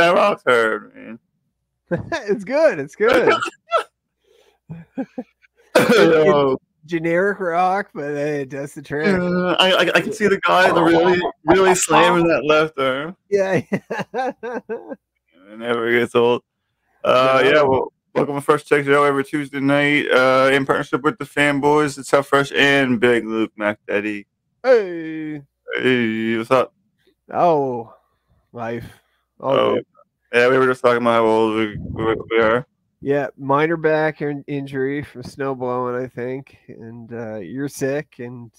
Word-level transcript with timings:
That 0.00 0.14
rock's 0.14 0.42
hard, 0.46 0.94
man. 0.94 1.18
it's 2.12 2.44
good. 2.44 2.78
It's 2.78 2.96
good. 2.96 3.32
Oh, 5.76 6.58
Generic 6.86 7.38
rock, 7.38 7.90
but 7.94 8.14
hey, 8.14 8.42
it 8.42 8.48
does 8.48 8.74
the 8.74 8.82
trick. 8.82 9.06
uh, 9.06 9.56
I, 9.58 9.70
I 9.72 9.90
I 9.94 10.00
can 10.00 10.12
see 10.12 10.26
the 10.26 10.40
guy 10.40 10.70
that 10.70 10.82
really 10.82 11.20
really 11.44 11.74
slamming 11.74 12.26
that 12.28 12.44
left 12.44 12.78
arm. 12.78 13.16
Yeah. 13.30 13.62
It 15.50 15.58
never 15.58 15.90
gets 15.90 16.14
old. 16.14 16.42
Uh, 17.04 17.42
yeah, 17.44 17.62
well, 17.62 17.92
welcome 18.14 18.34
to 18.34 18.40
Fresh 18.40 18.64
Take 18.64 18.84
Show 18.84 19.04
every 19.04 19.24
Tuesday 19.24 19.60
night 19.60 20.10
uh, 20.10 20.50
in 20.52 20.66
partnership 20.66 21.02
with 21.02 21.18
the 21.18 21.24
fanboys. 21.24 21.98
It's 21.98 22.10
how 22.10 22.22
Fresh 22.22 22.52
and 22.52 23.00
Big 23.00 23.24
Luke 23.26 23.52
McDaddy. 23.58 24.26
hey. 24.64 25.42
Hey, 25.76 26.36
what's 26.36 26.50
up? 26.50 26.74
Oh, 27.32 27.94
life. 28.52 28.84
Oh, 29.40 29.48
Oh, 29.50 29.74
good. 29.74 29.86
yeah, 30.32 30.48
we 30.48 30.58
were 30.58 30.66
just 30.66 30.82
talking 30.82 31.02
about 31.02 31.12
how 31.14 31.24
old 31.26 31.56
we, 31.56 31.76
we, 31.78 32.38
are. 32.40 32.66
yeah. 33.00 33.28
Minor 33.36 33.76
back 33.76 34.22
in- 34.22 34.44
injury 34.46 35.02
from 35.02 35.22
snow 35.22 35.54
blowing, 35.54 36.02
I 36.02 36.06
think, 36.08 36.56
and 36.68 37.12
uh, 37.12 37.36
you're 37.36 37.68
sick, 37.68 38.16
and 38.18 38.50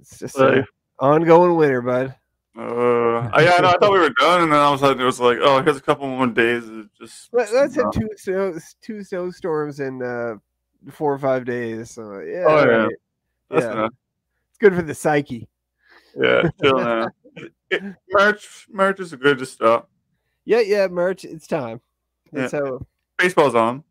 it's 0.00 0.18
just 0.18 0.38
an 0.38 0.64
ongoing 1.00 1.56
winter, 1.56 1.82
bud. 1.82 2.14
Uh, 2.54 3.30
I, 3.32 3.44
yeah, 3.44 3.54
I, 3.56 3.60
know, 3.62 3.68
I 3.68 3.78
thought 3.78 3.92
we 3.92 3.98
were 3.98 4.12
done, 4.18 4.42
and 4.42 4.52
then 4.52 4.58
all 4.60 4.74
of 4.74 4.82
a 4.82 4.84
sudden 4.84 5.00
it 5.00 5.06
was 5.06 5.18
like, 5.20 5.38
oh, 5.40 5.62
here's 5.62 5.78
a 5.78 5.80
couple 5.80 6.06
more 6.06 6.26
days. 6.26 6.68
Of 6.68 6.90
just 7.00 7.30
let's 7.32 7.50
have 7.76 7.90
two 7.92 8.10
snow 8.16 8.58
two 8.82 9.02
snowstorms 9.02 9.80
in 9.80 10.02
uh, 10.02 10.34
four 10.92 11.14
or 11.14 11.18
five 11.18 11.46
days. 11.46 11.92
So 11.92 12.18
yeah, 12.20 12.44
Oh, 12.46 12.56
yeah. 12.58 12.64
right. 12.64 12.92
That's 13.48 13.64
yeah. 13.64 13.86
it's 13.86 14.58
good 14.58 14.74
for 14.74 14.82
the 14.82 14.94
psyche. 14.94 15.48
Yeah, 16.14 16.42
chill 16.62 16.76
now. 16.76 17.08
It, 17.70 17.82
merch, 18.10 18.66
March 18.70 19.00
is 19.00 19.12
a 19.12 19.16
good 19.16 19.38
to 19.38 19.46
stop. 19.46 19.88
Yeah, 20.44 20.60
yeah, 20.60 20.86
merch. 20.88 21.24
It's 21.24 21.46
time. 21.46 21.80
Yeah. 22.32 22.48
Baseball's 23.18 23.54
on. 23.54 23.84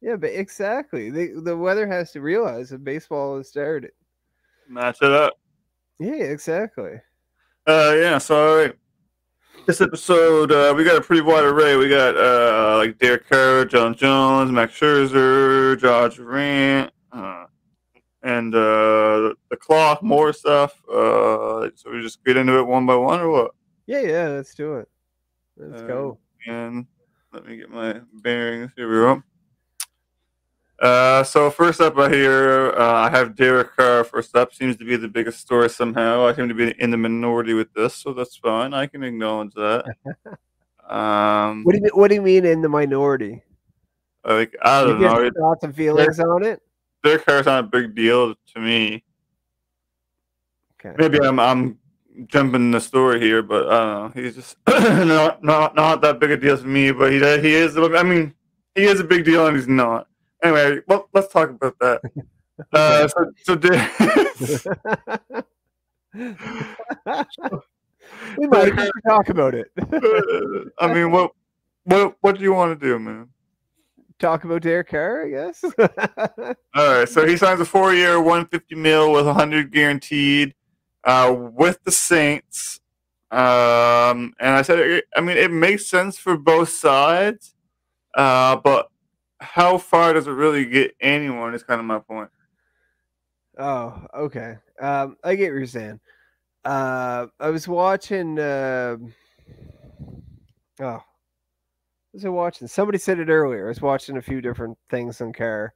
yeah, 0.00 0.16
but 0.16 0.30
exactly. 0.30 1.10
The 1.10 1.40
the 1.42 1.56
weather 1.56 1.86
has 1.86 2.12
to 2.12 2.20
realize 2.20 2.70
that 2.70 2.84
baseball 2.84 3.38
has 3.38 3.48
started. 3.48 3.92
Match 4.68 4.98
it 5.02 5.10
up. 5.10 5.34
Yeah, 5.98 6.12
exactly. 6.12 7.00
Uh, 7.66 7.94
yeah. 7.96 8.18
So 8.18 8.72
this 9.66 9.80
episode, 9.80 10.52
uh, 10.52 10.72
we 10.76 10.84
got 10.84 10.96
a 10.96 11.00
pretty 11.00 11.22
wide 11.22 11.44
array. 11.44 11.76
We 11.76 11.88
got 11.88 12.16
uh, 12.16 12.76
like 12.76 12.98
Derek 12.98 13.28
Carr, 13.28 13.64
Jon 13.64 13.94
Jones, 13.94 14.52
Max 14.52 14.78
Scherzer, 14.78 15.80
Josh 15.80 16.16
Grant, 16.16 16.92
uh, 17.12 17.46
and 18.26 18.54
uh, 18.54 19.34
the 19.50 19.56
cloth, 19.58 20.02
more 20.02 20.32
stuff. 20.32 20.72
Uh, 20.88 21.70
so 21.74 21.90
we 21.92 22.02
just 22.02 22.24
get 22.24 22.36
into 22.36 22.58
it 22.58 22.66
one 22.66 22.84
by 22.86 22.96
one, 22.96 23.20
or 23.20 23.30
what? 23.30 23.50
Yeah, 23.86 24.00
yeah. 24.00 24.28
Let's 24.28 24.54
do 24.54 24.74
it. 24.74 24.88
Let's 25.56 25.82
Uh, 25.82 25.86
go. 25.86 26.18
And 26.46 26.86
let 27.32 27.46
me 27.46 27.56
get 27.56 27.70
my 27.70 28.00
bearings. 28.22 28.72
Here 28.76 28.88
we 28.88 28.96
go. 28.96 29.22
Uh, 30.78 31.22
so 31.24 31.50
first 31.50 31.80
up 31.80 31.96
right 31.96 32.12
here, 32.12 32.74
uh, 32.76 32.92
I 32.92 33.10
have 33.10 33.34
Derek 33.34 33.74
Carr. 33.76 34.04
First 34.04 34.36
up, 34.36 34.52
seems 34.52 34.76
to 34.76 34.84
be 34.84 34.96
the 34.96 35.08
biggest 35.08 35.40
story 35.40 35.70
somehow. 35.70 36.26
I 36.26 36.34
seem 36.34 36.48
to 36.48 36.54
be 36.54 36.74
in 36.78 36.90
the 36.90 36.98
minority 36.98 37.54
with 37.54 37.72
this, 37.72 37.94
so 37.94 38.12
that's 38.12 38.36
fine. 38.36 38.74
I 38.74 38.86
can 38.86 39.02
acknowledge 39.02 39.54
that. 39.54 39.84
Um, 40.88 41.64
What 41.64 41.72
do 41.72 41.78
you 41.78 41.82
mean, 41.82 41.90
What 41.94 42.08
do 42.08 42.14
you 42.14 42.22
mean 42.22 42.44
in 42.44 42.60
the 42.62 42.68
minority? 42.68 43.42
like 44.24 44.54
I 44.62 44.82
You 44.82 44.88
don't 44.98 45.00
get 45.00 45.34
know. 45.34 45.40
thoughts 45.40 45.64
and 45.64 45.74
feelings 45.74 46.20
on 46.20 46.44
it. 46.44 46.62
Derek 47.06 47.24
Carr's 47.24 47.46
not 47.46 47.64
a 47.64 47.66
big 47.68 47.94
deal 47.94 48.34
to 48.34 48.60
me. 48.60 49.04
Okay. 50.80 50.96
Maybe 50.98 51.20
I'm 51.20 51.38
I'm 51.38 51.78
jumping 52.26 52.72
the 52.72 52.80
story 52.80 53.20
here, 53.20 53.42
but 53.42 53.68
I 53.68 53.78
don't 53.78 54.16
know. 54.16 54.22
He's 54.22 54.34
just 54.34 54.56
not 54.66 55.44
not 55.44 55.76
not 55.76 56.00
that 56.00 56.18
big 56.18 56.32
a 56.32 56.36
deal 56.36 56.58
to 56.58 56.66
me. 56.66 56.90
But 56.90 57.12
he 57.12 57.18
he 57.18 57.54
is. 57.54 57.76
I 57.76 58.02
mean, 58.02 58.34
he 58.74 58.84
is 58.84 58.98
a 58.98 59.04
big 59.04 59.24
deal, 59.24 59.46
and 59.46 59.56
he's 59.56 59.68
not. 59.68 60.08
Anyway, 60.42 60.80
well, 60.88 61.08
let's 61.14 61.32
talk 61.32 61.50
about 61.50 61.78
that. 61.80 62.00
Uh, 62.72 63.06
so 63.06 63.32
so 63.42 63.54
Der- 63.54 63.70
we 68.38 68.46
might 68.46 68.74
have 68.74 68.86
to 68.86 69.02
talk 69.06 69.28
about 69.28 69.54
it. 69.54 69.70
I 70.78 70.90
mean, 70.90 71.10
what 71.10 71.32
what 71.84 72.16
what 72.22 72.38
do 72.38 72.42
you 72.42 72.54
want 72.54 72.80
to 72.80 72.86
do, 72.86 72.98
man? 72.98 73.28
Talk 74.18 74.44
about 74.44 74.62
Derek 74.62 74.88
Carr, 74.88 75.26
I 75.26 75.28
guess. 75.30 75.64
All 76.74 76.98
right, 76.98 77.08
so 77.08 77.26
he 77.26 77.36
signs 77.36 77.60
a 77.60 77.64
four-year, 77.64 78.20
150 78.20 78.74
mil 78.74 79.12
with 79.12 79.26
100 79.26 79.70
guaranteed 79.70 80.54
uh, 81.04 81.34
with 81.36 81.82
the 81.84 81.90
Saints. 81.90 82.80
Um, 83.30 84.34
and 84.38 84.54
I 84.54 84.62
said, 84.62 85.02
I 85.16 85.20
mean, 85.20 85.36
it 85.36 85.50
makes 85.50 85.86
sense 85.86 86.18
for 86.18 86.36
both 86.36 86.68
sides, 86.68 87.54
uh, 88.14 88.56
but 88.56 88.88
how 89.40 89.78
far 89.78 90.12
does 90.12 90.26
it 90.26 90.32
really 90.32 90.64
get 90.64 90.94
anyone? 91.00 91.54
Is 91.54 91.62
kind 91.62 91.80
of 91.80 91.86
my 91.86 91.98
point. 91.98 92.30
oh, 93.58 94.06
okay. 94.14 94.56
Um, 94.80 95.16
I 95.24 95.34
get 95.34 95.52
what 95.52 95.58
you're 95.58 95.66
saying. 95.66 96.00
Uh, 96.64 97.26
I 97.38 97.50
was 97.50 97.68
watching. 97.68 98.38
Uh, 98.38 98.96
oh, 100.80 101.02
was 102.16 102.24
I 102.24 102.30
watching? 102.30 102.66
Somebody 102.66 102.98
said 102.98 103.18
it 103.18 103.28
earlier. 103.28 103.66
I 103.66 103.68
was 103.68 103.82
watching 103.82 104.16
a 104.16 104.22
few 104.22 104.40
different 104.40 104.76
things 104.90 105.20
on 105.20 105.32
Carr. 105.32 105.74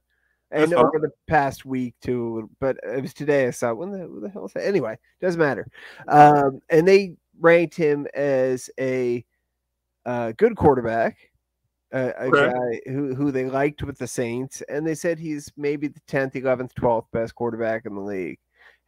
And 0.53 0.73
over 0.73 0.99
the 0.99 1.11
past 1.27 1.65
week 1.65 1.95
too, 2.01 2.49
but 2.59 2.75
it 2.83 3.01
was 3.01 3.13
today. 3.13 3.47
I 3.47 3.51
saw 3.51 3.73
when 3.73 3.91
the, 3.91 4.05
the 4.21 4.29
hell 4.29 4.45
is 4.45 4.53
that? 4.53 4.65
Anyway, 4.67 4.97
doesn't 5.21 5.39
matter. 5.39 5.65
Um, 6.09 6.59
and 6.69 6.85
they 6.85 7.13
ranked 7.39 7.75
him 7.75 8.05
as 8.13 8.69
a 8.77 9.23
uh, 10.05 10.33
good 10.33 10.57
quarterback, 10.57 11.17
a, 11.93 12.09
a 12.17 12.27
Okay. 12.27 12.49
guy 12.49 12.91
who, 12.91 13.15
who 13.15 13.31
they 13.31 13.45
liked 13.45 13.83
with 13.83 13.97
the 13.97 14.07
Saints, 14.07 14.61
and 14.67 14.85
they 14.85 14.95
said 14.95 15.19
he's 15.19 15.53
maybe 15.55 15.87
the 15.87 16.01
tenth, 16.05 16.35
eleventh, 16.35 16.75
twelfth 16.75 17.07
best 17.13 17.33
quarterback 17.33 17.85
in 17.85 17.95
the 17.95 18.01
league. 18.01 18.39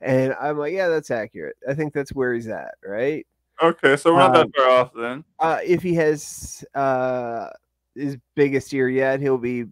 And 0.01 0.35
I'm 0.41 0.57
like, 0.57 0.73
yeah, 0.73 0.89
that's 0.89 1.11
accurate. 1.11 1.55
I 1.69 1.75
think 1.75 1.93
that's 1.93 2.11
where 2.11 2.33
he's 2.33 2.49
at, 2.49 2.73
right? 2.83 3.25
Okay, 3.61 3.95
so 3.95 4.13
we're 4.13 4.19
not 4.19 4.35
Um, 4.35 4.47
that 4.47 4.55
far 4.55 4.69
off 4.69 4.91
then. 4.93 5.23
Uh, 5.39 5.59
if 5.63 5.81
he 5.83 5.93
has 5.95 6.65
uh, 6.75 7.50
his 7.95 8.17
biggest 8.35 8.73
year 8.73 8.89
yet, 8.89 9.19
he'll 9.19 9.38
be 9.38 9.65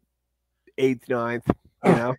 eighth, 0.77 1.09
ninth. 1.09 1.49
You 1.83 1.91
know, 1.95 2.15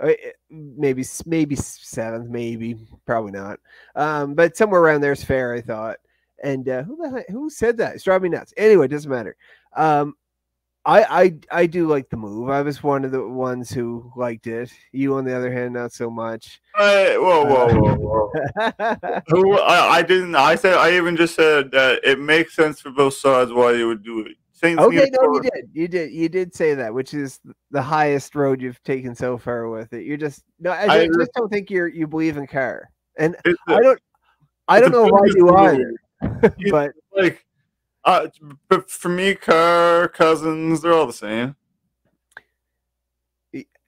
Uh, 0.00 0.12
maybe 0.48 1.04
maybe 1.26 1.56
seventh, 1.56 2.30
maybe 2.30 2.76
probably 3.04 3.32
not. 3.32 3.60
Um, 3.96 4.34
but 4.34 4.56
somewhere 4.56 4.80
around 4.80 5.02
there 5.02 5.12
is 5.12 5.22
fair, 5.22 5.52
I 5.52 5.60
thought. 5.60 5.98
And 6.42 6.66
uh, 6.68 6.82
who 6.84 6.96
the 6.96 7.24
who 7.30 7.50
said 7.50 7.76
that? 7.78 7.96
It's 7.96 8.04
driving 8.04 8.30
me 8.30 8.38
nuts. 8.38 8.54
Anyway, 8.56 8.86
it 8.86 8.90
doesn't 8.90 9.10
matter. 9.10 9.36
Um, 9.76 10.14
I, 10.86 11.22
I 11.22 11.34
I 11.50 11.66
do 11.66 11.86
like 11.86 12.08
the 12.08 12.16
move. 12.16 12.48
I 12.48 12.62
was 12.62 12.82
one 12.82 13.04
of 13.04 13.10
the 13.10 13.26
ones 13.26 13.70
who 13.70 14.10
liked 14.16 14.46
it. 14.46 14.72
You, 14.92 15.16
on 15.16 15.24
the 15.24 15.36
other 15.36 15.52
hand, 15.52 15.74
not 15.74 15.92
so 15.92 16.10
much. 16.10 16.60
Hey, 16.74 17.16
whoa, 17.18 17.44
whoa, 17.44 17.68
uh, 17.68 17.74
whoa, 17.74 17.94
whoa. 17.96 19.20
Who 19.28 19.58
I, 19.58 19.96
I 19.96 20.02
didn't. 20.02 20.34
I 20.34 20.54
said. 20.54 20.74
I 20.74 20.96
even 20.96 21.16
just 21.16 21.34
said 21.34 21.70
that 21.72 22.00
it 22.02 22.18
makes 22.18 22.56
sense 22.56 22.80
for 22.80 22.90
both 22.90 23.14
sides 23.14 23.52
why 23.52 23.72
you 23.72 23.88
would 23.88 24.02
do 24.02 24.20
it. 24.20 24.36
Saints 24.52 24.82
Okay, 24.82 25.08
a 25.08 25.10
no, 25.10 25.34
you 25.34 25.42
did. 25.42 25.70
You 25.72 25.88
did. 25.88 26.12
You 26.12 26.28
did 26.30 26.54
say 26.54 26.74
that, 26.74 26.94
which 26.94 27.12
is 27.12 27.40
the 27.70 27.82
highest 27.82 28.34
road 28.34 28.62
you've 28.62 28.82
taken 28.82 29.14
so 29.14 29.36
far 29.36 29.68
with 29.68 29.92
it. 29.92 30.04
You're 30.04 30.16
just 30.16 30.44
no. 30.58 30.70
I, 30.70 31.02
I 31.02 31.06
just 31.06 31.32
don't 31.34 31.50
think 31.50 31.70
you're 31.70 31.88
you 31.88 32.06
believe 32.06 32.38
in 32.38 32.46
Carr, 32.46 32.90
and 33.18 33.36
a- 33.44 33.54
I 33.66 33.80
don't. 33.80 34.00
I 34.66 34.80
don't 34.80 34.92
know 34.92 35.06
why 35.06 35.26
you 35.26 35.56
either. 35.56 35.94
But 36.70 36.92
like 37.16 37.44
uh 38.04 38.28
but 38.68 38.90
for 38.90 39.08
me 39.08 39.34
Carr, 39.34 40.08
Cousins, 40.08 40.80
they're 40.80 40.92
all 40.92 41.06
the 41.06 41.12
same. 41.12 41.56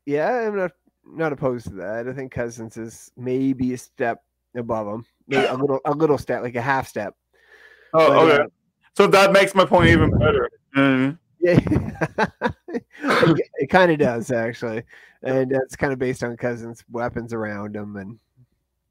yeah, 0.07 0.47
I'm 0.47 0.57
not 0.57 0.73
not 1.05 1.33
opposed 1.33 1.69
to 1.69 1.75
that. 1.75 2.09
I 2.09 2.13
think 2.13 2.33
Cousins 2.33 2.77
is 2.77 3.11
maybe 3.17 3.75
a 3.75 3.79
step 3.79 4.23
above 4.57 4.87
him, 4.87 5.07
maybe 5.27 5.47
a 5.47 5.55
little 5.55 5.81
a 5.85 5.93
little 5.93 6.19
step, 6.19 6.43
like 6.43 6.57
a 6.57 6.63
half 6.63 6.89
step. 6.89 7.15
Oh, 7.95 8.09
But, 8.09 8.17
okay. 8.19 8.43
uh, 8.43 8.47
so 8.95 9.07
that 9.07 9.33
makes 9.33 9.55
my 9.55 9.65
point 9.65 9.91
even 9.91 10.11
better. 10.19 10.51
Mm. 10.77 11.19
Yeah, 11.41 11.59
it, 12.69 13.51
it 13.59 13.71
kind 13.71 13.91
of 13.91 13.99
does 13.99 14.31
actually, 14.31 14.85
and 15.23 15.51
that's 15.51 15.75
kind 15.77 15.93
of 15.93 15.99
based 15.99 16.23
on 16.23 16.37
Cousins' 16.37 16.85
weapons 16.91 17.33
around 17.33 17.75
him 17.75 17.97
and 17.97 18.19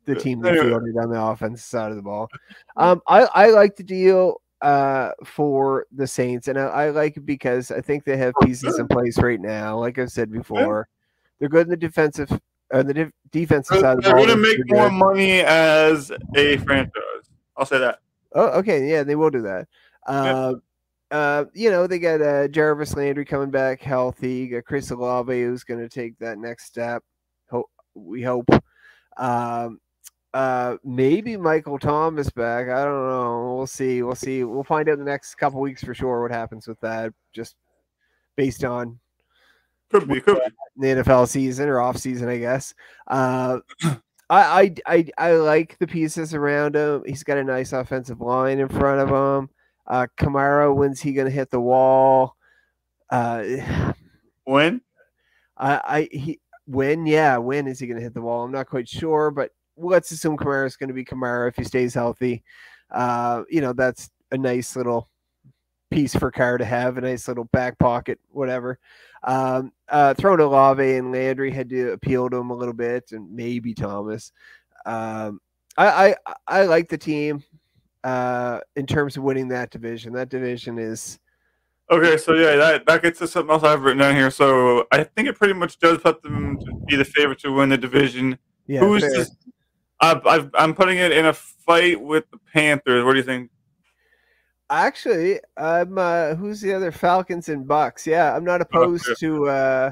the 0.05 0.15
team 0.15 0.41
fielded 0.41 0.97
on 0.97 1.09
the 1.09 1.21
offense 1.21 1.63
side 1.63 1.91
of 1.91 1.95
the 1.95 2.01
ball. 2.01 2.27
Um, 2.75 3.01
I 3.07 3.21
I 3.33 3.49
like 3.51 3.75
the 3.75 3.83
deal 3.83 4.40
uh 4.61 5.11
for 5.25 5.85
the 5.91 6.07
Saints, 6.07 6.47
and 6.47 6.59
I, 6.59 6.63
I 6.63 6.89
like 6.89 7.17
it 7.17 7.25
because 7.25 7.71
I 7.71 7.81
think 7.81 8.03
they 8.03 8.17
have 8.17 8.33
pieces 8.41 8.79
in 8.79 8.87
place 8.87 9.17
right 9.17 9.39
now. 9.39 9.77
Like 9.77 9.97
I've 9.97 10.11
said 10.11 10.31
before, 10.31 10.87
they're 11.39 11.49
good 11.49 11.67
in 11.67 11.71
the 11.71 11.77
defensive. 11.77 12.31
Uh, 12.73 12.83
the 12.83 12.93
def- 12.93 13.11
defensive 13.31 13.79
side 13.79 13.97
of 13.97 13.97
the 13.97 14.01
they're 14.03 14.15
ball. 14.15 14.27
gonna 14.27 14.37
make 14.37 14.57
more 14.67 14.89
good. 14.89 14.93
money 14.93 15.39
as 15.41 16.11
a 16.35 16.57
franchise. 16.57 16.93
I'll 17.57 17.65
say 17.65 17.79
that. 17.79 17.99
Oh, 18.33 18.47
okay, 18.59 18.89
yeah, 18.89 19.03
they 19.03 19.15
will 19.15 19.29
do 19.29 19.41
that. 19.41 19.67
Uh, 20.07 20.53
uh, 21.11 21.45
you 21.53 21.69
know, 21.69 21.85
they 21.85 21.99
got 21.99 22.21
uh, 22.21 22.47
Jarvis 22.47 22.95
Landry 22.95 23.25
coming 23.25 23.51
back 23.51 23.81
healthy. 23.81 24.35
You 24.35 24.51
got 24.51 24.65
Chris 24.65 24.89
Olave 24.91 25.43
who's 25.43 25.65
going 25.65 25.81
to 25.81 25.89
take 25.89 26.17
that 26.19 26.37
next 26.37 26.65
step. 26.65 27.03
Hope 27.49 27.69
we 27.93 28.21
hope. 28.21 28.47
Um, 29.17 29.79
uh, 30.33 30.77
maybe 30.83 31.35
Michael 31.37 31.77
Thomas 31.79 32.29
back. 32.29 32.69
I 32.69 32.83
don't 32.85 33.07
know. 33.09 33.55
We'll 33.57 33.67
see. 33.67 34.01
We'll 34.01 34.15
see. 34.15 34.43
We'll 34.43 34.63
find 34.63 34.87
out 34.89 34.93
in 34.93 34.99
the 34.99 35.05
next 35.11 35.35
couple 35.35 35.59
weeks 35.59 35.83
for 35.83 35.93
sure 35.93 36.21
what 36.21 36.31
happens 36.31 36.67
with 36.67 36.79
that. 36.81 37.13
Just 37.33 37.55
based 38.35 38.63
on 38.63 38.99
Could 39.91 40.07
be, 40.07 40.21
could 40.21 40.37
be. 40.37 40.43
the 40.77 41.01
NFL 41.03 41.27
season 41.27 41.67
or 41.69 41.79
off 41.81 41.97
season, 41.97 42.29
I 42.29 42.37
guess. 42.37 42.73
Uh, 43.07 43.59
I, 43.83 43.99
I 44.29 44.75
I 44.85 45.05
I 45.17 45.31
like 45.33 45.77
the 45.79 45.87
pieces 45.87 46.33
around 46.33 46.75
him. 46.75 47.03
He's 47.05 47.23
got 47.23 47.37
a 47.37 47.43
nice 47.43 47.73
offensive 47.73 48.21
line 48.21 48.59
in 48.59 48.69
front 48.69 49.01
of 49.01 49.09
him. 49.09 49.49
Uh, 49.85 50.07
Kamara, 50.17 50.73
when's 50.73 51.01
he 51.01 51.11
going 51.11 51.27
to 51.27 51.33
hit 51.33 51.49
the 51.51 51.59
wall? 51.59 52.37
Uh, 53.09 53.43
When? 54.45 54.81
I, 55.57 55.81
I 55.85 56.09
he 56.11 56.39
when 56.65 57.05
yeah 57.05 57.37
when 57.37 57.67
is 57.67 57.79
he 57.79 57.87
going 57.87 57.97
to 57.97 58.03
hit 58.03 58.13
the 58.13 58.21
wall? 58.21 58.43
I'm 58.45 58.51
not 58.51 58.67
quite 58.69 58.87
sure, 58.87 59.29
but 59.31 59.51
let's 59.77 60.11
assume 60.11 60.37
Kamara 60.37 60.65
is 60.65 60.77
going 60.77 60.89
to 60.89 60.93
be 60.93 61.05
Kamara 61.05 61.47
if 61.47 61.55
he 61.55 61.63
stays 61.63 61.93
healthy. 61.93 62.43
Uh, 62.89 63.43
you 63.49 63.61
know 63.61 63.73
that's 63.73 64.09
a 64.31 64.37
nice 64.37 64.75
little 64.75 65.09
piece 65.89 66.15
for 66.15 66.31
Carr 66.31 66.57
to 66.57 66.65
have, 66.65 66.97
a 66.97 67.01
nice 67.01 67.27
little 67.27 67.45
back 67.45 67.77
pocket, 67.77 68.19
whatever. 68.29 68.79
Um, 69.23 69.71
uh, 69.89 70.13
throwing 70.13 70.39
Olave 70.39 70.95
and 70.95 71.11
Landry 71.11 71.51
had 71.51 71.69
to 71.69 71.91
appeal 71.91 72.29
to 72.29 72.37
him 72.37 72.49
a 72.49 72.55
little 72.55 72.73
bit, 72.73 73.11
and 73.11 73.31
maybe 73.33 73.73
Thomas. 73.73 74.31
Um, 74.85 75.39
I, 75.77 76.15
I 76.27 76.33
I 76.47 76.63
like 76.63 76.89
the 76.89 76.97
team 76.97 77.43
uh, 78.03 78.59
in 78.75 78.85
terms 78.85 79.17
of 79.17 79.23
winning 79.23 79.47
that 79.49 79.69
division. 79.71 80.13
That 80.13 80.29
division 80.29 80.79
is 80.79 81.19
Okay, 81.91 82.15
so 82.15 82.33
yeah, 82.35 82.55
that, 82.55 82.85
that 82.85 83.01
gets 83.01 83.19
to 83.19 83.27
something 83.27 83.51
else 83.51 83.63
I've 83.63 83.81
written 83.81 83.97
down 83.97 84.15
here. 84.15 84.31
So 84.31 84.87
I 84.93 85.03
think 85.03 85.27
it 85.27 85.35
pretty 85.35 85.53
much 85.53 85.77
does 85.77 85.97
put 85.97 86.23
them 86.23 86.57
to 86.59 86.73
be 86.87 86.95
the 86.95 87.03
favorite 87.03 87.39
to 87.39 87.51
win 87.51 87.67
the 87.67 87.77
division. 87.77 88.37
yeah. 88.65 88.79
Who's 88.79 89.01
fair. 89.01 89.11
this? 89.11 89.35
I've, 90.01 90.49
I'm 90.55 90.73
putting 90.73 90.97
it 90.97 91.11
in 91.11 91.25
a 91.27 91.33
fight 91.33 92.01
with 92.01 92.29
the 92.31 92.39
Panthers. 92.53 93.05
What 93.05 93.11
do 93.13 93.17
you 93.19 93.23
think? 93.23 93.51
Actually, 94.69 95.39
I'm. 95.57 95.97
Uh, 95.97 96.35
who's 96.35 96.61
the 96.61 96.73
other 96.73 96.91
Falcons 96.91 97.49
and 97.49 97.67
Bucks? 97.67 98.07
Yeah, 98.07 98.35
I'm 98.35 98.45
not 98.45 98.61
opposed 98.61 99.05
yeah. 99.07 99.13
to 99.19 99.49
uh, 99.49 99.91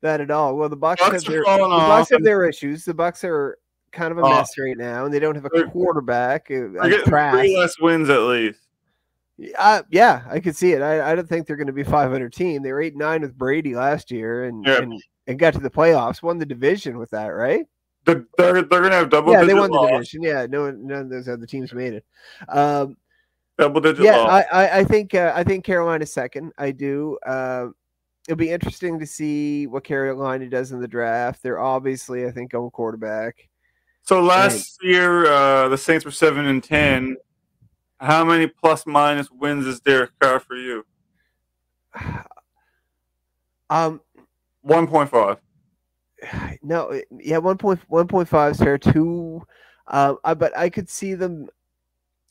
that 0.00 0.20
at 0.20 0.30
all. 0.30 0.56
Well, 0.56 0.68
the 0.68 0.76
Bucks, 0.76 1.00
Bucks 1.00 1.22
have 1.24 1.24
their 1.24 1.40
the 1.44 1.58
Bucks 1.68 2.10
have 2.10 2.22
their 2.24 2.44
issues. 2.44 2.84
The 2.84 2.94
Bucks 2.94 3.22
are 3.22 3.58
kind 3.92 4.10
of 4.10 4.18
a 4.18 4.22
Oh. 4.22 4.28
mess 4.30 4.58
right 4.58 4.76
now, 4.76 5.04
and 5.04 5.14
they 5.14 5.20
don't 5.20 5.36
have 5.36 5.44
a 5.44 5.64
quarterback. 5.70 6.46
uh, 6.50 6.54
They're 6.72 6.90
getting 6.90 7.04
Trask. 7.06 7.38
three 7.38 7.56
less 7.56 7.78
wins 7.78 8.10
at 8.10 8.20
least. 8.22 8.58
Uh, 9.58 9.82
yeah, 9.90 10.22
I 10.28 10.40
could 10.40 10.56
see 10.56 10.72
it. 10.72 10.82
I, 10.82 11.12
I 11.12 11.14
don't 11.14 11.28
think 11.28 11.46
they're 11.46 11.56
going 11.56 11.66
to 11.68 11.72
be 11.72 11.82
500 11.84 12.32
team. 12.32 12.62
They 12.62 12.72
were 12.72 12.82
eight 12.82 12.96
nine 12.96 13.22
with 13.22 13.36
Brady 13.36 13.74
last 13.74 14.10
year, 14.10 14.44
and, 14.44 14.64
Yeah. 14.66 14.82
and 14.82 15.02
and 15.28 15.38
got 15.38 15.52
to 15.54 15.60
the 15.60 15.70
playoffs, 15.70 16.22
won 16.22 16.38
the 16.38 16.46
division 16.46 16.98
with 16.98 17.10
that, 17.10 17.28
right? 17.28 17.66
They're, 18.04 18.26
they're, 18.36 18.62
to 18.62 18.90
have 18.90 19.10
double 19.10 19.32
yeah, 19.32 19.44
they 19.44 19.54
won 19.54 19.70
the 19.70 19.86
division. 19.86 20.22
Yeah, 20.22 20.46
no, 20.46 20.70
none 20.70 21.02
of 21.02 21.10
those 21.10 21.28
other 21.28 21.46
teams 21.46 21.72
made 21.72 21.94
it. 21.94 22.04
Um, 22.48 22.96
Double 23.58 23.80
digit 23.80 24.04
yeah, 24.04 24.16
loss. 24.16 24.44
I, 24.50 24.64
I, 24.64 24.78
I 24.78 24.84
think 24.84 25.14
uh, 25.14 25.32
I 25.36 25.44
think 25.44 25.64
Carolina's 25.64 26.12
second. 26.12 26.52
I 26.58 26.72
do. 26.72 27.18
Um, 27.24 27.74
it'll 28.26 28.38
be 28.38 28.50
interesting 28.50 28.98
to 28.98 29.06
see 29.06 29.66
what 29.66 29.84
Carolina 29.84 30.48
does 30.48 30.72
in 30.72 30.80
the 30.80 30.88
draft. 30.88 31.42
They're 31.42 31.60
obviously, 31.60 32.26
I 32.26 32.30
think, 32.30 32.52
going 32.52 32.70
quarterback. 32.70 33.48
so 34.02 34.22
last 34.22 34.82
year, 34.82 35.26
uh, 35.26 35.68
the 35.68 35.78
Saints 35.78 36.04
were 36.04 36.10
7 36.10 36.46
and 36.46 36.62
10. 36.62 37.16
How 38.00 38.24
many 38.24 38.46
plus 38.46 38.86
minus 38.86 39.30
wins 39.30 39.66
is 39.66 39.80
Derek 39.80 40.10
Carr 40.18 40.40
for 40.40 40.56
you? 40.56 40.84
Um, 43.70 44.02
1.5. 44.66 45.38
no, 46.62 46.90
it- 46.90 47.08
yeah, 47.18 47.38
one 47.38 47.58
point 47.58 47.80
one 47.88 48.06
point 48.08 48.28
five 48.28 48.52
is 48.52 48.58
fair. 48.58 48.78
Two, 48.78 49.42
um, 49.88 50.18
I, 50.24 50.34
but 50.34 50.56
I 50.56 50.68
could 50.70 50.88
see 50.88 51.14
them 51.14 51.48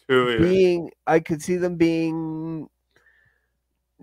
Two 0.10 0.38
being. 0.40 0.92
I 1.08 1.20
could 1.20 1.42
see 1.42 1.58
them 1.58 1.76
being 1.76 2.68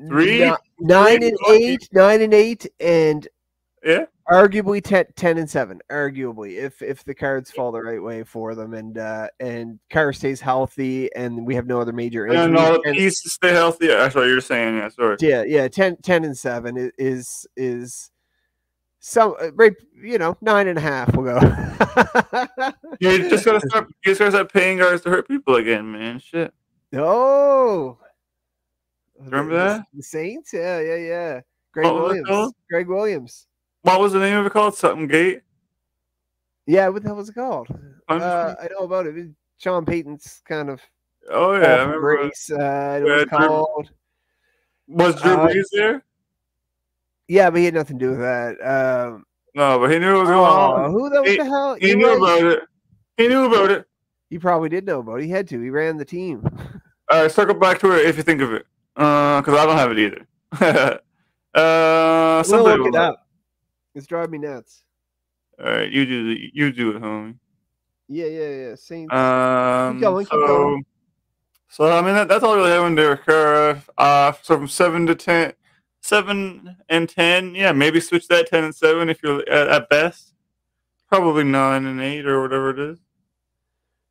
Three? 0.09 0.39
ni- 0.41 0.53
nine 0.81 1.23
and 1.23 1.37
lucky. 1.49 1.65
eight, 1.65 1.89
nine 1.93 2.23
and 2.23 2.33
eight, 2.35 2.67
and 2.81 3.27
Yeah? 3.85 4.05
arguably 4.31 4.83
10, 4.85 5.07
10 5.17 5.39
and 5.39 5.49
7 5.49 5.81
arguably 5.91 6.59
if 6.59 6.83
if 6.83 7.03
the 7.05 7.15
cards 7.15 7.51
fall 7.51 7.73
the 7.73 7.81
right 7.81 8.03
way 8.03 8.23
for 8.23 8.55
them 8.55 8.75
and 8.75 8.99
uh 8.99 9.27
and 9.41 9.79
Carr 9.91 10.13
stays 10.13 10.39
healthy 10.39 11.11
and 11.17 11.47
we 11.47 11.55
have 11.55 11.67
no 11.67 11.81
other 11.81 11.95
major 11.95 12.27
injuries 12.27 12.45
And 12.47 12.59
all 12.59 12.73
the 12.75 12.93
pieces 12.93 13.33
stay 13.33 13.53
healthy. 13.53 13.87
Yeah, 13.87 13.97
That's 13.97 14.15
what 14.15 14.27
you're 14.29 14.43
saying. 14.43 14.77
Yeah, 14.77 14.89
sorry. 14.91 15.17
yeah 15.21 15.45
yeah 15.47 15.67
10, 15.67 15.97
10 16.03 16.25
and 16.25 16.37
7 16.37 16.77
i- 16.79 16.91
is 17.03 17.47
is 17.57 18.11
some 19.01 19.35
uh, 19.41 19.53
right 19.55 19.75
you 20.03 20.19
know 20.19 20.37
nine 20.41 20.67
and 20.69 20.77
a 20.79 20.81
half 20.81 21.15
we'll 21.15 21.25
go 21.25 21.39
You 23.01 23.29
just 23.31 23.45
gotta 23.45 23.61
start. 23.69 23.89
You 24.05 24.11
just 24.13 24.19
gotta 24.19 24.33
start 24.33 24.53
paying 24.53 24.79
guys 24.79 25.01
to 25.03 25.11
hurt 25.11 25.29
people 25.29 25.55
again, 25.57 25.91
man. 25.93 26.19
Shit. 26.19 26.53
oh 26.95 27.99
Remember 29.21 29.55
that? 29.55 29.85
the 29.95 30.03
saints 30.03 30.53
yeah 30.53 30.81
yeah 30.81 30.97
yeah 30.97 31.41
greg 31.73 31.87
What 31.87 31.95
williams 31.95 32.53
greg 32.71 32.89
williams 32.89 33.47
What 33.83 34.01
was 34.01 34.13
the 34.13 34.19
name 34.21 34.37
of 34.39 34.47
it 34.47 34.53
called? 34.53 34.75
Something 34.75 35.07
Gate. 35.09 35.43
yeah 36.67 36.89
what 36.89 37.03
the 37.03 37.09
hell 37.09 37.17
was 37.17 37.29
it 37.29 37.35
called 37.35 37.69
uh 38.09 38.55
i 38.61 38.69
know 38.71 38.85
about 38.85 39.07
it, 39.07 39.17
it 39.19 39.29
sean 39.59 39.85
payton's 39.85 40.41
kind 40.49 40.71
of 40.71 40.81
oh 41.31 41.55
yeah, 41.55 41.67
I 41.67 41.83
remember. 41.83 42.01
race 42.01 42.51
uh 42.51 43.01
it 43.03 43.07
Yeah, 43.07 43.17
was 43.17 43.27
Drew- 43.29 43.85
Was 44.89 45.21
Drew 45.23 45.33
Uh, 45.35 45.47
Brees 45.49 45.65
there? 45.73 46.05
Yeah, 47.29 47.51
but 47.51 47.59
he 47.59 47.67
had 47.67 47.75
nothing 47.75 47.99
to 47.99 48.05
do 48.05 48.11
with 48.13 48.21
that. 48.21 48.57
Um, 48.61 49.25
No, 49.55 49.79
but 49.79 49.91
he 49.91 49.99
knew 49.99 50.17
it 50.17 50.21
was 50.21 50.29
going 50.29 50.39
oh, 50.39 50.43
on. 50.85 50.91
who 50.91 51.11
the, 51.11 51.21
what 51.21 51.29
He- 51.31 51.37
the 51.37 51.45
hell? 51.45 51.75
He 51.75 51.89
You're 51.89 51.97
knew 51.97 52.09
right. 52.09 52.17
about 52.41 52.53
it. 52.53 52.61
He 53.17 53.29
knew 53.29 53.45
about 53.45 53.71
it. 53.71 53.87
He 54.31 54.39
probably 54.39 54.69
did 54.69 54.85
know 54.87 55.01
about 55.01 55.21
it. 55.21 55.25
He 55.25 55.31
had 55.31 55.49
to. 55.49 55.61
He 55.61 55.71
ran 55.71 55.97
the 55.97 56.05
team. 56.05 56.43
All 57.11 57.23
right, 57.23 57.31
circle 57.31 57.55
back 57.55 57.79
to 57.81 57.93
it 57.93 58.07
if 58.07 58.17
you 58.17 58.23
think 58.23 58.41
of 58.43 58.53
it, 58.53 58.67
because 58.95 59.49
I 59.49 59.65
don't 59.67 59.77
have 59.77 59.91
it 59.91 59.99
either. 59.99 60.27
uh, 61.55 62.45
We'll 62.49 62.65
look 62.65 62.89
it 62.89 62.95
up. 62.95 63.27
It's 63.95 64.07
driving 64.07 64.41
me 64.41 64.47
nuts. 64.47 64.85
All 65.59 65.67
right, 65.71 65.91
you 65.91 66.05
do 66.07 66.29
the, 66.35 66.51
you 66.53 66.71
do 66.73 66.91
it, 66.97 67.03
homie. 67.03 67.37
Yeah, 68.09 68.27
yeah, 68.27 68.49
yeah. 68.49 68.75
Saints. 68.77 69.13
Um, 69.13 69.99
going, 70.01 70.25
keep 70.27 70.31
so, 70.33 70.47
going. 70.47 70.85
so 71.69 71.91
I 71.91 72.01
mean 72.03 72.15
that, 72.15 72.29
that's 72.29 72.45
all 72.45 72.55
really 72.57 72.71
having 72.71 72.97
to 72.97 73.13
occur. 73.13 73.83
Uh, 73.97 74.33
so 74.43 74.57
from 74.57 74.69
seven 74.69 75.07
to 75.07 75.15
ten, 75.15 75.53
seven 76.09 76.77
and 76.89 77.09
ten, 77.09 77.55
yeah, 77.55 77.73
maybe 77.73 78.01
switch 78.01 78.27
that 78.29 78.49
ten 78.49 78.65
and 78.65 78.75
seven 78.75 79.09
if 79.09 79.23
you're 79.23 79.41
at, 79.49 79.69
at 79.69 79.89
best. 79.89 80.35
Probably 81.09 81.45
nine 81.45 81.87
and 81.87 82.01
eight 82.01 82.27
or 82.27 82.43
whatever 82.43 82.71
it 82.71 82.79
is. 82.79 82.99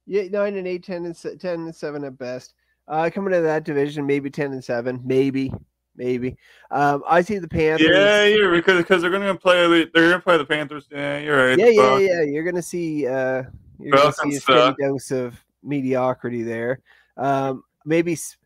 yeah, 0.05 0.23
nine 0.29 0.55
and 0.55 0.67
eight, 0.67 0.83
ten 0.83 1.05
and 1.05 1.15
se- 1.15 1.37
ten 1.37 1.61
and 1.61 1.75
seven 1.75 2.03
at 2.03 2.17
best. 2.17 2.53
Uh, 2.87 3.09
coming 3.13 3.33
to 3.33 3.41
that 3.41 3.63
division, 3.65 4.05
maybe 4.05 4.29
ten 4.29 4.53
and 4.53 4.63
seven, 4.63 5.01
maybe, 5.03 5.51
maybe. 5.95 6.37
Um, 6.71 7.03
I 7.07 7.21
see 7.21 7.37
the 7.37 7.47
Panthers. 7.47 7.87
Yeah, 7.87 8.25
yeah, 8.25 8.49
because 8.49 8.77
because 8.77 9.01
they're 9.01 9.11
gonna 9.11 9.35
play 9.35 9.67
the- 9.67 9.89
they're 9.93 10.09
gonna 10.09 10.21
play 10.21 10.37
the 10.37 10.45
Panthers. 10.45 10.87
Yeah, 10.91 11.19
you're 11.19 11.49
right. 11.49 11.57
yeah, 11.59 11.67
yeah, 11.67 11.97
yeah. 11.97 12.21
You're 12.21 12.43
gonna 12.45 12.61
see. 12.61 13.05
Uh, 13.07 13.43
you're 13.79 13.95
gonna 13.97 14.11
see 14.13 14.35
a 14.37 14.39
steady 14.39 14.75
dose 14.79 15.11
of 15.11 15.35
mediocrity 15.61 16.41
there. 16.43 16.79
Um, 17.17 17.63
maybe 17.85 18.13
S- 18.13 18.37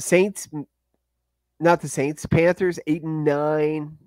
Saints, 0.00 0.48
not 1.60 1.80
the 1.80 1.88
Saints. 1.88 2.26
Panthers 2.26 2.78
eight 2.86 3.02
and 3.02 3.24
nine. 3.24 3.98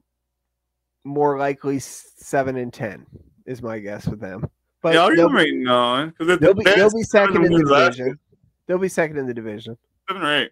More 1.04 1.38
likely 1.38 1.80
seven 1.80 2.58
and 2.58 2.72
ten 2.72 3.06
is 3.46 3.62
my 3.62 3.80
guess 3.80 4.08
with 4.08 4.20
them. 4.20 4.50
But 4.82 4.94
yeah, 4.94 5.10
they'll, 5.16 5.30
right 5.30 5.52
nine 5.54 6.10
because 6.10 6.40
they'll 6.40 6.54
be 6.54 6.64
they'll 6.64 6.90
be 6.90 7.04
second 7.04 7.46
in 7.46 7.52
the 7.52 7.64
division. 7.64 8.20
They'll 8.68 8.78
be 8.78 8.88
second 8.88 9.18
in 9.18 9.28
the 9.28 9.34
division. 9.34 9.78
Seven 10.08 10.24
or 10.24 10.38
eight. 10.38 10.52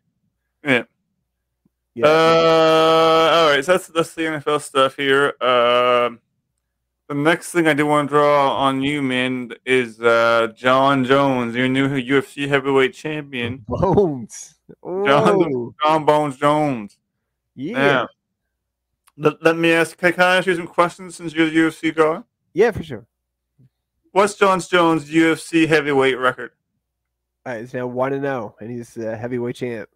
Yeah. 0.63 0.83
Yeah. 1.95 2.05
Uh, 2.05 3.29
all 3.33 3.49
right. 3.49 3.65
So 3.65 3.73
that's 3.73 3.87
that's 3.87 4.13
the 4.13 4.23
NFL 4.23 4.61
stuff 4.61 4.95
here. 4.95 5.33
Um, 5.41 6.19
the 7.07 7.15
next 7.15 7.51
thing 7.51 7.67
I 7.67 7.73
do 7.73 7.87
want 7.87 8.07
to 8.07 8.13
draw 8.13 8.55
on 8.55 8.83
you, 8.83 9.01
man, 9.01 9.51
is 9.65 9.99
uh, 9.99 10.49
Jon 10.55 11.03
Jones, 11.03 11.55
your 11.55 11.67
new 11.67 11.89
UFC 11.89 12.47
heavyweight 12.47 12.93
champion, 12.93 13.65
Bones. 13.67 14.58
Oh, 14.83 15.73
Jon 15.83 16.05
Bones 16.05 16.37
Jones. 16.37 16.97
yeah. 17.55 18.05
Let, 19.17 19.43
let 19.43 19.57
me 19.57 19.71
ask. 19.73 19.97
Can, 19.97 20.13
can 20.13 20.23
I 20.23 20.37
ask 20.37 20.47
you 20.47 20.55
some 20.55 20.67
questions 20.67 21.15
since 21.15 21.33
you're 21.33 21.49
the 21.49 21.55
UFC 21.55 21.93
guy? 21.93 22.23
Yeah, 22.53 22.71
for 22.71 22.83
sure. 22.83 23.05
What's 24.11 24.35
Jon 24.35 24.59
Jones' 24.61 25.09
UFC 25.09 25.67
heavyweight 25.67 26.17
record? 26.17 26.51
All 27.45 27.53
right, 27.53 27.61
he's 27.61 27.73
now 27.73 27.87
one 27.87 28.13
and 28.13 28.23
zero, 28.23 28.55
and 28.59 28.71
he's 28.71 28.95
a 28.97 29.15
heavyweight 29.15 29.55
champ. 29.57 29.89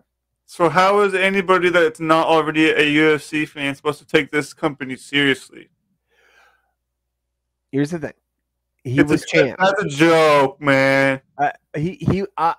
So 0.46 0.70
how 0.70 1.00
is 1.02 1.14
anybody 1.14 1.70
that's 1.70 2.00
not 2.00 2.28
already 2.28 2.70
a 2.70 2.80
UFC 2.80 3.48
fan 3.48 3.74
supposed 3.76 4.00
to 4.00 4.06
take 4.06 4.30
this 4.30 4.54
company 4.54 4.96
seriously? 4.98 5.70
Here's 7.72 7.92
the 7.92 8.00
thing. 8.00 8.14
He 8.84 9.00
It's 9.00 9.10
was 9.10 9.24
a, 9.24 9.26
champ. 9.26 9.60
That's 9.60 9.84
a 9.84 9.88
joke, 9.88 10.62
man. 10.62 11.22
Uh, 11.38 11.52
he 11.76 11.94
he. 11.94 12.26
I 12.38 12.56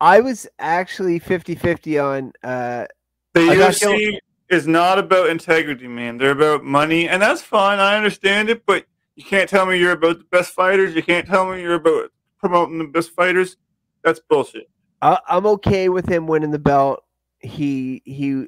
I 0.00 0.20
was 0.20 0.46
actually 0.58 1.20
50-50 1.20 2.02
on. 2.04 2.32
Uh, 2.42 2.86
The 3.34 3.40
UFC 3.40 4.18
is 4.48 4.66
not 4.66 4.98
about 4.98 5.28
integrity, 5.30 5.86
man. 5.88 6.18
They're 6.18 6.30
about 6.32 6.64
money, 6.64 7.08
and 7.08 7.20
that's 7.22 7.42
fine. 7.42 7.78
I 7.78 7.96
understand 7.96 8.48
it, 8.50 8.64
but 8.66 8.86
You 9.16 9.24
can't 9.24 9.50
tell 9.50 9.66
me 9.66 9.78
you're 9.78 9.92
about 9.92 10.18
the 10.18 10.24
best 10.30 10.54
fighters. 10.54 10.94
You 10.94 11.02
can't 11.02 11.26
tell 11.26 11.50
me 11.50 11.60
you're 11.60 11.74
about 11.74 12.10
promoting 12.38 12.78
the 12.78 12.86
best 12.86 13.10
fighters. 13.10 13.56
That's 14.02 14.18
bullshit. 14.18 14.70
I, 15.02 15.18
I'm 15.28 15.44
okay 15.46 15.90
with 15.90 16.08
him 16.08 16.26
winning 16.26 16.52
the 16.52 16.58
belt. 16.58 17.04
He 17.40 18.00
he 18.06 18.46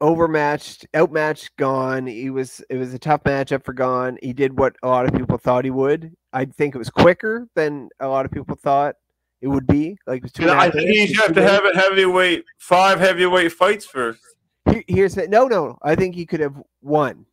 overmatched, 0.00 0.86
outmatched 0.94 1.56
Gane. 1.58 2.06
He 2.06 2.30
was 2.30 2.62
it 2.70 2.76
was 2.76 2.94
a 2.94 2.98
tough 2.98 3.24
matchup 3.24 3.64
for 3.64 3.74
Gane. 3.74 4.18
He 4.22 4.32
did 4.32 4.58
what 4.58 4.76
a 4.82 4.88
lot 4.88 5.06
of 5.06 5.14
people 5.14 5.36
thought 5.36 5.64
he 5.64 5.70
would. 5.70 6.14
I 6.32 6.46
think 6.46 6.74
it 6.74 6.78
was 6.78 6.90
quicker 6.90 7.46
than 7.54 7.90
a 8.00 8.08
lot 8.08 8.24
of 8.24 8.32
people 8.32 8.56
thought 8.56 8.96
it 9.40 9.48
would 9.48 9.66
be. 9.66 9.96
Like 10.06 10.18
it 10.18 10.22
was 10.24 10.32
two 10.32 10.42
and 10.42 10.52
a 10.52 10.54
I 10.54 10.70
think 10.70 11.10
you 11.10 11.20
have 11.20 11.34
to 11.34 11.42
have 11.42 11.64
a 11.64 11.76
heavyweight, 11.76 12.44
five 12.58 12.98
heavyweight 12.98 13.52
fights 13.52 13.86
first. 13.86 14.20
Here- 14.70 14.84
here's 14.88 15.14
the 15.14 15.28
no, 15.28 15.46
no. 15.46 15.78
I 15.82 15.94
think 15.94 16.14
he 16.14 16.26
could 16.26 16.40
have 16.40 16.60
won. 16.82 17.26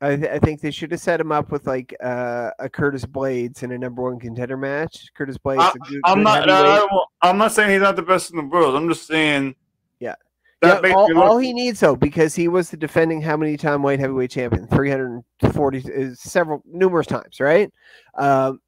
I, 0.00 0.16
th- 0.16 0.30
I 0.30 0.38
think 0.38 0.60
they 0.60 0.70
should 0.70 0.90
have 0.90 1.00
set 1.00 1.20
him 1.20 1.32
up 1.32 1.50
with 1.50 1.66
like 1.66 1.94
uh, 2.02 2.50
a 2.58 2.68
Curtis 2.68 3.06
Blaydes 3.06 3.62
in 3.62 3.72
a 3.72 3.78
number 3.78 4.02
one 4.02 4.18
contender 4.18 4.56
match. 4.56 5.08
Curtis 5.14 5.38
Blaydes, 5.38 5.74
a 5.74 5.78
good, 5.78 6.00
I'm 6.04 6.18
good 6.18 6.24
not. 6.24 6.48
I, 6.50 7.30
am 7.30 7.38
not 7.38 7.52
saying 7.52 7.70
he's 7.70 7.80
not 7.80 7.96
the 7.96 8.02
best 8.02 8.30
in 8.30 8.36
the 8.36 8.44
world. 8.44 8.76
I'm 8.76 8.88
just 8.88 9.06
saying. 9.06 9.54
Yeah. 9.98 10.14
That 10.60 10.84
Yeah, 10.84 10.92
all, 10.92 11.18
all 11.18 11.38
he 11.38 11.52
needs 11.54 11.80
though, 11.80 11.96
because 11.96 12.34
he 12.34 12.48
was 12.48 12.70
the 12.70 12.76
defending 12.76 13.22
how 13.22 13.36
many 13.36 13.56
time 13.56 13.82
white 13.82 13.98
heavyweight 13.98 14.30
champion, 14.30 14.66
three 14.66 14.90
hundred 14.90 15.22
forty, 15.52 15.78
is 15.78 16.20
several 16.20 16.62
numerous 16.66 17.06
times, 17.06 17.40
right? 17.40 17.72
Um, 18.18 18.60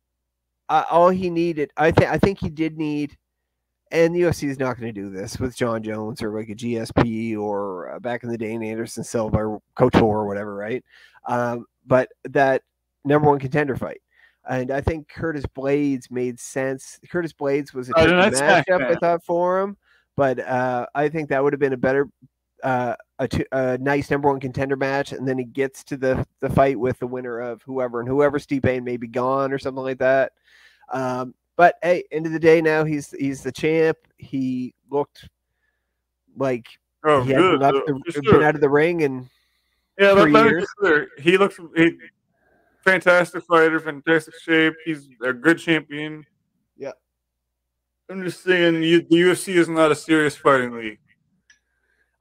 uh, 0.69 0.85
all 0.91 1.11
he 1.11 1.31
needed, 1.31 1.71
I 1.77 1.91
think, 1.91 2.11
I 2.11 2.19
think 2.19 2.39
he 2.41 2.51
did 2.51 2.77
need, 2.77 3.17
and 3.91 4.15
the 4.15 4.21
UFC 4.23 4.49
is 4.49 4.59
not 4.59 4.79
going 4.79 4.93
to 4.93 5.01
do 5.01 5.11
this 5.11 5.39
with 5.39 5.57
Jon 5.57 5.83
Jones 5.83 6.23
or 6.23 6.39
like 6.39 6.49
a 6.51 6.55
GSP 6.55 7.39
or 7.39 7.93
uh, 7.93 7.99
back 8.01 8.23
in 8.23 8.29
the 8.29 8.39
day, 8.39 8.53
an 8.55 8.63
Anderson 8.63 9.03
Silva 9.05 9.39
or 9.39 9.63
Couture 9.75 10.03
or 10.03 10.27
whatever, 10.27 10.55
right? 10.55 10.85
Um, 11.27 11.65
but 11.87 12.09
that 12.25 12.63
number 13.05 13.29
one 13.29 13.39
contender 13.39 13.77
fight. 13.77 14.01
And 14.49 14.71
I 14.71 14.81
think 14.81 15.09
Curtis 15.09 15.45
Blaydes 15.47 16.11
made 16.11 16.41
sense. 16.41 16.99
Curtis 17.11 17.33
Blaydes 17.33 17.75
was 17.75 17.91
a 17.91 17.93
Oh, 17.97 18.07
matchup, 18.41 18.81
I 18.91 18.95
thought, 18.95 19.25
for 19.25 19.61
him. 19.61 19.77
But 20.17 20.41
uh, 20.41 20.87
I 20.95 21.09
think 21.09 21.29
that 21.29 21.43
would 21.43 21.53
have 21.53 21.61
been 21.61 21.75
a 21.75 21.79
better, 21.79 22.09
uh, 22.63 22.95
a, 23.19 23.29
two, 23.29 23.45
a 23.53 23.79
nice 23.79 24.11
number 24.11 24.29
one 24.29 24.41
contender 24.41 24.77
match. 24.77 25.13
And 25.13 25.27
then 25.27 25.39
he 25.39 25.45
gets 25.45 25.85
to 25.85 25.97
the 25.97 26.27
the 26.41 26.51
fight 26.51 26.79
with 26.79 26.99
the 26.99 27.07
winner 27.07 27.39
of 27.39 27.63
whoever, 27.63 28.01
and 28.01 28.09
whoever 28.09 28.39
Steve 28.39 28.65
may 28.65 28.97
be 28.97 29.09
gone 29.09 29.53
or 29.53 29.59
something 29.59 29.83
like 29.83 29.99
that. 29.99 30.33
Um, 30.93 31.35
but 31.57 31.77
hey, 31.83 32.05
end 32.13 32.27
of 32.27 32.33
the 32.33 32.39
day, 32.39 32.61
now 32.61 32.85
he's 32.85 33.11
he's 33.13 33.43
the 33.43 33.53
champ. 33.53 33.99
He 34.17 34.75
looked 34.91 35.29
like 36.37 36.67
oh, 37.05 37.23
he 37.23 37.35
good. 37.35 37.61
left 37.61 37.77
uh, 37.77 37.81
the, 37.87 38.13
for 38.13 38.23
been 38.23 38.43
out 38.43 38.55
of 38.55 38.61
the 38.61 38.71
ring, 38.71 39.03
and 39.03 39.29
Yeah, 39.99 40.15
three 40.23 40.33
years. 40.33 40.69
clear. 40.79 41.09
He 41.19 41.37
looks 41.37 41.59
he, 41.77 41.99
fantastic 42.85 43.45
fighter, 43.45 43.81
fantastic 43.81 44.35
shape. 44.41 44.75
He's 44.85 45.09
a 45.23 45.33
good 45.33 45.59
champion. 45.59 46.25
Yeah. 46.77 46.93
I'm 48.09 48.23
just 48.25 48.43
saying, 48.43 48.83
you, 48.83 49.03
the 49.03 49.17
UFC 49.17 49.55
is 49.57 49.69
not 49.69 49.93
a 49.93 49.95
serious 49.95 50.37
fighting 50.37 50.75
league. 50.75 50.99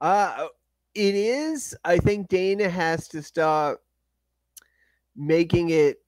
Uh 0.00 0.46
it 0.94 1.14
is. 1.14 1.76
I 1.84 1.98
think 1.98 2.28
Dana 2.28 2.68
has 2.68 3.06
to 3.08 3.22
stop 3.22 3.78
making 5.14 5.70
it 5.70 5.98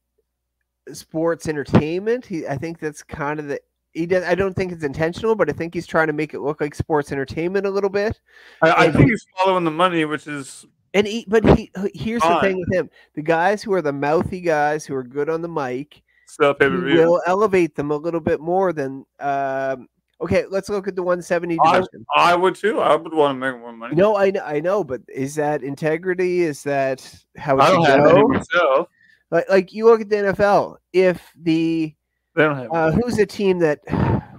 sports 0.93 1.49
entertainment. 1.49 2.27
He, 2.27 2.47
I 2.47 2.57
think 2.57 2.81
that's 2.81 3.03
kind 3.03 3.39
of 3.39 3.47
the. 3.47 3.61
He 3.93 4.07
does. 4.07 4.25
I 4.25 4.35
don't 4.35 4.55
think 4.55 4.73
it's 4.73 4.85
intentional, 4.85 5.35
but 5.35 5.49
I 5.49 5.53
think 5.53 5.75
he's 5.75 5.87
trying 5.87 6.07
to 6.09 6.13
make 6.13 6.35
it 6.35 6.41
look 6.41 6.61
like 6.61 6.75
sports 6.75 7.13
entertainment 7.13 7.67
a 7.67 7.71
little 7.71 7.91
bit. 7.91 8.21
I, 8.63 8.87
I 8.87 8.93
think 8.93 9.11
he's 9.11 9.25
following 9.37 9.65
the 9.65 9.71
money, 9.71 10.05
which 10.05 10.27
is 10.27 10.67
And 10.95 11.07
he, 11.07 11.25
but 11.29 11.45
he, 11.57 11.71
here's 11.95 12.23
the 12.23 12.41
thing 12.41 12.59
with 12.59 12.73
him: 12.73 12.91
the 13.15 13.23
guys 13.23 13.63
who 13.63 13.73
are 13.73 13.83
the 13.83 13.93
mouthy 13.93 14.41
guys 14.41 14.85
who 14.85 14.95
are 14.95 15.05
good 15.05 15.29
on 15.29 15.43
the 15.43 15.49
mic, 15.49 16.03
sell 16.27 16.55
pay 16.55 16.67
he 16.67 16.71
per 16.71 16.85
view. 16.85 16.97
will 16.99 17.23
elevate 17.27 17.75
them 17.77 17.91
a 17.91 17.97
little 17.97 18.21
bit 18.21 18.41
more 18.41 18.73
than. 18.73 19.05
Um, 19.19 19.89
okay, 20.21 20.45
let's 20.50 20.69
look 20.69 20.87
at 20.89 20.97
the 20.97 21.03
170 21.03 21.59
I, 21.65 21.73
division. 21.73 22.07
I 22.15 22.35
would 22.35 22.55
too. 22.55 22.81
I 22.81 22.95
would 22.95 23.12
want 23.12 23.37
to 23.37 23.39
make 23.39 23.61
more 23.61 23.73
money. 23.73 23.95
No, 23.95 24.17
I 24.17 24.31
know, 24.31 24.43
I 24.45 24.61
know, 24.61 24.85
but 24.85 25.00
is 25.09 25.35
that 25.37 25.62
integrity? 25.62 26.43
Is 26.43 26.62
that 26.65 27.00
how 27.37 27.59
it 27.59 27.62
I 27.62 27.71
don't 27.71 27.85
have 27.85 28.07
any 28.07 28.21
go? 28.21 28.29
myself. 28.29 28.89
Like, 29.31 29.49
like 29.49 29.73
you 29.73 29.87
look 29.87 30.00
at 30.00 30.09
the 30.09 30.17
NFL. 30.17 30.77
If 30.93 31.23
the 31.41 31.95
They 32.35 32.43
don't 32.43 32.57
have. 32.57 32.73
uh, 32.73 32.93
who's 32.93 33.19
a 33.19 33.27
team 33.27 33.59
that 33.61 33.79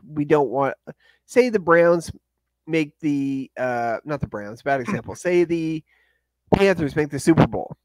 we 0.07 0.25
don't 0.25 0.49
want? 0.49 0.75
Say 1.25 1.49
the 1.49 1.59
Browns 1.59 2.11
make 2.67 2.97
the 2.99 3.49
uh, 3.57 3.97
not 4.05 4.19
the 4.21 4.27
Browns. 4.27 4.61
Bad 4.61 4.81
example. 4.81 5.15
Say 5.15 5.43
the 5.43 5.83
Panthers 6.53 6.95
make 6.95 7.09
the 7.09 7.19
Super 7.19 7.47
Bowl. 7.47 7.75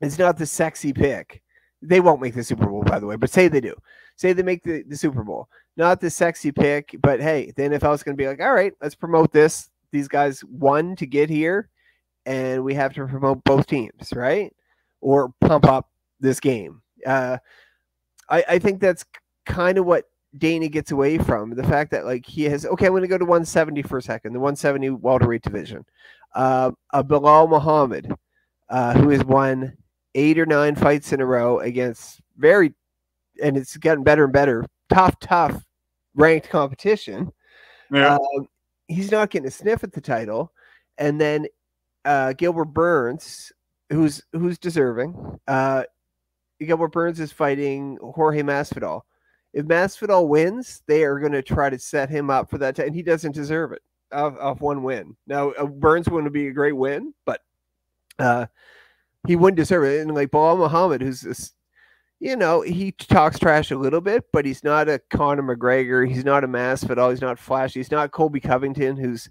It's 0.00 0.18
not 0.18 0.38
the 0.38 0.46
sexy 0.46 0.92
pick. 0.92 1.42
They 1.82 2.00
won't 2.00 2.20
make 2.20 2.34
the 2.34 2.44
Super 2.44 2.66
Bowl, 2.66 2.82
by 2.82 2.98
the 2.98 3.06
way. 3.06 3.16
But 3.16 3.30
say 3.30 3.48
they 3.48 3.60
do. 3.60 3.74
Say 4.16 4.32
they 4.32 4.42
make 4.42 4.62
the, 4.62 4.82
the 4.86 4.96
Super 4.96 5.22
Bowl. 5.24 5.48
Not 5.76 6.00
the 6.00 6.10
sexy 6.10 6.52
pick, 6.52 6.96
but 7.00 7.20
hey, 7.20 7.52
the 7.54 7.62
NFL 7.62 7.94
is 7.94 8.02
going 8.02 8.16
to 8.16 8.22
be 8.22 8.26
like, 8.26 8.40
all 8.40 8.54
right, 8.54 8.72
let's 8.80 8.94
promote 8.94 9.32
this. 9.32 9.70
These 9.92 10.08
guys 10.08 10.42
won 10.44 10.96
to 10.96 11.06
get 11.06 11.28
here, 11.28 11.68
and 12.24 12.64
we 12.64 12.74
have 12.74 12.94
to 12.94 13.06
promote 13.06 13.44
both 13.44 13.66
teams, 13.66 14.12
right? 14.14 14.54
Or 15.00 15.32
pump 15.40 15.66
up 15.66 15.90
this 16.18 16.40
game. 16.40 16.82
Uh, 17.04 17.38
I, 18.28 18.44
I 18.48 18.58
think 18.58 18.80
that's 18.80 19.04
kind 19.44 19.78
of 19.78 19.86
what 19.86 20.04
Dana 20.38 20.68
gets 20.68 20.90
away 20.90 21.18
from 21.18 21.50
the 21.50 21.62
fact 21.62 21.90
that 21.92 22.04
like 22.04 22.26
he 22.26 22.44
has 22.44 22.66
okay, 22.66 22.86
I'm 22.86 22.92
going 22.92 23.02
to 23.02 23.08
go 23.08 23.18
to 23.18 23.24
170 23.24 23.82
for 23.82 23.98
a 23.98 24.02
second, 24.02 24.32
the 24.32 24.40
170 24.40 24.90
welterweight 24.90 25.42
division. 25.42 25.84
Uh, 26.34 26.72
uh, 26.92 27.02
Belal 27.02 27.48
Muhammad, 27.48 28.12
uh, 28.68 28.94
who 28.94 29.10
has 29.10 29.24
won 29.24 29.76
eight 30.14 30.38
or 30.38 30.46
nine 30.46 30.74
fights 30.74 31.12
in 31.12 31.20
a 31.20 31.26
row 31.26 31.60
against 31.60 32.20
very, 32.36 32.74
and 33.42 33.56
it's 33.56 33.76
gotten 33.76 34.02
better 34.02 34.24
and 34.24 34.32
better, 34.32 34.66
tough, 34.92 35.18
tough 35.20 35.65
ranked 36.16 36.48
competition. 36.48 37.32
yeah. 37.92 38.14
Um, 38.16 38.48
he's 38.88 39.12
not 39.12 39.30
getting 39.30 39.48
a 39.48 39.50
sniff 39.50 39.84
at 39.84 39.92
the 39.92 40.00
title, 40.00 40.52
and 40.98 41.20
then 41.20 41.46
uh, 42.04 42.32
Gilbert 42.32 42.66
Burns, 42.66 43.52
who's 43.90 44.22
who's 44.32 44.58
deserving. 44.58 45.38
Uh, 45.46 45.84
Gilbert 46.60 46.92
Burns 46.92 47.20
is 47.20 47.32
fighting 47.32 47.98
Jorge 48.00 48.42
Masvidal. 48.42 49.02
If 49.52 49.66
Masvidal 49.66 50.28
wins, 50.28 50.82
they 50.86 51.04
are 51.04 51.18
going 51.18 51.32
to 51.32 51.42
try 51.42 51.70
to 51.70 51.78
set 51.78 52.10
him 52.10 52.30
up 52.30 52.50
for 52.50 52.58
that, 52.58 52.76
ti- 52.76 52.82
and 52.82 52.94
he 52.94 53.02
doesn't 53.02 53.32
deserve 53.32 53.72
it 53.72 53.82
off, 54.12 54.34
off 54.38 54.60
one 54.60 54.82
win. 54.82 55.16
Now, 55.26 55.50
uh, 55.52 55.66
Burns 55.66 56.08
wouldn't 56.08 56.32
be 56.32 56.48
a 56.48 56.52
great 56.52 56.76
win, 56.76 57.14
but 57.24 57.42
uh, 58.18 58.46
he 59.26 59.36
wouldn't 59.36 59.56
deserve 59.56 59.84
it. 59.84 60.00
And 60.00 60.14
like 60.14 60.30
Belal 60.30 60.58
Muhammad, 60.58 61.02
who's 61.02 61.52
you 62.18 62.36
know, 62.36 62.62
he 62.62 62.92
talks 62.92 63.38
trash 63.38 63.70
a 63.70 63.78
little 63.78 64.00
bit, 64.00 64.24
but 64.32 64.44
he's 64.44 64.64
not 64.64 64.88
a 64.88 65.00
Conor 65.10 65.42
McGregor. 65.42 66.08
He's 66.08 66.24
not 66.24 66.44
a 66.44 66.48
Masvidal. 66.48 67.10
He's 67.10 67.20
not 67.20 67.38
flashy. 67.38 67.80
He's 67.80 67.90
not 67.90 68.10
Colby 68.10 68.40
Covington, 68.40 68.96
who's 68.96 69.28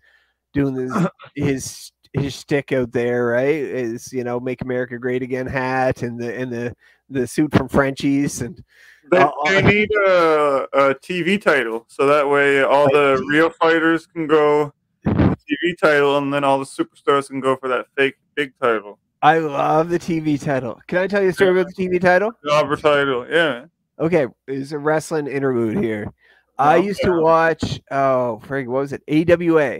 doing 0.54 0.76
this 0.76 1.08
his 1.36 1.92
his 2.14 2.36
stick 2.36 2.72
out 2.72 2.92
there, 2.92 3.26
right? 3.26 3.56
Is 3.56 4.14
you 4.14 4.24
know, 4.24 4.40
make 4.40 4.62
America 4.62 4.98
great 4.98 5.24
again 5.24 5.48
hat 5.48 6.04
and 6.04 6.20
the 6.20 6.34
and 6.36 6.52
the 6.52 6.76
the 7.10 7.28
suit 7.28 7.54
from 7.54 7.68
Frenchies 7.68 8.42
and 8.42 8.64
They, 9.12 9.18
uh, 9.20 9.32
they 9.46 9.62
need 9.62 9.90
a, 10.08 10.68
a 10.74 10.96
TV 10.96 11.40
title, 11.42 11.86
so 11.88 12.08
that 12.08 12.28
way 12.28 12.64
all 12.64 12.88
the 12.92 13.24
real 13.28 13.50
fighters 13.52 14.08
can 14.08 14.28
go 14.28 14.74
TV 15.06 15.78
title, 15.80 16.18
and 16.18 16.34
then 16.34 16.44
all 16.44 16.58
the 16.58 16.66
superstars 16.66 17.28
can 17.28 17.40
go 17.40 17.56
for 17.56 17.68
that 17.68 17.88
fake 17.96 18.16
big 18.36 18.54
title, 18.60 19.00
I 19.26 19.40
love 19.40 19.90
the 19.90 19.98
TV 19.98 20.40
title. 20.40 20.80
Can 20.86 21.00
I 21.00 21.08
tell 21.08 21.24
you 21.24 21.30
a 21.30 21.34
story 21.34 21.60
about 21.60 21.74
the 21.74 21.88
TV 21.88 22.00
title? 22.00 22.32
jobber 22.48 22.76
title. 22.76 23.26
Yeah, 23.28 23.66
Okay, 23.98 24.28
there's 24.46 24.72
a 24.72 24.78
wrestling 24.78 25.26
interlude 25.26 25.84
here. 25.84 26.14
I 26.60 26.76
used 26.76 27.02
to 27.02 27.20
watch 27.20 27.82
oh 27.90 28.40
frig, 28.46 28.68
what 28.68 28.82
was 28.82 28.94
it? 28.94 29.02
AWA. 29.08 29.80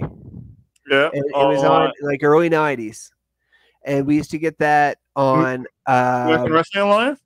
yeah. 0.90 1.10
And 1.14 1.26
it 1.26 1.32
was 1.32 1.64
on 1.64 1.92
like 2.02 2.24
early 2.24 2.50
nineties. 2.50 3.12
And 3.84 4.08
we 4.08 4.16
used 4.16 4.32
to 4.32 4.40
get 4.40 4.58
that 4.58 4.98
on 5.16 5.68
uh, 5.86 6.48
Wrestling 6.50 6.84
Alliance. 6.86 7.20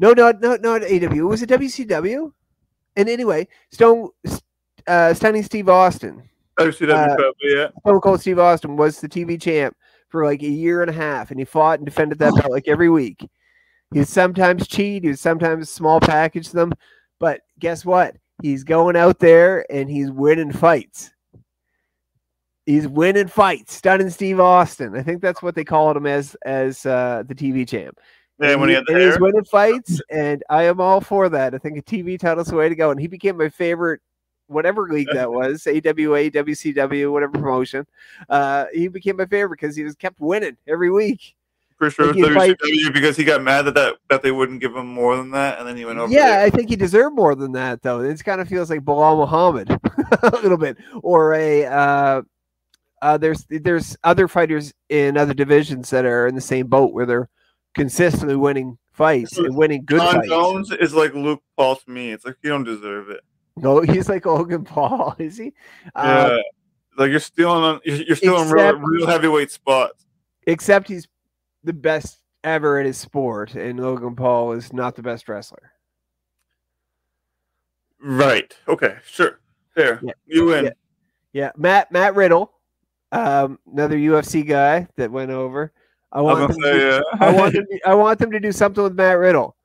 no 0.00 0.14
no 0.14 0.32
no 0.32 0.56
not 0.56 0.82
AW. 0.82 1.26
Was 1.28 1.42
it 1.42 1.50
WCW? 1.50 2.32
And 2.96 3.08
anyway, 3.08 3.46
Stone 3.70 4.08
uh 4.88 5.14
Stunning 5.14 5.44
Steve 5.44 5.68
Austin. 5.68 6.28
WCW, 6.58 7.20
uh, 7.20 7.32
yeah. 7.42 7.68
Stone 7.82 8.00
Cold 8.00 8.20
Steve 8.20 8.40
Austin 8.40 8.76
was 8.76 9.00
the 9.00 9.08
TV 9.08 9.40
champ 9.40 9.76
for 10.08 10.24
like 10.24 10.42
a 10.42 10.48
year 10.48 10.82
and 10.82 10.90
a 10.90 10.94
half, 10.94 11.30
and 11.30 11.38
he 11.38 11.44
fought 11.44 11.78
and 11.78 11.86
defended 11.86 12.18
that 12.18 12.34
belt 12.34 12.50
like 12.50 12.68
every 12.68 12.88
week. 12.88 13.26
He 13.92 14.00
would 14.00 14.08
sometimes 14.08 14.66
cheat, 14.66 15.04
he 15.04 15.10
would 15.10 15.18
sometimes 15.18 15.70
small 15.70 16.00
package 16.00 16.50
them, 16.50 16.72
but 17.20 17.40
guess 17.58 17.84
what? 17.84 18.16
He's 18.42 18.64
going 18.64 18.96
out 18.96 19.18
there 19.18 19.64
and 19.70 19.88
he's 19.88 20.10
winning 20.10 20.52
fights. 20.52 21.10
He's 22.66 22.88
winning 22.88 23.28
fights, 23.28 23.74
stunning 23.74 24.10
Steve 24.10 24.40
Austin. 24.40 24.96
I 24.96 25.02
think 25.02 25.22
that's 25.22 25.40
what 25.40 25.54
they 25.54 25.64
called 25.64 25.96
him 25.96 26.06
as 26.06 26.36
as 26.44 26.84
uh, 26.84 27.22
the 27.26 27.34
TV 27.34 27.66
champ. 27.66 27.98
Yeah, 28.40 28.50
And 28.50 28.60
when 28.60 28.68
he 28.68 28.74
had 28.74 28.84
the 28.86 28.94
and 28.94 29.02
he's 29.02 29.20
winning 29.20 29.44
fights, 29.44 30.00
and 30.10 30.42
I 30.50 30.64
am 30.64 30.80
all 30.80 31.00
for 31.00 31.28
that. 31.28 31.54
I 31.54 31.58
think 31.58 31.78
a 31.78 31.82
TV 31.82 32.18
title's 32.18 32.48
the 32.48 32.56
way 32.56 32.68
to 32.68 32.74
go. 32.74 32.90
And 32.90 33.00
he 33.00 33.06
became 33.06 33.38
my 33.38 33.48
favorite, 33.48 34.00
whatever 34.48 34.88
league 34.88 35.08
that 35.12 35.30
was, 35.32 35.66
AWA, 35.66 36.30
WCW, 36.30 37.12
whatever 37.12 37.32
promotion. 37.32 37.86
Uh, 38.28 38.66
he 38.72 38.88
became 38.88 39.16
my 39.16 39.26
favorite 39.26 39.60
because 39.60 39.76
he 39.76 39.84
was 39.84 39.94
kept 39.94 40.20
winning 40.20 40.56
every 40.66 40.90
week. 40.90 41.34
Pretty 41.78 41.94
sure 41.94 42.06
Like, 42.06 42.16
it 42.16 42.20
was 42.22 42.68
you 42.68 42.84
fight- 42.86 42.94
because 42.94 43.16
he 43.18 43.24
got 43.24 43.42
mad 43.42 43.66
that, 43.66 43.74
that 43.74 43.96
that 44.08 44.22
they 44.22 44.30
wouldn't 44.32 44.60
give 44.62 44.74
him 44.74 44.86
more 44.86 45.14
than 45.16 45.30
that, 45.32 45.58
and 45.58 45.68
then 45.68 45.76
he 45.76 45.84
went 45.84 45.98
over. 45.98 46.10
Yeah, 46.10 46.36
there. 46.38 46.46
I 46.46 46.50
think 46.50 46.70
he 46.70 46.76
deserved 46.76 47.14
more 47.14 47.34
than 47.34 47.52
that, 47.52 47.82
though. 47.82 48.00
It 48.00 48.24
kind 48.24 48.40
of 48.40 48.48
feels 48.48 48.70
like 48.70 48.80
Belal 48.80 49.18
Muhammad 49.18 49.68
a 50.22 50.30
little 50.42 50.56
bit, 50.56 50.78
or 51.02 51.34
a. 51.34 51.66
Uh, 51.66 52.22
uh, 53.02 53.18
there's 53.18 53.44
there's 53.50 53.94
other 54.04 54.26
fighters 54.26 54.72
in 54.88 55.18
other 55.18 55.34
divisions 55.34 55.90
that 55.90 56.06
are 56.06 56.26
in 56.26 56.34
the 56.34 56.40
same 56.40 56.66
boat 56.66 56.94
where 56.94 57.04
they're 57.04 57.28
consistently 57.74 58.36
winning 58.36 58.78
fights 58.92 59.36
and 59.36 59.54
winning 59.54 59.84
good 59.84 59.98
Jon 60.00 60.14
fights. 60.14 60.28
Jones 60.28 60.70
is 60.72 60.94
like 60.94 61.12
Luke 61.12 61.42
Paul 61.58 61.76
to 61.76 61.90
me. 61.90 62.10
It's 62.10 62.24
like 62.24 62.36
you 62.42 62.48
don't 62.48 62.64
deserve 62.64 63.10
it. 63.10 63.20
No, 63.56 63.80
he's 63.82 64.08
like 64.08 64.26
Logan 64.26 64.64
Paul, 64.64 65.14
is 65.18 65.36
he? 65.38 65.52
Uh, 65.94 66.36
yeah, 66.36 66.42
like 66.98 67.10
you're 67.10 67.20
stealing 67.20 67.62
on 67.64 67.80
you're, 67.84 68.16
stealing 68.16 68.48
real, 68.50 68.68
except- 68.68 68.84
real 68.84 69.06
heavyweight 69.06 69.50
spots. 69.50 70.04
except 70.46 70.88
he's 70.88 71.08
the 71.64 71.72
best 71.72 72.20
ever 72.44 72.78
at 72.78 72.86
his 72.86 72.96
sport, 72.98 73.54
and 73.54 73.80
Logan 73.80 74.14
Paul 74.14 74.52
is 74.52 74.72
not 74.72 74.94
the 74.94 75.02
best 75.02 75.28
wrestler. 75.28 75.72
Right. 78.00 78.54
Okay. 78.68 78.96
Sure. 79.04 79.40
Fair. 79.74 80.00
Yeah. 80.02 80.12
You 80.26 80.46
win. 80.46 80.64
Yeah. 80.66 80.70
Yeah, 81.32 81.50
Matt 81.56 81.90
Matt 81.92 82.14
Riddle, 82.14 82.52
um, 83.12 83.58
another 83.70 83.96
UFC 83.96 84.46
guy 84.46 84.86
that 84.96 85.10
went 85.10 85.30
over. 85.30 85.72
I 86.12 86.20
want 86.22 86.38
them 86.48 86.58
gonna 86.58 86.78
yeah. 86.78 87.00
I 87.20 87.30
want 87.32 87.52
them 87.54 87.66
to, 87.70 87.80
I 87.88 87.94
want 87.94 88.18
them 88.18 88.30
to 88.30 88.40
do 88.40 88.52
something 88.52 88.82
with 88.82 88.94
Matt 88.94 89.18
Riddle. 89.18 89.55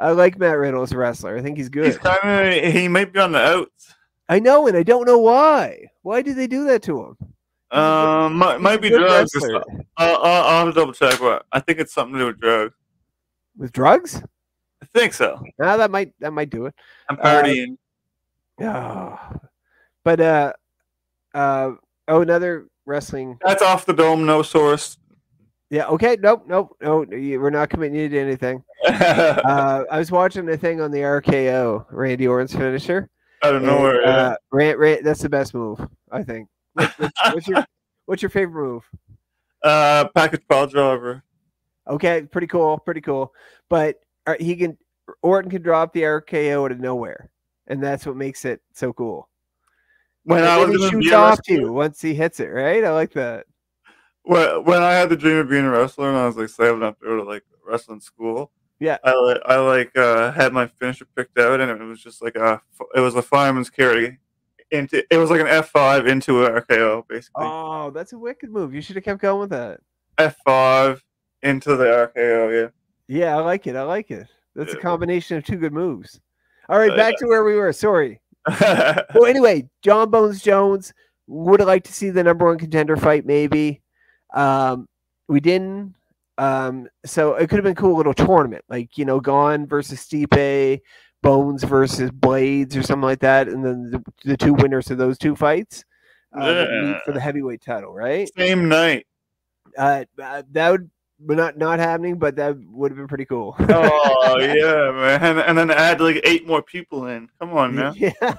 I 0.00 0.12
like 0.12 0.38
Matt 0.38 0.56
Riddle 0.58 0.82
as 0.82 0.92
a 0.92 0.96
wrestler. 0.96 1.36
I 1.36 1.42
think 1.42 1.58
he's 1.58 1.68
good. 1.68 1.84
He's 1.86 1.98
kind 1.98 2.18
of 2.64 2.72
he 2.72 2.88
might 2.88 3.12
be 3.12 3.20
on 3.20 3.32
the 3.32 3.38
outs. 3.38 3.94
I 4.28 4.38
know, 4.38 4.66
and 4.66 4.76
I 4.76 4.82
don't 4.82 5.06
know 5.06 5.18
why. 5.18 5.86
Why 6.02 6.22
did 6.22 6.36
they 6.36 6.46
do 6.46 6.64
that 6.64 6.82
to 6.84 7.00
him? 7.04 7.16
Um, 7.78 8.34
might, 8.36 8.54
he's 8.54 8.62
might 8.62 8.78
a 8.78 8.82
be 8.82 8.88
drugs. 8.90 9.34
or 9.34 9.40
wrestler. 9.40 9.62
something. 9.68 9.86
I'll, 9.96 10.16
I'll 10.16 10.64
have 10.66 10.74
to 10.74 10.80
double 10.80 10.92
check, 10.92 11.20
but 11.20 11.44
I 11.52 11.60
think 11.60 11.78
it's 11.78 11.92
something 11.92 12.14
to 12.14 12.18
do 12.20 12.26
with 12.28 12.40
drugs. 12.40 12.74
with 13.58 13.72
drugs. 13.72 14.22
I 14.82 14.86
think 14.98 15.12
so. 15.12 15.42
Now 15.58 15.76
that 15.76 15.90
might 15.90 16.12
that 16.20 16.32
might 16.32 16.50
do 16.50 16.66
it. 16.66 16.74
I'm 17.08 17.18
Uh, 17.20 17.42
partying. 17.42 17.76
Yeah, 18.58 19.18
but 20.04 20.20
uh, 20.20 20.52
uh, 21.34 21.72
oh, 22.08 22.20
another 22.22 22.66
wrestling. 22.86 23.38
That's 23.44 23.62
off 23.62 23.86
the 23.86 23.92
dome, 23.92 24.24
no 24.26 24.42
source. 24.42 24.96
Yeah, 25.70 25.86
okay, 25.86 26.16
nope, 26.20 26.44
nope, 26.46 26.76
no, 26.80 27.06
we're 27.08 27.50
not 27.50 27.70
committing 27.70 27.94
you 27.98 28.08
to 28.08 28.18
anything. 28.18 28.62
Uh, 28.90 29.84
I 29.90 29.98
was 29.98 30.10
watching 30.10 30.48
a 30.48 30.56
thing 30.56 30.80
on 30.80 30.90
the 30.90 31.00
RKO, 31.00 31.86
Randy 31.90 32.26
Orton's 32.26 32.54
finisher. 32.54 33.08
of 33.42 33.56
and, 33.56 33.66
nowhere. 33.66 34.02
yeah. 34.02 34.08
uh, 34.08 34.36
Ran, 34.50 34.76
Ran, 34.78 35.04
that's 35.04 35.22
the 35.22 35.28
best 35.28 35.54
move, 35.54 35.80
I 36.10 36.22
think. 36.22 36.48
What- 36.74 36.92
what's, 36.98 37.22
what's 37.34 37.48
your 37.48 37.64
What's 38.10 38.22
your 38.22 38.30
favorite 38.30 38.64
move? 38.64 38.82
Uh, 39.62 40.08
package 40.16 40.42
pile 40.48 40.66
driver. 40.66 41.22
Okay, 41.86 42.22
pretty 42.22 42.48
cool, 42.48 42.76
pretty 42.78 43.00
cool. 43.00 43.32
But 43.68 44.00
uh, 44.26 44.34
he 44.40 44.56
can 44.56 44.76
Orton 45.22 45.48
can 45.48 45.62
drop 45.62 45.92
the 45.92 46.02
RKO 46.02 46.64
out 46.64 46.72
of 46.72 46.80
nowhere, 46.80 47.30
and 47.68 47.80
that's 47.80 48.04
what 48.04 48.16
makes 48.16 48.44
it 48.44 48.60
so 48.72 48.92
cool. 48.92 49.28
When 50.24 50.40
and 50.40 50.48
I 50.48 50.64
was 50.64 50.74
he 50.74 50.90
shoots 50.90 51.12
off 51.12 51.38
you 51.46 51.72
once 51.72 52.02
he 52.02 52.12
hits 52.12 52.40
it, 52.40 52.46
right? 52.48 52.82
I 52.82 52.90
like 52.90 53.12
that. 53.12 53.46
When, 54.30 54.64
when 54.64 54.80
I 54.80 54.92
had 54.92 55.08
the 55.08 55.16
dream 55.16 55.38
of 55.38 55.48
being 55.48 55.64
a 55.64 55.70
wrestler 55.70 56.08
and 56.08 56.16
I 56.16 56.24
was 56.24 56.36
like 56.36 56.50
saving 56.50 56.84
up 56.84 57.00
to 57.00 57.04
go 57.04 57.16
to 57.16 57.24
like 57.24 57.42
wrestling 57.66 57.98
school. 57.98 58.52
Yeah. 58.78 58.98
I 59.02 59.12
like 59.14 59.42
I 59.44 59.56
like 59.56 59.96
uh, 59.96 60.30
had 60.30 60.52
my 60.52 60.68
finisher 60.68 61.04
picked 61.16 61.36
out 61.36 61.60
and 61.60 61.68
it 61.68 61.84
was 61.84 62.00
just 62.00 62.22
like 62.22 62.36
a 62.36 62.62
it 62.94 63.00
was 63.00 63.16
a 63.16 63.22
fireman's 63.22 63.70
carry 63.70 64.20
into 64.70 65.02
it 65.10 65.16
was 65.16 65.30
like 65.30 65.40
an 65.40 65.48
F 65.48 65.70
five 65.70 66.06
into 66.06 66.46
an 66.46 66.52
RKO 66.62 67.08
basically 67.08 67.44
Oh, 67.44 67.90
that's 67.90 68.12
a 68.12 68.18
wicked 68.18 68.50
move. 68.50 68.72
You 68.72 68.80
should 68.80 68.94
have 68.94 69.04
kept 69.04 69.20
going 69.20 69.40
with 69.40 69.50
that. 69.50 69.80
F 70.16 70.36
five 70.46 71.04
into 71.42 71.74
the 71.74 71.86
RKO 72.14 72.70
Yeah, 73.08 73.18
Yeah, 73.18 73.36
I 73.36 73.40
like 73.40 73.66
it. 73.66 73.74
I 73.74 73.82
like 73.82 74.12
it. 74.12 74.28
That's 74.54 74.74
a 74.74 74.78
combination 74.78 75.38
of 75.38 75.44
two 75.44 75.56
good 75.56 75.72
moves. 75.72 76.20
All 76.68 76.78
right, 76.78 76.92
Uh, 76.92 76.96
back 76.96 77.16
to 77.18 77.26
where 77.26 77.42
we 77.42 77.56
were. 77.56 77.72
Sorry. 77.72 78.20
Well, 78.60 79.26
anyway, 79.26 79.68
Jon 79.82 80.08
Bones 80.08 80.40
Jones 80.40 80.94
would 81.26 81.58
have 81.58 81.66
liked 81.66 81.86
to 81.86 81.92
see 81.92 82.10
the 82.10 82.22
number 82.22 82.46
one 82.46 82.58
contender 82.58 82.96
fight, 82.96 83.26
maybe. 83.26 83.82
Um, 84.34 84.88
we 85.28 85.40
didn't. 85.40 85.94
Um, 86.38 86.88
so 87.04 87.34
it 87.34 87.48
could 87.48 87.56
have 87.56 87.64
been 87.64 87.72
a 87.72 87.76
cool 87.76 87.96
little 87.96 88.14
tournament, 88.14 88.64
like 88.68 88.96
you 88.96 89.04
know, 89.04 89.20
Gane 89.20 89.66
versus 89.66 90.00
Stipe, 90.00 90.80
Bones 91.22 91.64
versus 91.64 92.10
Blaydes, 92.10 92.76
or 92.76 92.82
something 92.82 93.06
like 93.06 93.20
that, 93.20 93.48
and 93.48 93.64
then 93.64 93.90
the, 93.90 94.02
the 94.24 94.36
two 94.36 94.54
winners 94.54 94.90
of 94.90 94.96
those 94.96 95.18
two 95.18 95.36
fights 95.36 95.84
uh, 96.34 96.66
would 96.70 96.84
meet 96.84 96.96
for 97.04 97.12
the 97.12 97.20
heavyweight 97.20 97.60
title, 97.60 97.92
right? 97.92 98.30
Same 98.36 98.68
night. 98.68 99.06
Uh, 99.76 100.04
uh, 100.20 100.42
that 100.52 100.70
would 100.70 100.90
but 101.20 101.36
not 101.36 101.58
not 101.58 101.78
happening, 101.78 102.18
but 102.18 102.36
that 102.36 102.56
would 102.70 102.90
have 102.90 102.96
been 102.96 103.08
pretty 103.08 103.26
cool. 103.26 103.54
Oh 103.58 104.38
yeah, 104.38 105.18
man, 105.20 105.38
and, 105.38 105.58
then 105.58 105.70
add 105.70 106.00
like 106.00 106.20
eight 106.24 106.46
more 106.46 106.62
people 106.62 107.06
in. 107.06 107.28
Come 107.38 107.52
on 107.52 107.74
man! 107.74 107.94
yeah, 107.96 108.12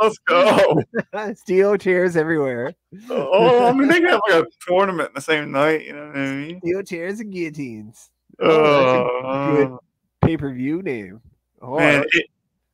let's 0.00 0.18
go. 0.26 0.82
steel 1.34 1.76
chairs 1.76 2.16
everywhere. 2.16 2.74
Oh, 3.10 3.66
I 3.68 3.72
mean 3.72 3.88
they 3.88 4.00
have 4.02 4.20
like 4.28 4.44
a 4.44 4.46
tournament 4.66 5.14
the 5.14 5.20
same 5.20 5.52
night. 5.52 5.84
You 5.84 5.94
know 5.94 6.06
what 6.06 6.16
I 6.16 6.32
mean? 6.34 6.60
Steel 6.60 6.82
chairs 6.82 7.20
and 7.20 7.32
guillotines. 7.32 8.10
Oh, 8.40 8.50
uh, 8.50 9.32
Oh, 9.32 9.80
Pay 10.22 10.36
per 10.36 10.52
view 10.52 10.82
name. 10.82 11.20
Oh, 11.60 11.78
man, 11.78 12.04
it, 12.12 12.26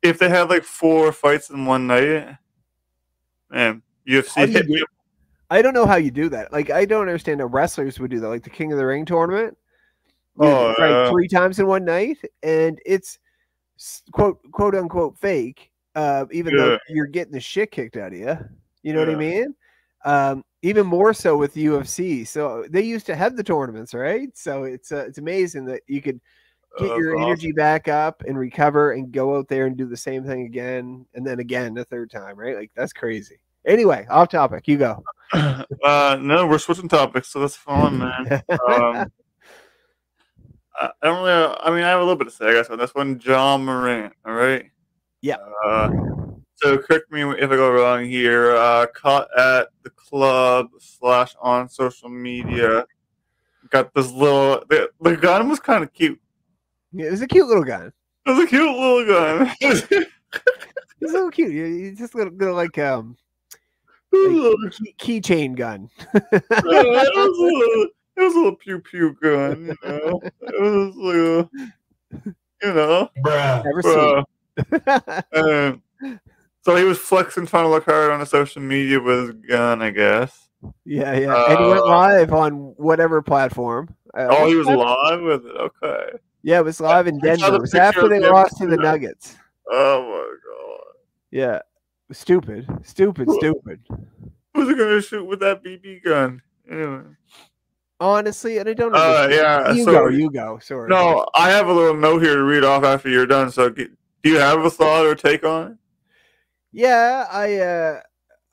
if 0.03 0.19
they 0.19 0.29
had 0.29 0.49
like 0.49 0.63
four 0.63 1.13
fights 1.13 1.51
in 1.51 1.67
one 1.67 1.87
night, 1.87 2.37
man, 3.51 3.83
UFC 4.07 4.33
oh, 4.37 4.47
hit 4.47 4.69
me. 4.69 4.83
I 5.51 5.63
don't 5.63 5.75
know 5.75 5.87
how 5.87 5.97
you 5.97 6.11
do 6.11 6.29
that. 6.31 6.53
Like, 6.53 6.71
I 6.71 6.85
don't 6.85 7.03
understand 7.03 7.41
how 7.41 7.47
wrestlers 7.47 7.99
would 7.99 8.11
do 8.11 8.21
that. 8.21 8.29
Like 8.29 8.43
the 8.45 8.51
King 8.51 8.73
of 8.73 8.79
the 8.79 8.87
Ring 8.87 9.05
tournament, 9.05 9.57
Oh, 10.39 10.75
yeah. 10.79 11.11
three 11.11 11.29
times 11.29 11.59
in 11.59 11.67
one 11.67 11.85
night, 11.85 12.19
and 12.43 12.79
it's 12.87 13.19
quote 14.13 14.39
quote 14.53 14.75
unquote 14.75 15.19
fake. 15.19 15.71
Uh, 15.95 16.27
even 16.31 16.55
though 16.57 16.79
you're 16.89 17.07
getting 17.07 17.33
the 17.33 17.41
shit 17.41 17.71
kicked 17.71 17.97
out 17.97 18.13
of 18.13 18.19
you, 18.19 18.37
you 18.83 18.93
know 18.93 19.01
what 19.01 19.09
I 19.09 19.15
mean? 19.17 19.55
Um, 20.05 20.45
even 20.63 20.87
more 20.87 21.13
so 21.13 21.37
with 21.37 21.55
UFC. 21.55 22.25
So 22.27 22.65
they 22.71 22.83
used 22.83 23.07
to 23.07 23.17
have 23.17 23.37
the 23.37 23.43
tournaments, 23.43 23.95
right? 23.95 24.29
So 24.37 24.65
it's 24.65 24.93
uh, 24.93 25.05
it's 25.09 25.19
amazing 25.19 25.65
that 25.67 25.83
you 25.89 26.01
could 26.03 26.21
get 26.79 26.91
Oh, 26.91 26.99
your 26.99 27.17
that's 27.17 27.27
energy 27.27 27.53
back 27.53 27.89
up 27.89 28.23
and 28.29 28.39
recover 28.39 28.93
and 28.93 29.11
go 29.11 29.37
out 29.37 29.49
there 29.49 29.67
and 29.67 29.77
do 29.77 29.87
the 29.87 29.97
same 29.97 30.25
thing 30.25 30.43
again 30.43 31.05
and 31.15 31.27
then 31.27 31.41
again 31.41 31.75
the 31.75 31.85
third 31.85 32.11
time, 32.11 32.37
right? 32.39 32.55
Like 32.57 32.71
that's 32.77 32.93
crazy. 32.93 33.41
Anyway, 33.69 34.07
off 34.09 34.31
topic. 34.31 34.67
You 34.67 34.79
go. 34.79 35.05
uh, 35.33 36.19
no, 36.21 36.47
we're 36.47 36.59
switching 36.59 36.89
topics, 36.89 37.29
so 37.29 37.41
that's 37.41 37.57
fun, 37.57 37.99
man. 37.99 38.43
Um, 38.51 39.13
I 40.81 40.91
don't 41.03 41.25
really. 41.25 41.57
I 41.61 41.71
mean, 41.71 41.83
I 41.83 41.89
have 41.89 41.99
a 41.99 42.03
little 42.03 42.17
bit 42.17 42.27
to 42.27 42.31
say, 42.31 42.51
I 42.51 42.53
guess, 42.53 42.71
on 42.71 42.79
this 42.79 42.95
one. 42.95 43.21
Ja 43.25 43.59
Morant. 43.59 44.13
All 44.25 44.33
right. 44.33 44.71
Yeah. 45.23 45.39
Uh, 45.65 45.91
so 46.55 46.79
correct 46.79 47.11
me 47.11 47.23
if 47.23 47.51
I 47.51 47.57
go 47.57 47.73
wrong 47.73 48.05
here. 48.05 48.55
Uh, 48.55 48.87
caught 48.95 49.27
at 49.37 49.69
the 49.83 49.91
club 49.91 50.69
slash 50.79 51.35
on 51.41 51.69
social 51.69 52.09
media. 52.09 52.87
Got 53.71 53.93
this 53.93 54.13
little. 54.13 54.63
The, 54.69 54.89
the 55.01 55.17
gun 55.17 55.49
was 55.49 55.59
kind 55.59 55.83
of 55.83 55.93
cute. 55.93 56.21
Yeah, 56.93 57.07
it 57.07 57.11
was 57.11 57.23
a 57.23 57.27
cute 57.27 57.49
little 57.49 57.65
gun. 57.65 57.93
It 58.25 58.31
was 58.31 58.45
a 58.45 58.47
cute 58.47 58.79
little 58.79 59.05
gun. 59.05 59.51
It's 61.01 61.13
so 61.13 61.31
cute. 61.31 61.53
You 61.53 61.95
just 61.95 62.15
little 62.15 62.55
like 62.55 62.77
um 62.79 63.17
keychain 64.99 65.55
gun. 65.57 65.89
was 66.13 66.43
a 66.51 67.43
little, 67.43 67.87
it 68.17 68.21
was 68.23 68.35
a 68.35 68.39
little 68.39 68.57
pew 68.57 68.81
pew 68.81 69.17
gun. 69.23 69.77
You 69.85 69.89
know, 69.89 70.21
it 70.41 70.61
was 70.61 70.97
like 70.97 71.17
a, 71.17 72.67
you 72.67 72.75
know. 72.75 73.09
Never 73.65 73.83
seen. 73.83 74.25
Uh, 74.87 75.23
um, 75.35 75.83
so 76.63 76.75
he 76.77 76.85
was 76.85 76.99
flexing, 76.99 77.47
trying 77.47 77.65
to 77.65 77.69
look 77.71 77.85
hard 77.85 78.11
on 78.11 78.21
the 78.21 78.27
social 78.27 78.61
media 78.63 79.01
with 79.01 79.21
his 79.21 79.31
gun, 79.49 79.81
I 79.83 79.91
guess. 79.91 80.49
yeah, 80.85 81.17
yeah. 81.17 81.45
and 81.51 81.59
he 81.59 81.65
went 81.67 81.81
Uh, 81.81 81.87
live 81.87 82.33
on 82.33 82.75
whatever 82.77 83.23
platform. 83.23 83.95
Uh, 84.15 84.27
Oh, 84.31 84.49
he 84.49 84.57
was 84.57 84.67
platform? 84.67 84.97
live 85.05 85.23
with 85.23 85.47
it. 85.47 85.57
Okay. 85.57 86.19
Yeah, 86.43 86.59
it 86.59 86.65
was 86.65 86.81
live 86.81 87.07
in 87.07 87.19
Denver. 87.21 87.55
It 87.55 87.61
was 87.61 87.71
picture 87.71 87.83
after 87.83 88.09
they 88.09 88.19
lost 88.21 88.57
to 88.59 88.67
the- 88.67 88.77
Nuggets. 88.77 89.37
Oh 89.71 90.03
my 90.03 90.35
god. 90.47 90.95
Yeah. 91.31 91.61
Stupid. 92.11 92.67
Stupid, 92.85 93.31
stupid. 93.31 93.81
Who's 94.55 94.75
gonna 94.77 95.03
shoot 95.03 95.25
with 95.25 95.41
that 95.41 95.63
BB 95.63 96.03
gun? 96.05 96.43
Anyway. 96.71 97.03
Honestly, 98.01 98.59
and 98.59 98.69
I 98.69 98.75
don't 98.75 98.95
Uh, 98.95 99.29
yeah. 99.31 99.73
you 99.73 99.85
so, 99.85 99.93
go, 99.93 100.09
you 100.09 100.31
go. 100.31 100.59
Sorry. 100.61 100.89
No, 100.89 101.27
I 101.35 101.51
have 101.51 101.67
a 101.69 101.73
little 101.73 101.97
note 101.97 102.23
here 102.23 102.37
to 102.37 102.43
read 102.45 102.65
off 102.65 102.85
after 102.85 103.09
you're 103.09 103.27
done. 103.27 103.51
So, 103.51 103.69
do 103.69 103.89
you 104.25 104.37
have 104.39 104.65
a 104.65 104.71
thought 104.71 105.05
or 105.05 105.15
take 105.15 105.45
on 105.45 105.73
it? 105.73 105.77
Yeah, 106.73 107.27
I 107.31 107.57
uh 107.57 108.01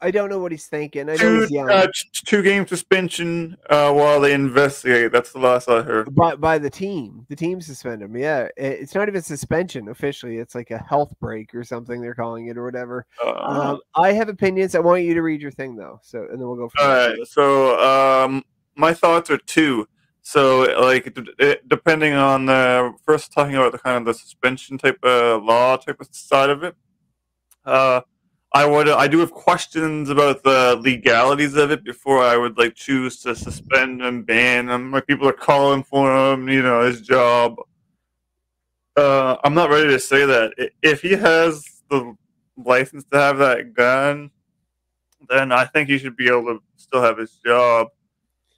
I 0.02 0.12
don't 0.12 0.30
know 0.30 0.40
what 0.40 0.52
he's 0.52 0.68
thinking. 0.68 1.04
I 1.10 1.14
know 1.14 1.18
two, 1.18 1.40
he's 1.42 1.52
young. 1.52 1.70
Uh, 1.70 1.88
two 2.26 2.42
game 2.44 2.68
suspension 2.68 3.56
uh, 3.70 3.92
while 3.94 4.20
they 4.20 4.34
investigate. 4.34 5.12
That's 5.12 5.32
the 5.32 5.40
last 5.40 5.70
I 5.70 5.82
heard. 5.82 6.14
by 6.14 6.36
by 6.36 6.58
the 6.58 6.70
team. 6.70 7.26
The 7.30 7.36
team 7.36 7.62
suspend 7.62 8.02
him. 8.02 8.16
Yeah, 8.16 8.50
it- 8.58 8.80
it's 8.82 8.94
not 8.94 9.08
even 9.08 9.22
suspension 9.22 9.88
officially. 9.88 10.38
It's 10.38 10.54
like 10.54 10.70
a 10.72 10.78
health 10.78 11.14
break 11.22 11.56
or 11.56 11.64
something 11.64 12.02
they're 12.02 12.14
calling 12.14 12.48
it 12.48 12.58
or 12.58 12.66
whatever. 12.66 13.06
Uh, 13.24 13.32
Um, 13.32 13.80
I 13.96 14.12
have 14.12 14.28
opinions. 14.30 14.76
I 14.76 14.80
want 14.80 15.04
you 15.04 15.14
to 15.14 15.22
read 15.22 15.42
your 15.42 15.52
thing 15.52 15.76
though. 15.76 16.00
So 16.04 16.20
and 16.30 16.40
then 16.40 16.48
we'll 16.48 16.56
go. 16.58 16.70
All 16.78 17.26
So, 17.26 17.80
um, 17.80 18.44
my 18.76 18.94
thoughts 18.94 19.30
are 19.32 19.38
two. 19.38 19.88
So, 20.22 20.62
like, 20.82 21.06
it, 21.08 21.18
it, 21.38 21.70
depending 21.70 22.14
on 22.14 22.48
the 22.48 22.92
first 23.06 23.32
talking 23.32 23.56
about 23.56 23.72
the 23.72 23.78
kind 23.78 23.98
of 23.98 24.06
the 24.06 24.14
suspension 24.16 24.78
type 24.78 24.98
of 25.04 25.44
law 25.44 25.78
type 25.78 26.02
of 26.02 26.08
side 26.12 26.50
of 26.50 26.64
it, 26.64 26.76
uh, 27.64 28.02
I 28.56 28.66
would 28.66 28.88
I 28.88 29.10
do 29.10 29.20
have 29.20 29.34
questions 29.34 30.10
about 30.10 30.42
the 30.42 30.80
legalities 30.82 31.56
of 31.56 31.72
it 31.72 31.84
before 31.84 32.24
I 32.24 32.38
would 32.38 32.58
like 32.58 32.74
choose 32.74 33.20
to 33.24 33.36
suspend 33.36 34.02
and 34.02 34.26
ban 34.26 34.70
him. 34.70 34.94
Like 34.94 35.08
people 35.08 35.28
are 35.28 35.34
calling 35.34 35.84
for 35.84 36.16
him, 36.16 36.48
you 36.48 36.62
know, 36.62 36.86
his 36.86 37.02
job. 37.02 37.58
Uh, 38.96 39.36
I'm 39.44 39.56
not 39.56 39.70
ready 39.70 39.90
to 39.90 40.00
say 40.00 40.26
that 40.26 40.54
if 40.82 41.02
he 41.02 41.12
has 41.12 41.66
the 41.90 42.16
license 42.56 43.04
to 43.12 43.18
have 43.18 43.40
that 43.40 43.74
gun, 43.74 44.32
then 45.28 45.52
I 45.52 45.66
think 45.66 45.90
he 45.90 45.98
should 45.98 46.16
be 46.16 46.30
able 46.30 46.46
to 46.46 46.60
still 46.78 47.02
have 47.02 47.18
his 47.18 47.32
job. 47.46 47.90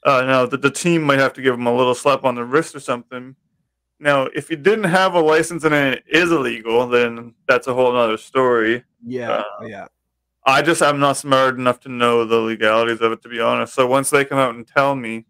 Uh, 0.03 0.21
now, 0.21 0.45
the, 0.45 0.57
the 0.57 0.69
team 0.69 1.01
might 1.01 1.17
have 1.17 1.33
to 1.33 1.41
give 1.41 1.55
him 1.55 1.65
a 1.65 1.75
little 1.75 1.95
slap 1.95 2.23
on 2.23 2.35
the 2.35 2.45
wrist 2.45 2.75
or 2.75 2.79
something. 2.79 3.35
Now, 3.99 4.27
if 4.35 4.49
you 4.49 4.57
didn't 4.57 4.85
have 4.85 5.15
a 5.15 5.19
license 5.19 5.63
and 5.63 5.73
it 5.73 6.03
is 6.07 6.31
illegal, 6.31 6.87
then 6.87 7.33
that's 7.47 7.67
a 7.67 7.73
whole 7.73 7.95
other 7.95 8.17
story. 8.17 8.83
Yeah, 9.03 9.31
uh, 9.31 9.65
yeah. 9.65 9.87
I 10.45 10.61
just 10.61 10.81
I'm 10.81 10.99
not 10.99 11.17
smart 11.17 11.57
enough 11.57 11.79
to 11.81 11.89
know 11.89 12.23
the 12.23 12.37
legalities 12.37 13.01
of 13.01 13.11
it, 13.11 13.21
to 13.23 13.29
be 13.29 13.39
honest. 13.39 13.73
So 13.73 13.87
once 13.87 14.09
they 14.09 14.23
come 14.23 14.37
out 14.37 14.55
and 14.55 14.67
tell 14.67 14.95
me, 14.95 15.25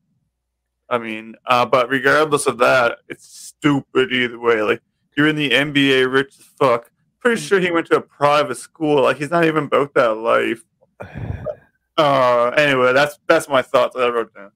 I 0.89 0.97
mean, 0.97 1.35
uh, 1.45 1.65
but 1.65 1.89
regardless 1.89 2.45
of 2.45 2.57
that, 2.59 2.99
it's 3.07 3.25
stupid 3.25 4.11
either 4.11 4.39
way. 4.39 4.61
Like 4.61 4.81
you're 5.15 5.27
in 5.27 5.35
the 5.35 5.49
NBA, 5.49 6.11
rich 6.11 6.35
as 6.37 6.45
fuck. 6.45 6.91
Pretty 7.19 7.41
sure 7.41 7.59
he 7.59 7.71
went 7.71 7.87
to 7.87 7.97
a 7.97 8.01
private 8.01 8.57
school. 8.57 9.03
Like 9.03 9.17
he's 9.17 9.31
not 9.31 9.45
even 9.45 9.65
about 9.65 9.93
that 9.93 10.15
life. 10.15 10.63
Uh, 11.99 12.49
anyway, 12.49 12.93
that's 12.93 13.17
that's 13.27 13.49
my 13.49 13.63
thoughts 13.63 13.95
that 13.95 14.03
I 14.03 14.09
wrote 14.09 14.31
down. 14.31 14.51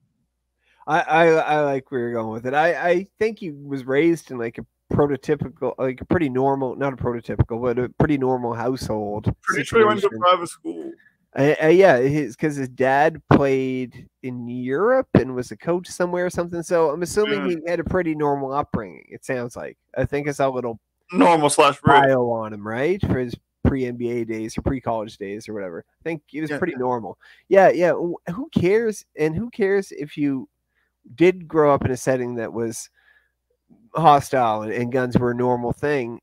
I, 0.86 1.00
I, 1.00 1.26
I 1.26 1.60
like 1.62 1.90
where 1.90 2.00
you're 2.00 2.12
going 2.12 2.32
with 2.32 2.46
it. 2.46 2.54
I, 2.54 2.90
I 2.90 3.06
think 3.18 3.38
he 3.38 3.50
was 3.50 3.84
raised 3.84 4.30
in 4.30 4.38
like 4.38 4.58
a 4.58 4.66
prototypical, 4.92 5.74
like 5.78 6.00
a 6.00 6.04
pretty 6.04 6.28
normal, 6.28 6.76
not 6.76 6.92
a 6.92 6.96
prototypical, 6.96 7.62
but 7.62 7.78
a 7.78 7.88
pretty 7.90 8.18
normal 8.18 8.54
household. 8.54 9.32
Pretty 9.42 9.64
sure 9.64 9.80
he 9.80 9.84
went 9.84 10.00
to 10.00 10.10
private 10.10 10.48
school. 10.48 10.92
Uh, 11.34 11.54
uh, 11.62 11.66
yeah, 11.68 11.98
because 11.98 12.56
his, 12.56 12.56
his, 12.56 12.68
dad 12.68 13.22
played 13.30 14.06
in 14.22 14.46
Europe 14.46 15.08
and 15.14 15.34
was 15.34 15.50
a 15.50 15.56
coach 15.56 15.88
somewhere 15.88 16.26
or 16.26 16.30
something. 16.30 16.62
So 16.62 16.90
I'm 16.90 17.02
assuming 17.02 17.48
yeah. 17.48 17.56
he 17.64 17.70
had 17.70 17.80
a 17.80 17.84
pretty 17.84 18.14
normal 18.14 18.52
upbringing. 18.52 19.06
It 19.08 19.24
sounds 19.24 19.56
like. 19.56 19.78
I 19.96 20.04
think 20.04 20.28
it's 20.28 20.40
a 20.40 20.48
little 20.48 20.78
normal 21.10 21.48
slash 21.48 21.80
bio 21.80 22.30
on 22.30 22.52
him, 22.52 22.66
right, 22.66 23.00
for 23.00 23.18
his 23.18 23.34
pre 23.64 23.84
NBA 23.84 24.28
days 24.28 24.58
or 24.58 24.62
pre 24.62 24.78
college 24.78 25.16
days 25.16 25.48
or 25.48 25.54
whatever. 25.54 25.84
I 25.88 26.02
think 26.04 26.22
it 26.34 26.42
was 26.42 26.50
yeah. 26.50 26.58
pretty 26.58 26.76
normal. 26.76 27.16
Yeah, 27.48 27.70
yeah. 27.70 27.92
Who 27.92 28.50
cares? 28.54 29.06
And 29.16 29.34
who 29.34 29.48
cares 29.48 29.90
if 29.92 30.18
you 30.18 30.50
did 31.14 31.48
grow 31.48 31.74
up 31.74 31.84
in 31.84 31.90
a 31.90 31.96
setting 31.96 32.36
that 32.36 32.52
was 32.52 32.88
hostile 33.94 34.62
and, 34.62 34.72
and 34.72 34.92
guns 34.92 35.18
were 35.18 35.32
a 35.32 35.34
normal 35.34 35.72
thing? 35.72 36.20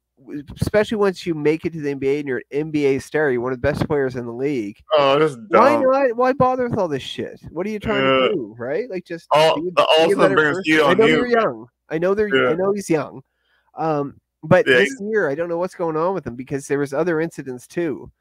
especially 0.62 0.98
once 0.98 1.26
you 1.26 1.34
make 1.34 1.66
it 1.66 1.74
to 1.74 1.82
the 1.82 1.96
NBA 1.96 2.20
and 2.20 2.28
you're 2.28 2.42
an 2.52 2.72
NBA 2.72 3.02
star, 3.02 3.32
you're 3.32 3.42
one 3.42 3.54
of 3.54 3.62
the 3.62 3.68
best 3.68 3.88
players 3.88 4.16
in 4.16 4.26
the 4.26 4.32
league. 4.32 4.78
Oh, 4.98 5.18
that's 5.18 5.36
dumb. 5.36 5.82
Why 5.82 5.82
not? 5.82 6.16
Why 6.16 6.34
bother 6.34 6.68
with 6.68 6.78
all 6.78 6.88
this 6.88 7.04
shit? 7.04 7.40
What 7.50 7.66
are 7.66 7.70
you 7.70 7.80
trying 7.80 8.04
yeah. 8.04 8.28
to 8.28 8.34
do? 8.34 8.56
Right? 8.58 8.90
Like 8.90 9.06
just 9.06 9.28
all, 9.32 9.56
be, 9.56 9.72
be 9.72 10.16
brings 10.16 10.60
you 10.66 10.84
I 10.84 10.94
know 10.94 11.06
you. 11.06 11.16
they're 11.16 11.28
young. 11.28 11.68
I 11.90 11.98
know 11.98 12.14
they're. 12.14 12.34
Yeah. 12.34 12.52
I 12.52 12.56
know 12.56 12.74
he's 12.74 12.90
young. 12.90 13.22
Um, 13.78 14.20
but 14.44 14.68
yeah. 14.68 14.78
this 14.78 14.96
year, 15.02 15.30
I 15.30 15.36
don't 15.36 15.50
know 15.50 15.58
what's 15.58 15.76
going 15.76 15.98
on 15.98 16.14
with 16.14 16.26
him 16.26 16.36
because 16.36 16.68
there 16.68 16.80
was 16.80 16.94
other 16.94 17.20
incidents 17.22 17.68
too. 17.68 18.12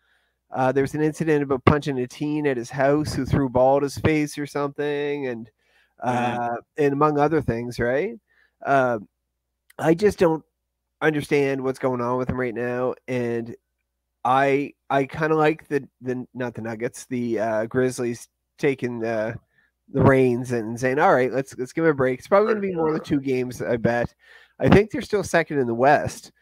Uh, 0.50 0.72
there 0.72 0.82
was 0.82 0.94
an 0.94 1.02
incident 1.02 1.42
about 1.42 1.64
punching 1.66 1.98
a 1.98 2.06
teen 2.06 2.46
at 2.46 2.56
his 2.56 2.70
house 2.70 3.12
who 3.12 3.26
threw 3.26 3.46
a 3.46 3.50
ball 3.50 3.76
at 3.78 3.82
his 3.82 3.98
face 3.98 4.38
or 4.38 4.46
something, 4.46 5.26
and 5.26 5.50
uh, 6.00 6.50
mm. 6.50 6.56
and 6.76 6.92
among 6.92 7.18
other 7.18 7.40
things, 7.40 7.78
right? 7.78 8.14
Uh, 8.64 8.98
I 9.78 9.94
just 9.94 10.18
don't 10.18 10.44
understand 11.00 11.62
what's 11.62 11.78
going 11.78 12.00
on 12.00 12.18
with 12.18 12.28
him 12.28 12.38
right 12.38 12.54
now, 12.54 12.94
and 13.06 13.54
I 14.24 14.72
I 14.90 15.04
kind 15.04 15.32
of 15.32 15.38
like 15.38 15.68
the 15.68 15.88
the 16.00 16.26
not 16.34 16.54
the 16.54 16.62
Nuggets, 16.62 17.06
the 17.06 17.38
uh, 17.38 17.66
Grizzlies 17.66 18.28
taking 18.58 18.98
the 19.00 19.38
the 19.92 20.02
reins 20.02 20.52
and 20.52 20.78
saying, 20.78 20.98
"All 20.98 21.14
right, 21.14 21.32
let's 21.32 21.56
let's 21.56 21.72
give 21.72 21.84
him 21.84 21.90
a 21.90 21.94
break." 21.94 22.18
It's 22.18 22.28
probably 22.28 22.52
going 22.52 22.62
to 22.62 22.68
be 22.68 22.74
more 22.74 22.92
than 22.92 23.02
two 23.02 23.20
games, 23.20 23.62
I 23.62 23.76
bet. 23.76 24.14
I 24.58 24.68
think 24.68 24.90
they're 24.90 25.02
still 25.02 25.22
second 25.22 25.58
in 25.58 25.66
the 25.66 25.74
West, 25.74 26.32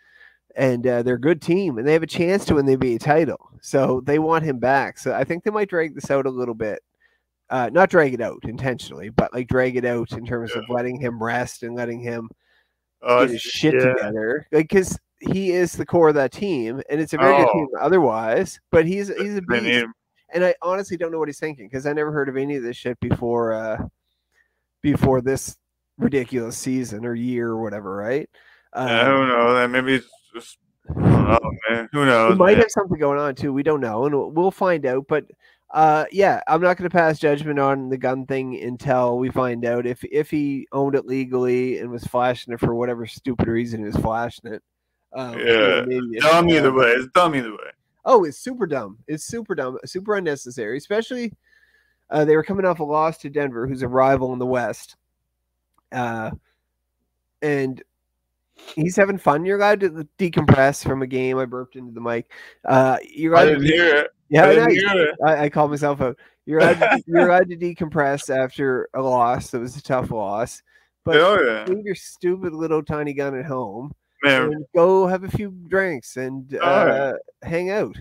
and 0.56 0.86
uh, 0.86 1.02
they're 1.02 1.14
a 1.16 1.20
good 1.20 1.42
team, 1.42 1.78
and 1.78 1.86
they 1.86 1.92
have 1.92 2.02
a 2.02 2.06
chance 2.06 2.44
to 2.46 2.54
win 2.54 2.66
the 2.66 2.76
NBA 2.76 3.00
title. 3.00 3.50
So 3.60 4.00
they 4.04 4.18
want 4.18 4.44
him 4.44 4.58
back. 4.58 4.98
So 4.98 5.14
I 5.14 5.24
think 5.24 5.44
they 5.44 5.50
might 5.50 5.68
drag 5.68 5.94
this 5.94 6.10
out 6.10 6.26
a 6.26 6.30
little 6.30 6.54
bit. 6.54 6.80
Uh, 7.48 7.70
not 7.72 7.90
drag 7.90 8.12
it 8.12 8.20
out 8.20 8.40
intentionally, 8.42 9.08
but 9.08 9.32
like 9.32 9.46
drag 9.46 9.76
it 9.76 9.84
out 9.84 10.10
in 10.12 10.26
terms 10.26 10.52
yeah. 10.54 10.60
of 10.60 10.64
letting 10.68 11.00
him 11.00 11.22
rest 11.22 11.62
and 11.62 11.76
letting 11.76 12.00
him 12.00 12.28
oh, 13.02 13.20
get 13.20 13.30
his 13.30 13.42
shit 13.42 13.74
yeah. 13.74 13.94
together. 13.94 14.46
Because 14.50 14.98
he 15.20 15.52
is 15.52 15.72
the 15.72 15.86
core 15.86 16.08
of 16.08 16.16
that 16.16 16.32
team, 16.32 16.82
and 16.90 17.00
it's 17.00 17.12
a 17.12 17.18
very 17.18 17.34
oh. 17.34 17.44
good 17.44 17.52
team 17.52 17.68
otherwise. 17.80 18.58
But 18.72 18.86
he's 18.86 19.08
he's 19.08 19.36
a 19.36 19.42
beast, 19.42 19.86
and 20.34 20.44
I 20.44 20.54
honestly 20.60 20.96
don't 20.96 21.12
know 21.12 21.18
what 21.18 21.28
he's 21.28 21.38
thinking 21.38 21.68
because 21.68 21.86
I 21.86 21.92
never 21.92 22.10
heard 22.10 22.28
of 22.28 22.36
any 22.36 22.56
of 22.56 22.62
this 22.62 22.76
shit 22.76 22.98
before. 23.00 23.52
Uh, 23.52 23.86
before 24.82 25.20
this 25.20 25.56
ridiculous 25.98 26.56
season 26.56 27.04
or 27.04 27.14
year 27.14 27.48
or 27.48 27.60
whatever, 27.60 27.96
right? 27.96 28.28
Um, 28.72 28.88
I 28.88 29.04
don't 29.04 29.28
know. 29.28 29.68
Maybe 29.68 29.94
it's 29.94 30.06
just 30.34 30.58
oh 30.90 31.38
man, 31.68 31.88
who 31.92 32.06
knows? 32.06 32.32
We 32.32 32.38
might 32.38 32.52
man. 32.52 32.60
have 32.60 32.70
something 32.70 32.98
going 32.98 33.18
on 33.18 33.34
too. 33.34 33.52
We 33.52 33.62
don't 33.62 33.80
know, 33.80 34.06
and 34.06 34.34
we'll 34.34 34.50
find 34.50 34.86
out. 34.86 35.06
But 35.08 35.24
uh, 35.70 36.04
yeah, 36.12 36.40
I'm 36.46 36.60
not 36.60 36.76
going 36.76 36.88
to 36.88 36.96
pass 36.96 37.18
judgment 37.18 37.58
on 37.58 37.88
the 37.88 37.98
gun 37.98 38.26
thing 38.26 38.60
until 38.60 39.18
we 39.18 39.30
find 39.30 39.64
out 39.64 39.86
if 39.86 40.04
if 40.04 40.30
he 40.30 40.66
owned 40.72 40.94
it 40.94 41.06
legally 41.06 41.78
and 41.78 41.90
was 41.90 42.04
flashing 42.04 42.54
it 42.54 42.60
for 42.60 42.74
whatever 42.74 43.06
stupid 43.06 43.48
reason 43.48 43.80
he 43.80 43.86
was 43.86 43.96
flashing 43.96 44.52
it. 44.52 44.62
Um, 45.12 45.38
yeah, 45.38 45.84
dumb 46.20 46.48
either 46.50 46.72
way. 46.72 46.90
It's 46.90 47.08
dumb 47.12 47.34
either 47.34 47.50
way. 47.50 47.70
Oh, 48.04 48.24
it's 48.24 48.38
super 48.38 48.66
dumb. 48.66 48.98
It's 49.08 49.24
super 49.24 49.54
dumb. 49.54 49.78
Super 49.84 50.16
unnecessary. 50.16 50.76
Especially, 50.78 51.32
uh, 52.10 52.24
they 52.24 52.36
were 52.36 52.44
coming 52.44 52.64
off 52.64 52.80
a 52.80 52.84
loss 52.84 53.18
to 53.18 53.30
Denver, 53.30 53.66
who's 53.66 53.82
a 53.82 53.88
rival 53.88 54.32
in 54.32 54.38
the 54.38 54.46
West. 54.46 54.96
Uh, 55.90 56.30
and 57.42 57.82
he's 58.54 58.96
having 58.96 59.18
fun. 59.18 59.44
You're 59.44 59.58
allowed 59.58 59.80
to 59.80 60.06
decompress 60.18 60.84
from 60.84 61.02
a 61.02 61.06
game. 61.06 61.38
I 61.38 61.44
burped 61.46 61.76
into 61.76 61.92
the 61.92 62.00
mic. 62.00 62.30
Uh, 62.64 62.98
you're 63.08 63.34
allowed 63.34 63.42
I 63.42 63.46
didn't 63.46 63.62
to, 63.62 63.68
hear 63.68 63.96
it. 63.96 64.10
Yeah, 64.28 64.66
I, 65.24 65.44
I. 65.44 65.48
Called 65.48 65.70
myself 65.70 66.00
out. 66.00 66.16
You're 66.46 66.60
to, 66.60 67.02
you're 67.06 67.28
allowed 67.28 67.48
to 67.48 67.56
decompress 67.74 68.34
after 68.34 68.88
a 68.94 69.00
loss. 69.00 69.54
It 69.54 69.58
was 69.58 69.76
a 69.76 69.82
tough 69.82 70.10
loss. 70.10 70.62
But 71.04 71.16
oh, 71.16 71.40
yeah. 71.40 71.72
leave 71.72 71.84
your 71.84 71.94
stupid 71.94 72.52
little 72.52 72.82
tiny 72.82 73.12
gun 73.12 73.38
at 73.38 73.44
home 73.44 73.94
Man. 74.22 74.64
go 74.74 75.06
have 75.06 75.24
a 75.24 75.30
few 75.30 75.50
drinks 75.68 76.16
and 76.16 76.58
oh, 76.60 76.66
uh, 76.66 77.12
hang 77.42 77.70
out. 77.70 77.96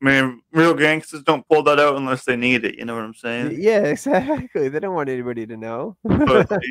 I 0.00 0.04
mean, 0.04 0.42
real 0.52 0.74
gangsters 0.74 1.22
don't 1.22 1.46
pull 1.48 1.62
that 1.64 1.80
out 1.80 1.96
unless 1.96 2.24
they 2.24 2.36
need 2.36 2.64
it. 2.64 2.78
You 2.78 2.84
know 2.84 2.94
what 2.94 3.04
I'm 3.04 3.14
saying? 3.14 3.60
Yeah, 3.60 3.80
exactly. 3.82 4.68
They 4.68 4.78
don't 4.78 4.94
want 4.94 5.08
anybody 5.08 5.46
to 5.46 5.56
know. 5.56 5.96
Pussy. 6.08 6.70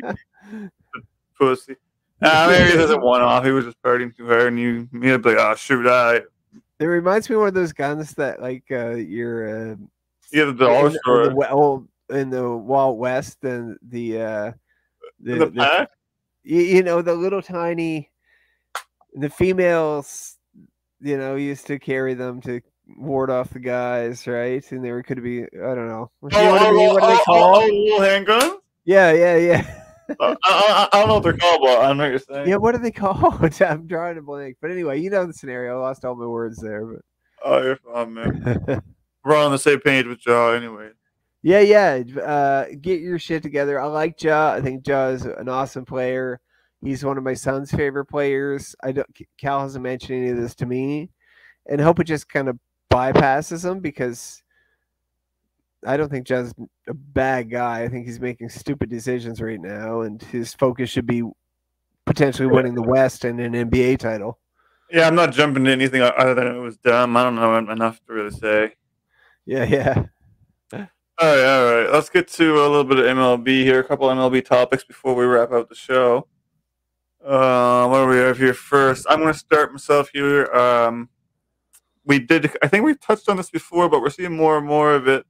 Pussy. 1.38 1.76
Uh, 2.20 2.48
maybe 2.50 2.72
he 2.72 2.76
doesn't 2.76 3.02
one 3.02 3.20
off. 3.20 3.44
He 3.44 3.50
was 3.50 3.66
just 3.66 3.80
partying 3.82 4.16
too 4.16 4.26
hard, 4.26 4.48
and 4.48 4.58
you, 4.58 4.88
you'd 4.92 5.22
be 5.22 5.30
like, 5.30 5.38
"Oh 5.38 5.54
shoot, 5.54 5.86
I." 5.86 6.22
It 6.80 6.86
reminds 6.86 7.28
me 7.28 7.34
of 7.34 7.40
one 7.40 7.48
of 7.48 7.54
those 7.54 7.72
guns 7.72 8.12
that, 8.14 8.40
like, 8.40 8.64
uh, 8.70 8.90
you're. 8.90 9.72
Uh, 9.72 9.76
yeah, 10.32 10.44
the. 10.44 10.50
In 10.50 10.92
the, 10.92 11.48
old, 11.50 11.88
in 12.10 12.30
the 12.30 12.50
Wild 12.50 12.98
West, 12.98 13.38
and 13.42 13.76
the. 13.82 14.20
Uh, 14.20 14.52
the, 15.20 15.38
the, 15.38 15.46
the 15.46 15.88
you, 16.44 16.82
know 16.82 17.02
the 17.02 17.14
little 17.14 17.42
tiny, 17.42 18.10
the 19.14 19.28
females, 19.28 20.36
you 21.00 21.18
know, 21.18 21.34
used 21.34 21.66
to 21.66 21.78
carry 21.78 22.14
them 22.14 22.40
to 22.42 22.60
ward 22.96 23.30
off 23.30 23.50
the 23.50 23.58
guys, 23.58 24.26
right? 24.26 24.64
And 24.72 24.84
there 24.84 25.02
could 25.02 25.22
be 25.22 25.42
I 25.42 25.74
don't 25.74 25.88
know. 25.88 26.10
Oh, 26.22 26.28
oh, 26.32 26.50
what, 26.50 26.62
oh, 26.62 26.92
what 26.94 27.02
are 27.02 27.10
they 27.10 27.22
called? 27.24 27.64
Oh, 27.64 27.66
little 27.66 28.00
handgun. 28.00 28.58
Yeah, 28.84 29.12
yeah, 29.12 29.36
yeah. 29.36 29.77
Uh, 30.20 30.34
I, 30.44 30.88
I, 30.92 30.98
don't 30.98 31.08
know 31.08 31.14
what 31.14 31.22
they're 31.22 31.36
called, 31.36 31.62
but 31.62 31.78
I 31.78 31.92
know 31.92 32.04
what 32.04 32.10
you're 32.10 32.18
saying. 32.18 32.48
Yeah, 32.48 32.56
what 32.56 32.74
are 32.74 32.78
they 32.78 32.90
called? 32.92 33.42
I'm 33.60 33.86
drawing 33.86 34.18
a 34.18 34.22
blank. 34.22 34.56
But 34.60 34.70
anyway, 34.70 35.00
you 35.00 35.10
know 35.10 35.26
the 35.26 35.32
scenario. 35.32 35.76
I 35.76 35.80
lost 35.80 36.04
all 36.04 36.14
my 36.14 36.26
words 36.26 36.58
there, 36.58 36.86
but 36.86 37.00
oh, 37.44 37.62
you're 37.62 37.76
fine, 37.76 38.14
man. 38.14 38.82
We're 39.24 39.36
all 39.36 39.46
on 39.46 39.52
the 39.52 39.58
same 39.58 39.80
page 39.80 40.06
with 40.06 40.24
Ja, 40.26 40.50
anyway. 40.50 40.90
Yeah, 41.40 41.60
yeah. 41.60 42.02
Uh, 42.20 42.66
get 42.80 43.00
your 43.00 43.16
shit 43.20 43.44
together. 43.44 43.80
I 43.80 43.86
like 43.86 44.20
Ja. 44.24 44.50
I 44.50 44.60
think 44.60 44.84
Ja 44.84 45.06
is 45.06 45.24
an 45.24 45.48
awesome 45.48 45.84
player. 45.84 46.40
He's 46.82 47.04
one 47.04 47.16
of 47.16 47.22
my 47.22 47.34
son's 47.34 47.70
favorite 47.70 48.06
players. 48.06 48.74
I 48.82 48.90
don't. 48.90 49.06
Cal 49.38 49.60
hasn't 49.60 49.84
mentioned 49.84 50.18
any 50.18 50.30
of 50.30 50.36
this 50.36 50.56
to 50.56 50.66
me, 50.66 51.10
and 51.66 51.80
hope 51.80 52.00
it 52.00 52.04
just 52.04 52.28
kind 52.28 52.48
of 52.48 52.58
bypasses 52.92 53.64
him 53.64 53.78
because 53.78 54.42
I 55.86 55.96
don't 55.96 56.10
think 56.10 56.26
Ja's 56.26 56.52
a 56.88 56.94
bad 56.94 57.50
guy. 57.50 57.82
I 57.84 57.88
think 57.88 58.06
he's 58.06 58.20
making 58.20 58.48
stupid 58.48 58.90
decisions 58.90 59.40
right 59.40 59.60
now, 59.60 60.02
and 60.02 60.20
his 60.22 60.54
focus 60.54 60.90
should 60.90 61.06
be 61.06 61.22
potentially 62.04 62.48
winning 62.48 62.74
the 62.74 62.82
West 62.82 63.24
and 63.24 63.40
an 63.40 63.52
NBA 63.52 63.98
title. 63.98 64.38
Yeah, 64.90 65.06
I'm 65.06 65.14
not 65.14 65.32
jumping 65.32 65.64
to 65.64 65.70
anything 65.70 66.02
other 66.02 66.34
than 66.34 66.46
it 66.46 66.58
was 66.58 66.78
dumb. 66.78 67.16
I 67.16 67.22
don't 67.22 67.36
know 67.36 67.56
enough 67.56 68.00
to 68.06 68.12
really 68.12 68.30
say. 68.30 68.74
Yeah, 69.46 69.64
yeah. 69.64 70.04
All 71.20 71.26
right, 71.26 71.44
all 71.44 71.74
right. 71.74 71.92
Let's 71.92 72.10
get 72.10 72.28
to 72.28 72.54
a 72.54 72.68
little 72.68 72.84
bit 72.84 73.00
of 73.00 73.04
MLB 73.04 73.48
here. 73.64 73.80
A 73.80 73.84
couple 73.84 74.06
MLB 74.06 74.44
topics 74.44 74.84
before 74.84 75.16
we 75.16 75.24
wrap 75.24 75.50
up 75.50 75.68
the 75.68 75.74
show. 75.74 76.28
Uh, 77.24 77.88
what 77.88 78.02
do 78.02 78.06
we 78.06 78.18
have 78.18 78.38
here 78.38 78.54
first? 78.54 79.04
I'm 79.10 79.18
going 79.18 79.32
to 79.32 79.38
start 79.38 79.72
myself 79.72 80.10
here. 80.12 80.44
Um, 80.54 81.08
we 82.04 82.20
did. 82.20 82.56
I 82.62 82.68
think 82.68 82.84
we've 82.84 83.00
touched 83.00 83.28
on 83.28 83.36
this 83.36 83.50
before, 83.50 83.88
but 83.88 84.00
we're 84.00 84.10
seeing 84.10 84.36
more 84.36 84.58
and 84.58 84.66
more 84.66 84.94
of 84.94 85.08
it. 85.08 85.26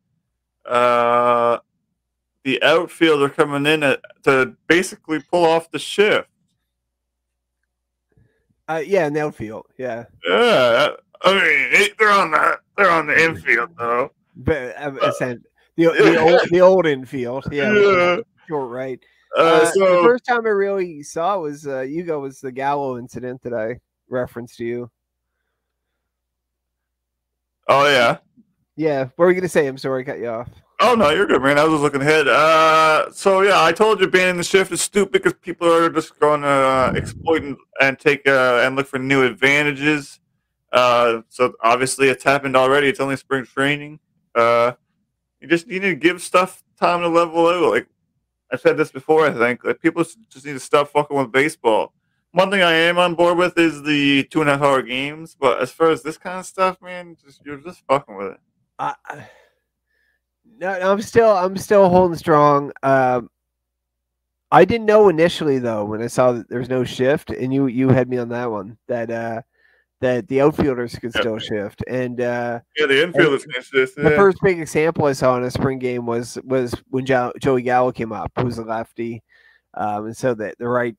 Uh, 0.69 1.59
the 2.45 2.63
outfielder 2.63 3.29
coming 3.29 3.67
in 3.67 3.83
at, 3.83 4.01
to 4.25 4.55
basically 4.69 5.21
pull 5.21 5.45
off 5.45 5.71
the 5.71 5.79
shift. 5.79 6.29
Uh, 8.69 8.83
yeah, 8.87 9.07
in 9.07 9.15
the 9.15 9.21
outfield. 9.21 9.67
Yeah. 9.79 10.05
Yeah, 10.27 10.91
I 11.23 11.33
mean 11.33 11.89
they're 11.99 12.11
on 12.11 12.31
the 12.31 12.59
they're 12.77 12.91
on 12.91 13.07
the 13.07 13.23
infield 13.23 13.71
though. 13.79 14.13
But 14.37 14.77
uh, 14.77 14.91
the 14.91 15.41
the 15.77 16.21
old 16.21 16.41
the 16.51 16.61
old 16.61 16.87
infield. 16.87 17.47
Yeah. 17.51 17.73
Yeah. 17.73 18.17
Short 18.47 18.71
right. 18.71 19.01
Uh, 19.37 19.41
Uh, 19.65 19.71
the 19.73 20.03
first 20.05 20.25
time 20.27 20.47
I 20.47 20.51
really 20.51 21.03
saw 21.03 21.39
was 21.39 21.67
uh, 21.67 21.81
Hugo 21.81 22.21
was 22.21 22.41
the 22.41 22.53
Gallo 22.53 22.99
incident 22.99 23.43
that 23.43 23.55
I 23.55 23.81
referenced 24.09 24.59
to 24.59 24.65
you. 24.65 24.91
oh 27.69 27.87
yeah. 27.87 28.19
Yeah, 28.79 29.07
what 29.17 29.19
were 29.19 29.31
you 29.31 29.35
gonna 29.35 29.49
say? 29.49 29.67
I'm 29.67 29.77
sorry, 29.77 30.03
I 30.03 30.05
cut 30.05 30.21
you 30.21 30.29
off. 30.29 30.49
Oh 30.79 30.95
no, 30.95 31.11
you're 31.11 31.27
good, 31.27 31.43
man. 31.43 31.59
I 31.59 31.65
was 31.65 31.73
just 31.73 31.83
looking 31.83 32.01
ahead. 32.01 32.29
Uh, 32.29 33.11
so 33.11 33.41
yeah, 33.41 33.61
I 33.61 33.73
told 33.73 34.01
you 34.01 34.07
banning 34.07 34.37
the 34.37 34.45
shift 34.45 34.71
is 34.71 34.81
stupid 34.81 35.11
because 35.11 35.33
people 35.33 35.69
are 35.69 35.91
just 35.91 36.17
going 36.21 36.43
to 36.43 36.47
uh, 36.47 36.93
exploit 36.95 37.43
and, 37.43 37.57
and 37.81 37.99
take 37.99 38.25
uh, 38.29 38.63
and 38.63 38.77
look 38.77 38.87
for 38.87 39.01
new 39.01 39.25
advantages. 39.25 40.21
Uh, 40.73 41.23
so 41.29 41.55
obviously 41.61 42.09
it's 42.09 42.23
happened 42.23 42.55
already. 42.55 42.87
It's 42.87 43.01
only 43.01 43.17
spring 43.17 43.45
training. 43.45 43.99
Uh, 44.37 44.75
you 45.41 45.49
just 45.49 45.67
need 45.67 45.81
to 45.81 45.97
give 45.97 46.23
stuff 46.23 46.63
time 46.79 47.01
to 47.01 47.09
level 47.09 47.49
out. 47.49 47.73
Like 47.73 47.89
I 48.53 48.59
said 48.59 48.77
this 48.77 48.93
before, 48.93 49.27
I 49.27 49.33
think 49.33 49.65
like 49.65 49.83
people 49.83 50.05
just 50.05 50.47
need 50.47 50.53
to 50.53 50.61
stop 50.61 50.91
fucking 50.91 51.17
with 51.17 51.33
baseball. 51.33 51.95
One 52.31 52.49
thing 52.49 52.63
I 52.63 52.75
am 52.75 52.97
on 52.97 53.17
board 53.17 53.39
with 53.39 53.59
is 53.59 53.83
the 53.83 54.23
two 54.31 54.41
and 54.41 54.49
a 54.49 54.53
half 54.53 54.63
hour 54.63 54.83
games, 54.83 55.37
but 55.41 55.61
as 55.61 55.73
far 55.73 55.91
as 55.91 56.05
this 56.05 56.17
kind 56.17 56.39
of 56.39 56.47
stuff, 56.47 56.81
man, 56.81 57.17
just 57.25 57.45
you're 57.45 57.57
just 57.57 57.83
fucking 57.89 58.15
with 58.15 58.35
it. 58.35 58.41
I, 58.79 58.95
no, 60.59 60.69
I'm 60.71 61.03
still 61.03 61.31
I'm 61.31 61.57
still 61.57 61.89
holding 61.89 62.17
strong. 62.19 62.73
Um, 62.83 63.31
I 64.51 64.65
didn't 64.65 64.87
know 64.87 65.09
initially 65.09 65.59
though 65.59 65.85
when 65.85 66.03
I 66.03 66.07
saw 66.07 66.33
that 66.33 66.49
there 66.49 66.59
was 66.59 66.69
no 66.69 66.85
shift, 66.85 67.31
and 67.31 67.53
you 67.53 67.67
you 67.67 67.89
had 67.91 68.09
me 68.09 68.19
on 68.19 68.29
that 68.31 68.51
one 68.51 68.79
that 68.89 69.11
uh 69.11 69.43
that 70.01 70.29
the 70.29 70.41
outfielders 70.41 70.95
could 70.97 71.13
still 71.13 71.39
shift, 71.39 71.83
and 71.89 72.21
uh 72.21 72.61
Yeah, 72.79 72.87
the 72.87 72.95
infielders 72.95 73.43
finished 73.43 73.73
this. 73.73 73.95
the 73.95 74.05
yeah. 74.11 74.17
first 74.17 74.39
big 74.43 74.61
example 74.61 75.07
I 75.07 75.13
saw 75.13 75.37
in 75.37 75.43
a 75.45 75.51
spring 75.51 75.79
game 75.79 76.07
was 76.07 76.39
was 76.45 76.73
when 76.89 77.05
jo- 77.05 77.33
Joey 77.41 77.63
Gallo 77.63 77.93
came 77.93 78.13
up, 78.13 78.31
who 78.39 78.45
was 78.45 78.59
a 78.59 78.63
lefty, 78.65 79.23
um, 79.75 80.07
and 80.07 80.17
so 80.17 80.35
that 80.35 80.57
the 80.59 80.69
right 80.69 80.97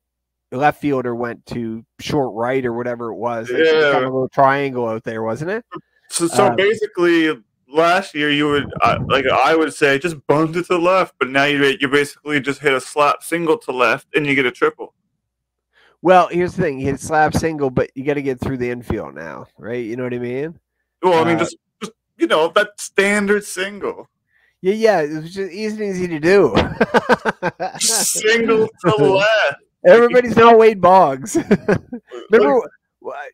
the 0.50 0.58
left 0.58 0.80
fielder 0.80 1.14
went 1.14 1.44
to 1.46 1.84
short 2.00 2.34
right 2.34 2.64
or 2.66 2.72
whatever 2.72 3.10
it 3.12 3.16
was. 3.16 3.48
Yeah. 3.50 3.92
kind 3.92 4.04
of 4.04 4.10
a 4.12 4.14
little 4.14 4.28
triangle 4.28 4.86
out 4.88 5.04
there, 5.04 5.22
wasn't 5.22 5.50
it? 5.50 5.64
So, 6.08 6.26
so 6.26 6.46
Um, 6.48 6.56
basically, 6.56 7.40
last 7.72 8.14
year 8.14 8.30
you 8.30 8.48
would 8.48 8.72
uh, 8.82 8.98
like 9.08 9.26
I 9.26 9.54
would 9.56 9.72
say 9.72 9.98
just 9.98 10.24
bunt 10.26 10.56
it 10.56 10.66
to 10.66 10.74
the 10.74 10.78
left, 10.78 11.14
but 11.18 11.28
now 11.28 11.44
you 11.44 11.76
you 11.80 11.88
basically 11.88 12.40
just 12.40 12.60
hit 12.60 12.72
a 12.72 12.80
slap 12.80 13.22
single 13.22 13.58
to 13.58 13.72
left 13.72 14.08
and 14.14 14.26
you 14.26 14.34
get 14.34 14.46
a 14.46 14.50
triple. 14.50 14.94
Well, 16.02 16.28
here's 16.28 16.54
the 16.54 16.62
thing: 16.62 16.78
you 16.78 16.86
hit 16.86 17.00
slap 17.00 17.34
single, 17.34 17.70
but 17.70 17.90
you 17.94 18.04
got 18.04 18.14
to 18.14 18.22
get 18.22 18.40
through 18.40 18.58
the 18.58 18.70
infield 18.70 19.14
now, 19.14 19.46
right? 19.58 19.84
You 19.84 19.96
know 19.96 20.04
what 20.04 20.14
I 20.14 20.18
mean? 20.18 20.58
Well, 21.02 21.22
I 21.22 21.24
mean 21.24 21.36
Uh, 21.36 21.40
just, 21.40 21.56
just 21.80 21.92
you 22.16 22.26
know 22.26 22.48
that 22.48 22.80
standard 22.80 23.44
single, 23.44 24.08
Yeah, 24.60 24.74
yeah. 24.74 25.00
It 25.02 25.22
was 25.22 25.34
just 25.34 25.52
easy, 25.52 25.84
and 25.84 25.94
easy 25.94 26.08
to 26.08 26.20
do. 26.20 26.54
single 27.78 28.68
to 28.84 28.96
left. 28.96 29.62
Everybody's 29.86 30.36
not 30.36 30.58
Wade 30.58 30.80
Boggs. 30.80 31.36
remember? 32.30 32.70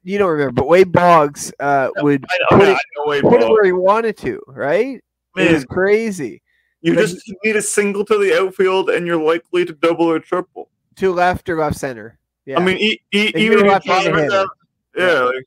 You 0.02 0.18
don't 0.18 0.30
remember, 0.30 0.52
but 0.52 0.68
Wade 0.68 0.92
Boggs 0.92 1.52
uh, 1.60 1.88
would 1.98 2.22
know, 2.50 2.58
put 2.58 2.68
it, 2.68 3.22
put 3.22 3.42
it 3.42 3.48
where 3.48 3.64
he 3.64 3.72
wanted 3.72 4.16
to, 4.18 4.40
right? 4.46 5.02
It 5.36 5.52
was 5.52 5.64
crazy. 5.64 6.42
you 6.80 6.94
but 6.94 7.00
just 7.00 7.32
need 7.44 7.56
a 7.56 7.62
single 7.62 8.04
to 8.04 8.18
the 8.18 8.38
outfield 8.40 8.90
and 8.90 9.06
you're 9.06 9.20
likely 9.20 9.64
to 9.64 9.72
double 9.72 10.06
or 10.06 10.18
triple. 10.18 10.70
To 10.96 11.12
left 11.12 11.48
or 11.48 11.58
left 11.58 11.76
center. 11.76 12.18
Yeah. 12.46 12.58
I 12.58 12.64
mean, 12.64 12.78
e- 12.78 13.00
e- 13.12 13.32
even 13.34 13.58
if 13.58 13.64
you 13.64 13.70
handed 13.70 13.86
bottom 13.86 14.14
it 14.14 14.22
hitter. 14.22 14.36
out, 14.36 14.48
yeah, 14.96 15.20
like, 15.20 15.44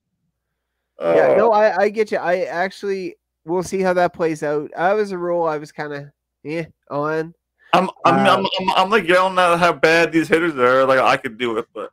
yeah, 1.15 1.32
uh, 1.32 1.36
no, 1.38 1.51
I, 1.51 1.84
I 1.84 1.89
get 1.89 2.12
you. 2.12 2.17
I 2.17 2.41
actually 2.41 3.15
we'll 3.45 3.63
see 3.63 3.82
how 3.82 3.93
that 3.93 4.13
plays 4.13 4.43
out. 4.43 4.69
I 4.77 4.93
was 4.93 5.12
a 5.12 5.17
rule 5.17 5.45
I 5.45 5.58
was 5.58 5.71
kind 5.71 5.93
of 5.93 6.05
yeah 6.43 6.65
on. 6.91 7.34
I'm, 7.73 7.89
I'm, 8.03 8.15
uh, 8.15 8.36
I'm, 8.36 8.45
I'm, 8.45 8.71
I'm 8.75 8.89
like 8.89 9.08
yelling 9.08 9.38
at 9.38 9.58
how 9.58 9.73
bad 9.73 10.12
these 10.12 10.27
hitters 10.27 10.55
are. 10.55 10.86
Like 10.86 10.99
I 10.99 11.17
could 11.17 11.38
do 11.38 11.58
it, 11.58 11.67
but 11.73 11.91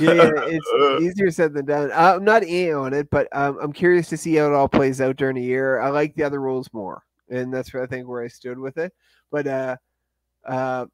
Yeah, 0.00 0.12
yeah, 0.12 0.30
it's 0.46 1.02
easier 1.02 1.30
said 1.30 1.54
than 1.54 1.66
done. 1.66 1.90
Uh, 1.92 2.14
I'm 2.16 2.24
not 2.24 2.42
eh 2.44 2.72
on 2.72 2.92
it, 2.92 3.08
but 3.10 3.28
um, 3.32 3.58
I'm 3.62 3.72
curious 3.72 4.08
to 4.10 4.16
see 4.16 4.34
how 4.36 4.46
it 4.46 4.54
all 4.54 4.68
plays 4.68 5.00
out 5.00 5.16
during 5.16 5.36
the 5.36 5.42
year. 5.42 5.80
I 5.80 5.90
like 5.90 6.14
the 6.14 6.24
other 6.24 6.40
rules 6.40 6.68
more, 6.72 7.02
and 7.28 7.52
that's 7.52 7.72
where 7.72 7.82
I 7.82 7.86
think 7.86 8.08
where 8.08 8.22
I 8.22 8.28
stood 8.28 8.58
with 8.58 8.78
it. 8.78 8.92
But 9.30 9.46
uh, 9.46 9.76
uh, 10.46 10.86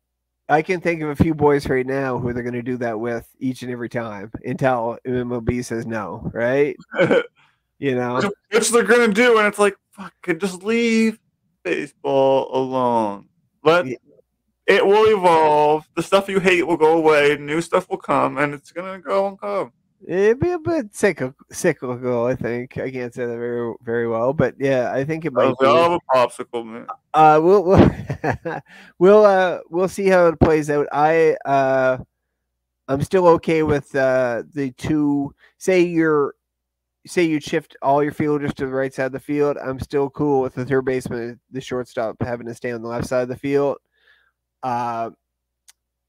I 0.49 0.63
can 0.63 0.81
think 0.81 1.03
of 1.03 1.11
a 1.11 1.17
few 1.17 1.35
boys 1.35 1.69
right 1.69 1.87
now 1.87 2.19
who 2.19 2.33
they're 2.33 2.43
going 2.43 2.55
to 2.55 2.63
do 2.63 2.77
that 2.79 2.99
with 2.99 3.29
each 3.39 3.63
and 3.63 3.71
every 3.71 3.89
time 3.89 4.31
until 4.45 4.99
MLB 5.07 5.65
says 5.65 5.87
no, 5.87 6.31
right? 6.35 6.77
You 7.81 7.95
know, 7.95 8.21
which 8.51 8.71
they're 8.71 8.83
gonna 8.83 9.09
do, 9.09 9.39
and 9.39 9.47
it's 9.47 9.59
like 9.59 9.75
fucking 9.93 10.39
just 10.39 10.63
leave 10.63 11.19
baseball 11.65 12.55
alone. 12.55 13.27
Let 13.65 13.87
Yeah. 13.87 13.97
It 14.71 14.87
will 14.87 15.07
evolve. 15.17 15.89
The 15.97 16.03
stuff 16.03 16.29
you 16.29 16.41
hate 16.41 16.67
will 16.67 16.77
go 16.77 16.97
away. 16.97 17.37
New 17.37 17.61
stuff 17.61 17.89
will 17.91 17.99
come, 17.99 18.39
and 18.39 18.55
it's 18.55 18.73
gonna 18.73 18.99
go 19.01 19.27
and 19.29 19.41
come. 19.41 19.73
it'd 20.07 20.39
be 20.41 20.51
a 20.53 20.59
bit 20.59 20.95
cyclical. 20.95 21.35
cyclical 21.53 22.25
I 22.27 22.35
think 22.37 22.79
I 22.79 22.91
can't 22.91 23.13
say 23.13 23.27
that 23.27 23.37
very 23.37 23.75
very 23.83 24.09
well, 24.09 24.33
but 24.33 24.55
yeah, 24.59 24.93
I 24.93 25.05
think 25.05 25.25
it 25.25 25.33
might. 25.33 25.55
I'll 25.61 25.99
Be. 25.99 26.05
a 26.13 26.17
popsicle, 26.17 26.65
man. 26.65 26.87
uh 27.15 27.41
we'll 27.43 27.65
we'll 27.65 27.91
we'll 28.99 29.25
uh 29.27 29.59
we'll 29.69 29.89
see 29.89 30.07
how 30.07 30.27
it 30.29 30.39
plays 30.41 30.71
out 30.71 30.87
i 30.93 31.35
uh 31.45 31.99
i'm 32.89 33.03
still 33.03 33.27
okay 33.27 33.63
with 33.65 33.95
uh 33.97 34.43
the 34.55 34.71
two 34.73 35.35
say 35.59 35.81
you're 35.83 36.35
say 37.07 37.23
you 37.25 37.41
shift 37.41 37.77
all 37.83 38.03
your 38.03 38.13
fielders 38.13 38.55
to 38.55 38.67
the 38.67 38.73
right 38.73 38.95
side 38.95 39.07
of 39.07 39.13
the 39.13 39.19
field 39.21 39.57
i'm 39.59 39.81
still 39.81 40.09
cool 40.11 40.41
with 40.43 40.55
the 40.55 40.65
third 40.65 40.85
baseman 40.85 41.41
the 41.51 41.61
shortstop 41.61 42.15
having 42.21 42.47
to 42.47 42.55
stay 42.55 42.71
on 42.73 42.83
the 42.83 42.89
left 42.89 43.07
side 43.09 43.23
of 43.23 43.29
the 43.29 43.37
field 43.37 43.77
uh 44.63 45.11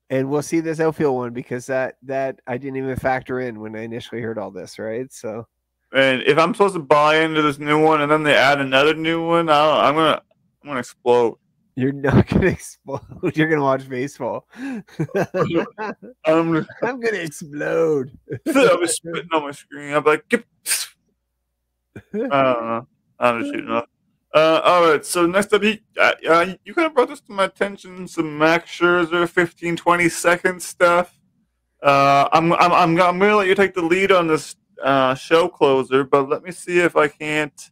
and 0.09 0.29
we'll 0.29 0.41
see 0.41 0.59
this 0.59 0.79
outfield 0.79 1.15
one 1.15 1.31
because 1.33 1.65
that 1.67 1.95
that 2.03 2.39
i 2.47 2.57
didn't 2.57 2.77
even 2.77 2.95
factor 2.95 3.39
in 3.39 3.59
when 3.59 3.75
i 3.75 3.81
initially 3.81 4.21
heard 4.21 4.37
all 4.37 4.51
this 4.51 4.77
right 4.79 5.11
so 5.13 5.47
And 5.93 6.21
if 6.23 6.37
I'm 6.37 6.53
supposed 6.53 6.75
to 6.75 6.79
buy 6.79 7.17
into 7.17 7.41
this 7.41 7.59
new 7.59 7.83
one, 7.83 7.99
and 8.01 8.09
then 8.09 8.23
they 8.23 8.33
add 8.33 8.61
another 8.61 8.93
new 8.93 9.25
one, 9.27 9.49
I 9.49 9.87
I'm 9.89 9.95
gonna 9.95 10.21
I'm 10.63 10.67
gonna 10.69 10.79
explode. 10.79 11.37
you're 11.75 11.91
not 11.91 12.27
gonna 12.29 12.47
explode 12.47 13.01
you're 13.35 13.49
gonna 13.49 13.61
watch 13.63 13.87
baseball 13.89 14.47
I'm, 14.57 14.85
i'm 16.25 16.99
gonna 16.99 17.17
explode 17.17 18.11
I'll 18.55 18.79
be 18.79 18.87
spitting 18.87 19.27
on 19.33 19.43
my 19.43 19.51
screen. 19.51 19.93
I'm 19.93 20.03
like. 20.03 20.23
I 22.13 22.17
don't 22.17 22.29
know. 22.29 22.87
I'm 23.19 23.41
just 23.41 23.53
shooting 23.53 23.69
off. 23.69 23.85
Uh, 24.33 24.61
all 24.63 24.89
right. 24.89 25.05
So 25.05 25.25
next 25.25 25.53
up, 25.53 25.63
you, 25.63 25.77
uh, 25.99 26.13
uh, 26.29 26.53
you 26.63 26.73
kind 26.73 26.87
of 26.87 26.93
brought 26.93 27.09
this 27.09 27.21
to 27.21 27.31
my 27.31 27.45
attention. 27.45 28.07
Some 28.07 28.37
Max 28.37 28.69
Scherzer 28.71 29.27
15, 29.27 29.75
20 29.75 30.09
second 30.09 30.61
stuff. 30.61 31.17
Uh, 31.83 32.29
I'm, 32.31 32.53
I'm, 32.53 32.71
I'm, 32.71 33.01
I'm 33.01 33.19
going 33.19 33.31
to 33.31 33.35
let 33.37 33.47
you 33.47 33.55
take 33.55 33.73
the 33.73 33.81
lead 33.81 34.11
on 34.11 34.27
this 34.27 34.55
uh, 34.83 35.15
show 35.15 35.47
closer, 35.47 36.03
but 36.03 36.29
let 36.29 36.43
me 36.43 36.51
see 36.51 36.79
if 36.79 36.95
I 36.95 37.07
can't 37.07 37.71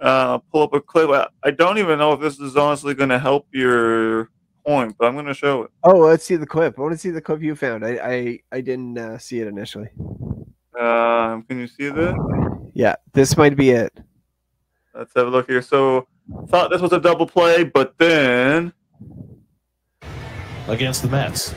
uh, 0.00 0.38
pull 0.38 0.62
up 0.62 0.74
a 0.74 0.80
clip. 0.80 1.10
I, 1.10 1.28
I 1.44 1.50
don't 1.50 1.78
even 1.78 1.98
know 1.98 2.12
if 2.12 2.20
this 2.20 2.40
is 2.40 2.56
honestly 2.56 2.94
going 2.94 3.10
to 3.10 3.18
help 3.18 3.46
your 3.52 4.30
point, 4.66 4.96
but 4.98 5.06
I'm 5.06 5.14
going 5.14 5.26
to 5.26 5.34
show 5.34 5.62
it. 5.64 5.70
Oh, 5.84 5.98
let's 5.98 6.24
see 6.24 6.36
the 6.36 6.46
clip. 6.46 6.78
I 6.78 6.82
want 6.82 6.92
to 6.92 6.98
see 6.98 7.10
the 7.10 7.20
clip 7.20 7.42
you 7.42 7.54
found. 7.54 7.84
I 7.84 7.90
I, 7.90 8.38
I 8.50 8.60
didn't 8.60 8.98
uh, 8.98 9.18
see 9.18 9.40
it 9.40 9.46
initially. 9.46 9.88
Can 11.48 11.60
you 11.60 11.66
see 11.66 11.88
this? 11.90 12.14
Yeah, 12.74 12.96
this 13.12 13.36
might 13.36 13.56
be 13.56 13.70
it. 13.70 13.92
Let's 14.94 15.12
have 15.16 15.26
a 15.26 15.30
look 15.30 15.48
here. 15.48 15.62
So, 15.62 16.06
thought 16.48 16.70
this 16.70 16.82
was 16.82 16.92
a 16.92 17.00
double 17.00 17.26
play, 17.26 17.64
but 17.64 17.96
then 17.98 18.72
against 20.68 21.02
the 21.02 21.08
Mets. 21.08 21.54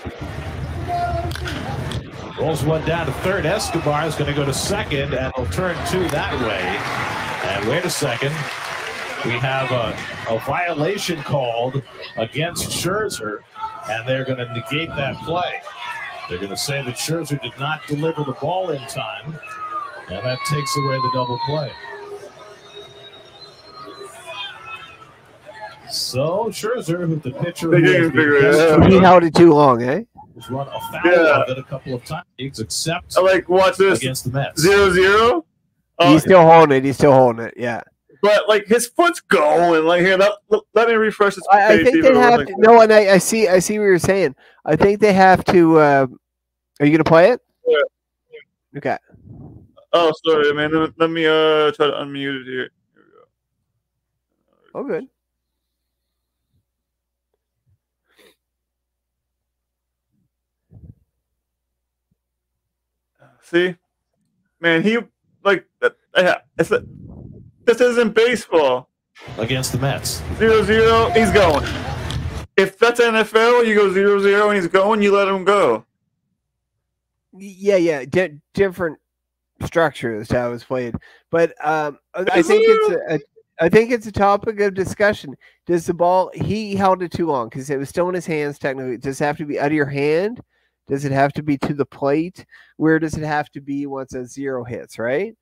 Rolls 2.40 2.64
one 2.64 2.86
down 2.86 3.06
to 3.06 3.12
third. 3.14 3.46
Escobar 3.46 4.06
is 4.06 4.16
going 4.16 4.30
to 4.30 4.36
go 4.36 4.46
to 4.46 4.54
second, 4.54 5.14
and 5.14 5.32
will 5.38 5.46
turn 5.48 5.76
two 5.88 6.08
that 6.10 6.34
way. 6.42 6.62
And 7.50 7.70
wait 7.70 7.86
a 7.86 7.90
second. 7.90 8.32
We 9.26 9.32
have 9.40 9.72
a, 9.72 9.98
a 10.30 10.40
violation 10.40 11.22
called 11.24 11.82
against 12.18 12.70
Scherzer, 12.70 13.40
and 13.90 14.08
they're 14.08 14.26
going 14.26 14.38
to 14.38 14.54
negate 14.54 14.90
that 14.90 15.16
play. 15.24 15.62
They're 16.30 16.38
going 16.38 16.50
to 16.50 16.58
say 16.58 16.84
that 16.84 16.96
Scherzer 16.96 17.42
did 17.42 17.58
not 17.60 17.82
deliver 17.88 18.24
the 18.24 18.34
ball 18.34 18.70
in 18.72 18.86
time, 18.88 19.40
and 20.10 20.26
that 20.26 20.38
takes 20.50 20.78
away 20.78 20.96
the 20.98 21.12
double 21.14 21.40
play. 21.48 21.72
So 25.92 26.46
Scherzer, 26.50 27.08
who 27.08 27.16
the 27.18 27.32
pitcher 27.32 27.70
They 27.70 27.82
didn't 27.82 28.12
figure 28.12 28.36
it 28.38 28.72
out. 28.72 28.92
He 28.92 28.98
held 28.98 29.24
it 29.24 29.36
too 29.36 29.54
long, 29.54 29.82
eh? 29.84 30.04
has 30.36 30.50
run 30.50 30.68
afoul 30.68 31.00
Yeah. 31.06 31.42
of 31.44 31.50
it 31.50 31.58
a 31.58 31.64
couple 31.64 31.94
of 31.94 32.04
times, 32.04 32.26
except 32.60 33.18
I 33.18 33.22
like 33.22 33.48
watch 33.48 33.78
this 33.78 34.00
against 34.00 34.26
the 34.26 34.32
Mets. 34.32 34.62
zero 34.62 34.92
zero. 34.92 35.46
Oh, 36.00 36.12
He's 36.12 36.24
still 36.24 36.42
holding 36.42 36.78
it. 36.78 36.84
He's 36.84 36.98
still 36.98 37.14
holding 37.14 37.46
it. 37.46 37.54
Yeah. 37.56 37.82
but 38.22 38.48
like 38.50 38.66
his 38.68 38.88
foot's 38.88 39.22
going. 39.22 39.86
Like 39.86 40.02
here, 40.02 40.18
let, 40.18 40.32
let, 40.50 40.62
let 40.74 40.88
me 40.90 40.96
refresh 40.96 41.36
this. 41.36 41.46
I, 41.52 41.74
I 41.76 41.84
think 41.84 42.02
they 42.04 42.10
it 42.10 42.16
have 42.16 42.40
like 42.40 42.48
to. 42.48 42.56
No, 42.58 42.82
and 42.82 42.92
I, 42.92 43.14
I 43.14 43.18
see. 43.18 43.48
I 43.48 43.60
see 43.60 43.80
what 43.80 43.86
you're 43.86 44.00
saying. 44.00 44.36
I 44.66 44.76
think 44.76 45.00
they 45.00 45.14
have 45.14 45.46
to. 45.46 45.78
Uh, 45.80 46.08
are 46.82 46.86
you 46.86 46.92
gonna 46.92 47.04
play 47.06 47.30
it? 47.32 47.42
Yeah. 47.66 47.78
Okay. 48.78 48.98
Oh, 49.94 50.12
sorry, 50.26 50.54
man. 50.54 50.74
Let, 50.74 51.00
let 51.00 51.10
me 51.10 51.26
uh 51.26 51.72
try 51.72 51.86
to 51.88 51.94
unmute 51.94 52.42
it 52.42 52.46
here. 52.48 52.70
Here 52.94 53.04
we 53.06 53.12
go. 53.14 54.80
Oh, 54.80 54.84
good. 54.84 55.08
See, 63.56 63.74
man, 64.60 64.84
he 64.84 64.98
like 65.46 65.66
that. 65.80 65.96
Yeah, 66.14 66.40
it's 66.58 66.72
a, 66.72 66.84
this 67.64 67.80
isn't 67.80 68.14
baseball. 68.14 68.90
against 69.38 69.72
the 69.72 69.78
Mets. 69.78 70.22
Zero 70.38 70.62
zero, 70.64 71.10
he's 71.12 71.32
going. 71.32 71.66
If 72.58 72.78
that's 72.78 73.00
NFL, 73.00 73.66
you 73.66 73.74
go 73.74 73.94
zero 73.94 74.20
zero 74.20 74.50
and 74.50 74.58
he's 74.58 74.68
going, 74.68 75.02
you 75.02 75.16
let 75.16 75.30
him 75.30 75.46
go. 75.46 75.86
Yeah, 77.32 77.78
yeah. 77.78 78.04
Di- 78.04 78.42
different 78.54 78.98
structure 79.64 80.20
as 80.20 80.28
to 80.28 80.38
how 80.38 80.50
it 80.50 80.52
was 80.52 80.66
played, 80.66 80.96
but 81.32 81.54
um, 81.66 81.98
I 82.14 82.26
I 82.30 82.42
think 82.42 82.62
it's 82.66 82.90
a, 82.90 83.16
a. 83.16 83.20
I 83.58 83.70
think 83.70 83.90
it's 83.92 84.06
a 84.06 84.12
topic 84.12 84.60
of 84.60 84.74
discussion. 84.74 85.34
Does 85.66 85.86
the 85.86 85.94
ball? 85.94 86.30
He 86.34 86.76
held 86.76 87.02
it 87.02 87.14
too 87.14 87.28
long 87.28 87.48
because 87.48 87.70
it 87.70 87.78
was 87.78 87.88
still 87.88 88.10
in 88.10 88.16
his 88.16 88.26
hands. 88.26 88.60
Technically, 88.60 88.98
does 88.98 89.22
it 89.22 89.24
have 89.24 89.38
to 89.38 89.46
be 89.46 89.58
out 89.58 89.68
of 89.68 89.72
your 89.72 89.86
hand? 89.86 90.42
Does 90.88 91.06
it 91.06 91.12
have 91.12 91.34
to 91.34 91.44
be 91.44 91.58
to 91.60 91.74
the 91.74 91.86
plate? 91.86 92.46
Where 92.78 93.00
does 93.00 93.16
it 93.18 93.24
have 93.24 93.50
to 93.52 93.62
be 93.62 93.86
once 93.88 94.14
a 94.14 94.26
zero 94.26 94.64
hits? 94.64 95.00
Right. 95.00 95.36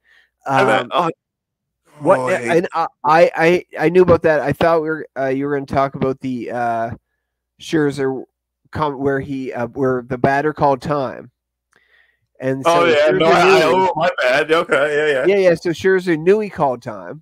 I 0.48 0.64
bet- 0.64 0.82
Um, 0.84 0.90
oh, 0.94 1.10
What 2.00 2.20
oh, 2.20 2.30
and 2.30 2.68
I, 2.74 2.88
I 3.04 3.32
I 3.36 3.66
I 3.86 3.90
knew 3.90 4.02
about 4.02 4.22
that. 4.24 4.40
I 4.40 4.52
thought 4.54 4.82
we 4.82 4.90
were 4.90 5.08
uh, 5.18 5.28
you 5.28 5.46
were 5.46 5.56
going 5.56 5.66
to 5.66 5.74
talk 5.74 5.96
about 5.96 6.20
the 6.22 6.50
uh 6.52 6.92
Scherzer 7.62 8.24
com- 8.72 9.00
where 9.00 9.20
he 9.20 9.54
uh, 9.54 9.68
where 9.68 10.04
the 10.08 10.18
batter 10.18 10.54
called 10.54 10.82
time. 10.82 11.30
And 12.40 12.64
so 12.64 12.72
oh 12.82 12.86
yeah, 12.86 13.12
no, 13.12 13.26
I, 13.28 13.44
knew- 13.46 13.52
I, 13.52 13.62
oh 13.64 13.94
my 13.96 14.10
bad. 14.20 14.52
Okay, 14.52 14.74
yeah, 15.14 15.26
yeah. 15.26 15.26
yeah, 15.36 15.50
yeah. 15.50 15.56
So 15.56 15.70
Scherzer 15.70 16.18
knew 16.20 16.40
he 16.40 16.50
called 16.50 16.82
time, 16.82 17.22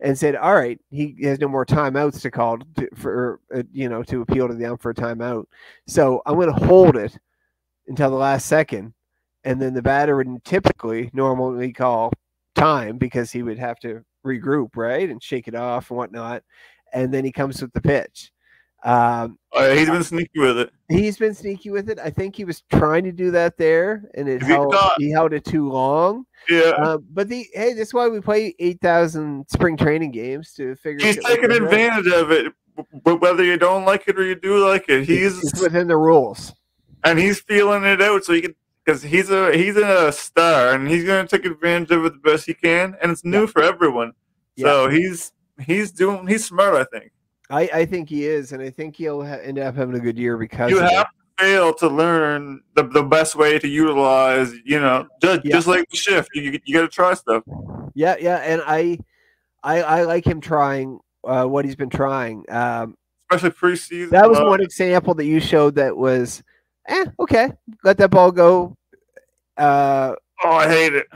and 0.00 0.18
said, 0.18 0.34
"All 0.36 0.54
right, 0.54 0.78
he 0.90 1.16
has 1.22 1.38
no 1.38 1.48
more 1.48 1.64
timeouts 1.64 2.20
to 2.22 2.30
call 2.30 2.58
to, 2.76 2.88
for 2.96 3.40
uh, 3.54 3.62
you 3.72 3.88
know 3.88 4.02
to 4.02 4.22
appeal 4.22 4.48
to 4.48 4.54
the 4.54 4.66
ump 4.66 4.82
for 4.82 4.90
a 4.90 4.94
timeout. 4.94 5.44
So 5.86 6.20
I'm 6.26 6.34
going 6.34 6.52
to 6.52 6.66
hold 6.66 6.96
it 6.96 7.16
until 7.88 8.10
the 8.10 8.16
last 8.16 8.46
second, 8.46 8.94
and 9.44 9.60
then 9.60 9.74
the 9.74 9.82
batter 9.82 10.16
would 10.16 10.44
typically 10.44 11.10
normally 11.12 11.72
call 11.72 12.12
time 12.54 12.98
because 12.98 13.30
he 13.32 13.42
would 13.42 13.58
have 13.58 13.78
to 13.80 14.02
regroup, 14.24 14.70
right, 14.76 15.08
and 15.10 15.22
shake 15.22 15.48
it 15.48 15.54
off 15.54 15.90
and 15.90 15.98
whatnot, 15.98 16.42
and 16.92 17.12
then 17.12 17.24
he 17.24 17.32
comes 17.32 17.60
with 17.60 17.72
the 17.72 17.80
pitch." 17.80 18.30
Um, 18.84 19.38
Oh, 19.52 19.74
he's 19.74 19.88
been 19.88 20.02
sneaky 20.04 20.40
with 20.40 20.58
it. 20.58 20.70
he's 20.90 21.16
been 21.16 21.32
sneaky 21.32 21.70
with 21.70 21.88
it. 21.88 21.98
I 21.98 22.10
think 22.10 22.36
he 22.36 22.44
was 22.44 22.62
trying 22.70 23.04
to 23.04 23.12
do 23.12 23.30
that 23.30 23.56
there, 23.56 24.10
and 24.14 24.28
it 24.28 24.42
he 24.42 24.48
held, 24.48 24.74
he 24.98 25.10
held 25.10 25.32
it 25.32 25.44
too 25.44 25.70
long. 25.70 26.26
Yeah, 26.50 26.72
Uh, 26.76 26.98
but 26.98 27.28
the 27.30 27.46
hey, 27.54 27.72
that's 27.72 27.94
why 27.94 28.08
we 28.08 28.20
play 28.20 28.54
eight 28.58 28.80
thousand 28.82 29.46
spring 29.48 29.76
training 29.78 30.10
games 30.10 30.52
to 30.54 30.74
figure. 30.76 31.06
he's 31.06 31.22
taking 31.24 31.50
advantage 31.50 32.12
of 32.12 32.30
it. 32.30 32.52
But 33.04 33.20
whether 33.22 33.42
you 33.44 33.56
don't 33.56 33.84
like 33.86 34.06
it 34.08 34.18
or 34.18 34.24
you 34.24 34.34
do 34.34 34.58
like 34.68 34.86
it, 34.88 35.04
he's 35.04 35.38
it's 35.42 35.62
within 35.62 35.86
the 35.88 35.96
rules. 35.96 36.52
And 37.04 37.18
he's 37.18 37.40
feeling 37.40 37.84
it 37.84 38.00
out. 38.02 38.24
So 38.24 38.32
he 38.32 38.40
can 38.42 38.54
because 38.84 39.02
he's 39.02 39.30
a 39.30 39.56
he's 39.56 39.76
a 39.76 40.10
star 40.12 40.72
and 40.74 40.88
he's 40.88 41.04
gonna 41.04 41.26
take 41.28 41.44
advantage 41.44 41.90
of 41.90 42.04
it 42.04 42.12
the 42.14 42.30
best 42.30 42.46
he 42.46 42.54
can. 42.54 42.96
And 43.02 43.12
it's 43.12 43.24
new 43.24 43.46
for 43.46 43.62
everyone. 43.62 44.12
So 44.58 44.88
he's 44.88 45.32
he's 45.60 45.90
doing 45.92 46.26
he's 46.26 46.44
smart. 46.44 46.74
I 46.74 46.84
think 46.84 47.10
I, 47.50 47.62
I 47.80 47.84
think 47.86 48.08
he 48.08 48.24
is, 48.26 48.52
and 48.52 48.62
I 48.62 48.70
think 48.70 48.96
he'll 48.96 49.22
ha- 49.24 49.34
end 49.42 49.58
up 49.58 49.74
having 49.76 49.94
a 49.94 50.00
good 50.00 50.18
year 50.18 50.36
because 50.38 50.70
you 50.70 50.78
of 50.78 50.84
it. 50.84 50.92
have 50.92 51.06
to 51.06 51.44
fail 51.44 51.74
to 51.74 51.88
learn 51.88 52.62
the, 52.74 52.84
the 52.84 53.02
best 53.02 53.36
way 53.36 53.58
to 53.58 53.68
utilize. 53.68 54.52
You 54.64 54.80
know, 54.80 55.06
just 55.20 55.44
Yeah. 55.44 55.56
just 55.56 55.66
like 55.66 55.88
the 55.90 55.96
shift, 55.96 56.30
you 56.34 56.58
you, 56.64 56.74
got 56.74 56.82
to 56.82 56.88
try 56.88 57.12
stuff. 57.14 57.42
Yeah, 57.94 58.16
yeah, 58.18 58.36
and 58.38 58.62
I, 58.66 58.98
I, 59.62 59.82
I 59.82 60.02
like 60.04 60.26
him 60.26 60.40
trying 60.40 60.98
uh, 61.22 61.44
what 61.44 61.64
he's 61.64 61.76
been 61.76 61.90
trying. 61.90 62.44
Um, 62.48 62.96
Especially 63.30 63.50
preseason. 63.50 64.10
that 64.10 64.28
was 64.28 64.40
one 64.40 64.60
example 64.62 65.14
that 65.14 65.26
you 65.26 65.38
showed 65.38 65.74
that 65.76 65.96
was, 65.96 66.42
eh, 66.88 67.04
okay, 67.18 67.50
let 67.82 67.96
that 67.98 68.10
ball 68.10 68.30
go. 68.32 68.76
Uh, 69.56 70.14
Oh, 70.42 70.50
I 70.50 70.68
hate 70.68 70.94
it. 70.94 71.06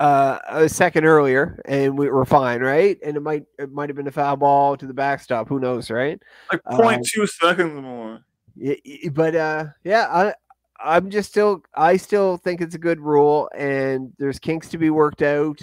uh, 0.00 0.38
a 0.48 0.68
second 0.68 1.04
earlier, 1.04 1.62
and 1.66 1.96
we 1.96 2.10
were 2.10 2.24
fine, 2.24 2.60
right? 2.60 2.98
And 3.04 3.16
it 3.16 3.20
might 3.20 3.44
it 3.58 3.70
might 3.72 3.88
have 3.88 3.96
been 3.96 4.08
a 4.08 4.12
foul 4.12 4.36
ball 4.36 4.76
to 4.76 4.86
the 4.86 4.92
backstop. 4.92 5.48
Who 5.48 5.60
knows, 5.60 5.90
right? 5.90 6.20
Like 6.52 6.60
Uh, 6.66 6.76
0.2 6.76 7.26
seconds 7.28 7.80
more. 7.80 8.20
Y- 8.58 8.80
y- 8.84 9.10
but 9.12 9.34
uh 9.34 9.66
yeah 9.84 10.06
i 10.10 10.34
i'm 10.80 11.10
just 11.10 11.28
still 11.28 11.62
i 11.74 11.94
still 11.98 12.38
think 12.38 12.62
it's 12.62 12.74
a 12.74 12.78
good 12.78 12.98
rule 13.00 13.50
and 13.54 14.12
there's 14.18 14.38
kinks 14.38 14.70
to 14.70 14.78
be 14.78 14.88
worked 14.88 15.20
out 15.20 15.60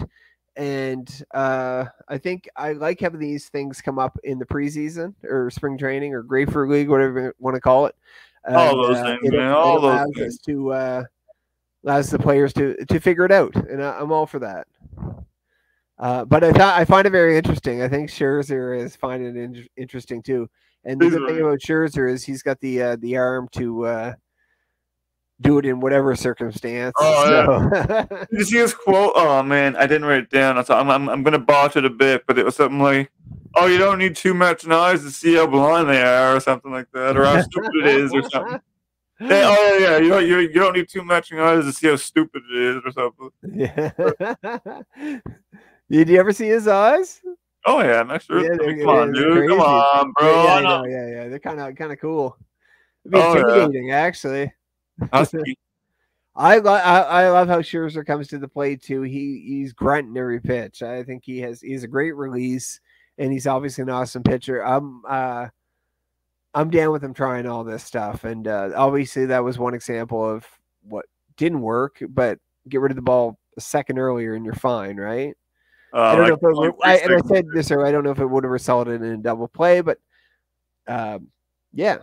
and 0.55 1.23
uh 1.33 1.85
i 2.07 2.19
think 2.19 2.47
i 2.55 2.73
like 2.73 2.99
having 2.99 3.19
these 3.19 3.49
things 3.49 3.81
come 3.81 3.97
up 3.97 4.15
in 4.23 4.37
the 4.37 4.45
preseason 4.45 5.15
or 5.23 5.49
spring 5.49 5.75
training 5.75 6.13
or 6.13 6.21
grapefruit 6.21 6.69
league 6.69 6.87
whatever 6.89 7.19
you 7.21 7.33
want 7.39 7.55
to 7.55 7.61
call 7.61 7.87
it 7.87 7.95
All 8.49 8.75
those 8.81 8.97
uh, 8.97 9.05
things, 9.05 9.19
it- 9.23 9.33
man, 9.33 9.51
all 9.51 9.79
those 9.81 9.93
allows 9.93 10.11
things. 10.15 10.37
to 10.39 10.71
uh 10.73 11.03
allows 11.85 12.09
the 12.09 12.19
players 12.19 12.53
to 12.53 12.75
to 12.85 12.99
figure 12.99 13.25
it 13.25 13.31
out 13.31 13.55
and 13.55 13.83
I, 13.83 13.99
i'm 13.99 14.11
all 14.11 14.25
for 14.25 14.39
that 14.39 14.67
uh, 15.99 16.25
but 16.25 16.43
I 16.43 16.51
thought 16.51 16.79
I 16.79 16.85
find 16.85 17.05
it 17.05 17.11
very 17.11 17.37
interesting. 17.37 17.81
I 17.83 17.87
think 17.87 18.09
Scherzer 18.09 18.77
is 18.77 18.95
finding 18.95 19.37
it 19.37 19.39
in- 19.41 19.67
interesting 19.77 20.21
too. 20.23 20.49
And 20.83 20.99
the 20.99 21.05
good 21.11 21.27
thing 21.27 21.39
about 21.41 21.59
Scherzer 21.59 22.11
is 22.11 22.23
he's 22.23 22.41
got 22.41 22.59
the 22.59 22.81
uh, 22.81 22.95
the 22.99 23.15
arm 23.15 23.47
to 23.53 23.85
uh, 23.85 24.13
do 25.41 25.57
it 25.57 25.65
in 25.65 25.79
whatever 25.79 26.15
circumstance. 26.15 26.93
Oh, 26.99 27.69
so- 27.69 28.07
Did 28.31 28.39
you 28.39 28.43
see 28.45 28.57
his 28.59 28.73
quote? 28.73 29.13
Oh 29.15 29.41
man, 29.43 29.75
I 29.75 29.87
didn't 29.87 30.05
write 30.05 30.19
it 30.23 30.29
down. 30.29 30.57
I 30.57 30.63
thought 30.63 30.79
I'm, 30.79 30.89
I'm, 30.89 31.09
I'm 31.09 31.23
gonna 31.23 31.39
botch 31.39 31.75
it 31.75 31.85
a 31.85 31.89
bit, 31.89 32.23
but 32.27 32.37
it 32.39 32.45
was 32.45 32.55
something 32.55 32.79
like, 32.79 33.11
"Oh, 33.55 33.65
you 33.65 33.77
don't 33.77 33.97
need 33.99 34.15
two 34.15 34.33
matching 34.33 34.71
eyes 34.71 35.01
to 35.01 35.11
see 35.11 35.35
how 35.35 35.47
blind 35.47 35.89
they 35.89 36.01
are," 36.01 36.35
or 36.35 36.39
something 36.39 36.71
like 36.71 36.87
that, 36.93 37.17
or 37.17 37.25
how 37.25 37.41
stupid 37.41 37.75
it 37.75 37.85
is, 37.87 38.13
or 38.13 38.23
something. 38.29 38.59
Hey, 39.19 39.43
oh 39.45 39.77
yeah, 39.79 39.97
you 39.97 40.09
don't 40.09 40.25
you, 40.27 40.37
you 40.39 40.53
don't 40.53 40.73
need 40.75 40.87
two 40.89 41.03
matching 41.03 41.39
eyes 41.39 41.63
to 41.65 41.71
see 41.73 41.87
how 41.87 41.95
stupid 41.95 42.41
it 42.51 42.57
is, 42.57 42.81
or 42.85 42.91
something. 42.91 43.29
yeah. 43.53 43.91
Did 45.89 46.09
you 46.09 46.17
ever 46.19 46.31
see 46.33 46.47
his 46.47 46.67
eyes? 46.67 47.21
Oh 47.65 47.81
yeah, 47.81 48.03
next 48.03 48.29
year. 48.29 48.39
Yeah, 48.39 48.45
I 48.61 48.67
mean, 48.67 48.77
they're- 48.77 48.85
come 48.85 48.89
on, 48.95 49.11
dude, 49.13 49.49
come 49.49 49.59
crazy. 49.59 49.61
on, 49.61 50.13
bro. 50.17 50.27
yeah, 50.29 50.43
yeah, 50.43 50.49
I 50.53 50.57
I 50.57 50.61
know. 50.61 50.81
know, 50.81 50.85
yeah, 50.87 51.07
yeah. 51.07 51.27
They're 51.29 51.39
kind 51.39 51.59
of 51.59 51.75
kind 51.75 51.91
of 51.93 51.99
cool. 51.99 52.37
It'd 53.05 53.11
be 53.13 53.19
Oh, 53.19 53.33
yeah. 53.35 53.39
intimidating, 53.41 53.91
actually. 53.91 54.53
I, 56.35 56.57
lo- 56.57 56.73
I 56.73 56.99
I 57.01 57.29
love 57.29 57.47
how 57.47 57.61
Scherzer 57.61 58.05
comes 58.05 58.27
to 58.29 58.39
the 58.39 58.47
plate 58.47 58.81
too. 58.81 59.03
He 59.03 59.43
he's 59.45 59.73
grunting 59.73 60.17
every 60.17 60.39
pitch. 60.41 60.81
I 60.81 61.03
think 61.03 61.23
he 61.25 61.39
has 61.41 61.61
he's 61.61 61.83
a 61.83 61.87
great 61.87 62.15
release, 62.15 62.79
and 63.17 63.31
he's 63.31 63.45
obviously 63.47 63.83
an 63.83 63.89
awesome 63.89 64.23
pitcher. 64.23 64.65
I'm 64.65 65.03
uh 65.07 65.47
I'm 66.55 66.69
down 66.69 66.91
with 66.91 67.03
him 67.03 67.13
trying 67.13 67.47
all 67.47 67.63
this 67.63 67.83
stuff, 67.83 68.23
and 68.23 68.47
uh, 68.47 68.71
obviously 68.75 69.25
that 69.27 69.43
was 69.43 69.57
one 69.57 69.73
example 69.73 70.27
of 70.27 70.45
what 70.83 71.05
didn't 71.37 71.61
work. 71.61 71.97
But 72.09 72.39
get 72.69 72.81
rid 72.81 72.91
of 72.91 72.95
the 72.95 73.01
ball 73.01 73.39
a 73.57 73.61
second 73.61 73.97
earlier, 73.99 74.35
and 74.35 74.45
you're 74.45 74.53
fine, 74.53 74.97
right? 74.97 75.35
Uh, 75.93 76.01
I 76.01 76.15
don't 76.15 76.29
like, 76.29 76.41
know 76.41 76.49
if 76.49 76.55
it, 76.55 76.59
would- 76.59 76.75
I, 76.83 76.97
and 76.97 77.13
I 77.13 77.27
said 77.27 77.45
this 77.53 77.71
earlier. 77.71 77.87
I 77.87 77.91
don't 77.91 78.03
know 78.03 78.11
if 78.11 78.19
it 78.19 78.25
would 78.25 78.43
have 78.43 78.51
resulted 78.51 79.01
in 79.01 79.11
a 79.13 79.17
double 79.17 79.47
play, 79.47 79.81
but 79.81 79.99
um, 80.87 81.27
yeah, 81.73 81.97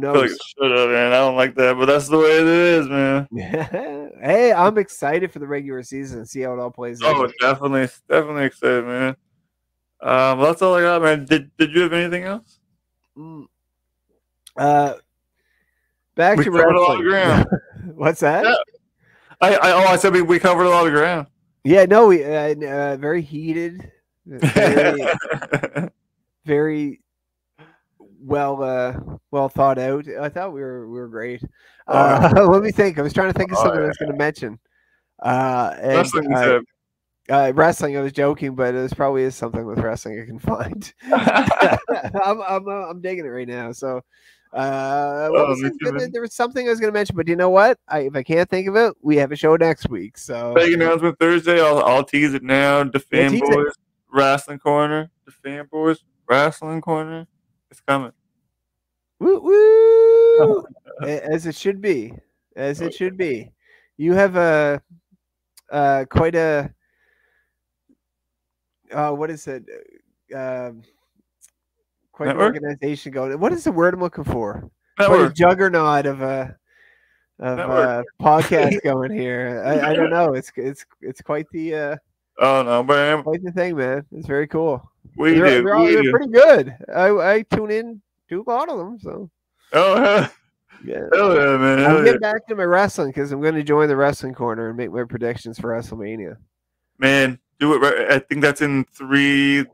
who 0.00 0.08
I 0.08 0.12
like 0.12 0.30
knows? 0.30 0.38
should 0.58 0.70
have, 0.70 0.90
man. 0.90 1.12
I 1.12 1.16
don't 1.16 1.36
like 1.36 1.54
that, 1.56 1.76
but 1.76 1.86
that's 1.86 2.08
the 2.08 2.18
way 2.18 2.38
it 2.38 2.46
is, 2.46 2.88
man. 2.88 3.28
hey, 4.22 4.52
I'm 4.52 4.78
excited 4.78 5.32
for 5.32 5.38
the 5.38 5.46
regular 5.46 5.82
season 5.82 6.18
and 6.18 6.28
see 6.28 6.42
how 6.42 6.52
it 6.54 6.58
all 6.58 6.70
plays 6.70 7.02
out. 7.02 7.16
Oh, 7.16 7.30
definitely, 7.40 7.88
definitely 8.08 8.44
excited, 8.44 8.84
man. 8.84 9.16
Um, 10.00 10.38
well, 10.38 10.46
that's 10.46 10.62
all 10.62 10.74
I 10.74 10.82
got, 10.82 11.02
man. 11.02 11.24
Did 11.24 11.50
Did 11.56 11.74
you 11.74 11.82
have 11.82 11.92
anything 11.92 12.24
else? 12.24 12.58
Mm. 13.16 13.46
Uh, 14.56 14.94
back 16.14 16.38
We 16.38 16.44
to 16.44 16.50
covered 16.50 16.74
a 16.74 16.80
lot 16.80 16.98
of 16.98 17.02
ground. 17.02 17.46
What's 17.94 18.20
that? 18.20 18.44
Yeah. 18.44 18.54
I, 19.40 19.54
I 19.54 19.72
oh, 19.72 19.86
I 19.86 19.96
said 19.96 20.12
we, 20.12 20.22
we 20.22 20.38
covered 20.38 20.64
a 20.64 20.70
lot 20.70 20.86
of 20.86 20.92
ground. 20.92 21.26
Yeah, 21.64 21.84
no, 21.84 22.06
we 22.06 22.24
uh, 22.24 22.54
uh, 22.54 22.96
very 22.96 23.22
heated, 23.22 23.90
very, 24.24 25.02
very 26.44 27.00
well 28.26 28.62
uh 28.62 28.94
well 29.30 29.48
thought 29.48 29.78
out. 29.78 30.04
I 30.20 30.28
thought 30.28 30.52
we 30.52 30.60
were 30.60 30.88
we 30.88 30.98
were 30.98 31.08
great. 31.08 31.42
Uh, 31.86 32.32
let 32.50 32.62
me 32.62 32.72
think. 32.72 32.98
I 32.98 33.02
was 33.02 33.12
trying 33.12 33.32
to 33.32 33.38
think 33.38 33.52
of 33.52 33.58
Oh, 33.58 33.62
something 33.64 33.82
I 33.82 33.86
was 33.86 33.96
going 33.96 34.12
to 34.12 34.18
mention. 34.18 34.58
Uh, 35.22 35.74
and, 35.80 35.94
Wrestling 35.96 36.34
uh, 36.34 36.58
Uh, 37.30 37.52
wrestling, 37.54 37.96
I 37.96 38.00
was 38.02 38.12
joking, 38.12 38.54
but 38.54 38.72
there's 38.72 38.92
probably 38.94 39.22
is 39.22 39.34
something 39.34 39.64
with 39.64 39.78
wrestling 39.78 40.20
I 40.20 40.26
can 40.26 40.38
find. 40.38 40.92
I'm, 41.12 42.40
I'm, 42.42 42.68
uh, 42.68 42.88
I'm 42.90 43.00
digging 43.00 43.24
it 43.24 43.28
right 43.30 43.48
now. 43.48 43.72
So, 43.72 44.02
uh, 44.52 45.28
Oh, 45.32 45.46
was 45.48 45.60
me 45.60 45.68
I 45.68 45.70
too, 45.70 45.76
gonna- 45.86 45.98
man. 46.00 46.10
there 46.12 46.22
was 46.22 46.34
something 46.34 46.66
I 46.66 46.70
was 46.70 46.78
going 46.80 46.92
to 46.92 46.96
mention, 46.96 47.16
but 47.16 47.26
you 47.28 47.34
know 47.36 47.50
what? 47.50 47.78
I, 47.88 48.00
if 48.00 48.14
I 48.16 48.22
can't 48.22 48.48
think 48.48 48.68
of 48.68 48.76
it, 48.76 48.94
we 49.02 49.16
have 49.16 49.32
a 49.32 49.36
show 49.36 49.56
next 49.56 49.88
week. 49.88 50.18
So, 50.18 50.54
Big 50.54 50.74
announcement 50.74 51.18
Thursday. 51.18 51.60
I'll, 51.60 51.82
I'll 51.82 52.04
tease 52.04 52.34
it 52.34 52.42
now. 52.44 52.84
The 52.84 52.98
it. 52.98 53.10
fanboys 53.10 53.72
wrestling 54.12 54.58
corner. 54.58 55.10
The 55.24 55.32
fanboys 55.48 55.98
wrestling 56.28 56.80
corner. 56.80 57.26
It's 57.70 57.80
coming. 57.80 58.12
woo, 59.18 59.40
woo, 59.40 60.64
as 61.06 61.46
it 61.46 61.54
should 61.54 61.80
be, 61.80 62.12
as 62.54 62.80
it 62.80 62.94
should 62.94 63.16
be. 63.16 63.50
You 63.96 64.12
have 64.14 64.36
a, 64.36 64.82
uh, 65.70 66.04
quite 66.08 66.34
a, 66.34 66.72
uh, 68.92 69.10
what 69.10 69.30
is 69.30 69.46
it? 69.46 69.64
Um, 70.34 70.82
quite 72.12 72.30
an 72.30 72.38
organization 72.38 73.12
going. 73.12 73.38
What 73.38 73.52
is 73.52 73.64
the 73.64 73.72
word 73.72 73.94
I'm 73.94 74.00
looking 74.00 74.24
for? 74.24 74.70
quite 74.96 75.20
a 75.20 75.32
juggernaut 75.32 76.06
of 76.06 76.22
a 76.22 76.56
of 77.38 77.58
Network. 77.58 78.06
uh, 78.20 78.24
podcast 78.24 78.82
going 78.82 79.12
here. 79.12 79.62
I, 79.64 79.90
I 79.90 79.94
don't 79.94 80.10
know. 80.10 80.32
It's 80.34 80.50
it's 80.56 80.86
it's 81.00 81.20
quite 81.20 81.46
the 81.50 81.74
uh, 81.74 81.96
Oh 82.38 82.62
no, 82.62 82.82
man! 82.82 83.22
quite 83.22 83.42
the 83.42 83.52
thing, 83.52 83.76
man. 83.76 84.04
It's 84.12 84.26
very 84.26 84.46
cool. 84.46 84.90
we 85.16 85.34
they're, 85.34 85.58
do. 85.58 85.64
they're, 85.64 85.74
all, 85.76 85.84
we 85.84 85.92
they're 85.94 86.02
do. 86.02 86.10
pretty 86.10 86.32
good. 86.32 86.76
I 86.94 87.08
I 87.10 87.42
tune 87.42 87.70
in 87.70 88.02
to 88.28 88.42
a 88.46 88.50
lot 88.50 88.68
of 88.68 88.78
them. 88.78 88.98
So 88.98 89.30
Oh 89.72 89.96
hell, 90.02 90.30
yeah. 90.84 91.00
hell 91.12 91.34
yeah, 91.34 91.56
man. 91.56 91.78
I'm 91.78 91.84
Hell 91.84 91.98
yeah. 91.98 92.04
getting 92.04 92.20
back 92.20 92.46
to 92.48 92.54
my 92.54 92.64
wrestling 92.64 93.08
because 93.08 93.32
I'm 93.32 93.40
going 93.40 93.54
to 93.54 93.62
join 93.62 93.88
the 93.88 93.96
wrestling 93.96 94.34
corner 94.34 94.68
and 94.68 94.76
make 94.76 94.92
my 94.92 95.04
predictions 95.04 95.58
for 95.58 95.70
WrestleMania. 95.70 96.36
Man, 96.98 97.38
do 97.58 97.74
it 97.74 97.78
right. 97.78 98.10
I 98.12 98.18
think 98.20 98.42
that's 98.42 98.60
in 98.62 98.84
three, 98.92 99.64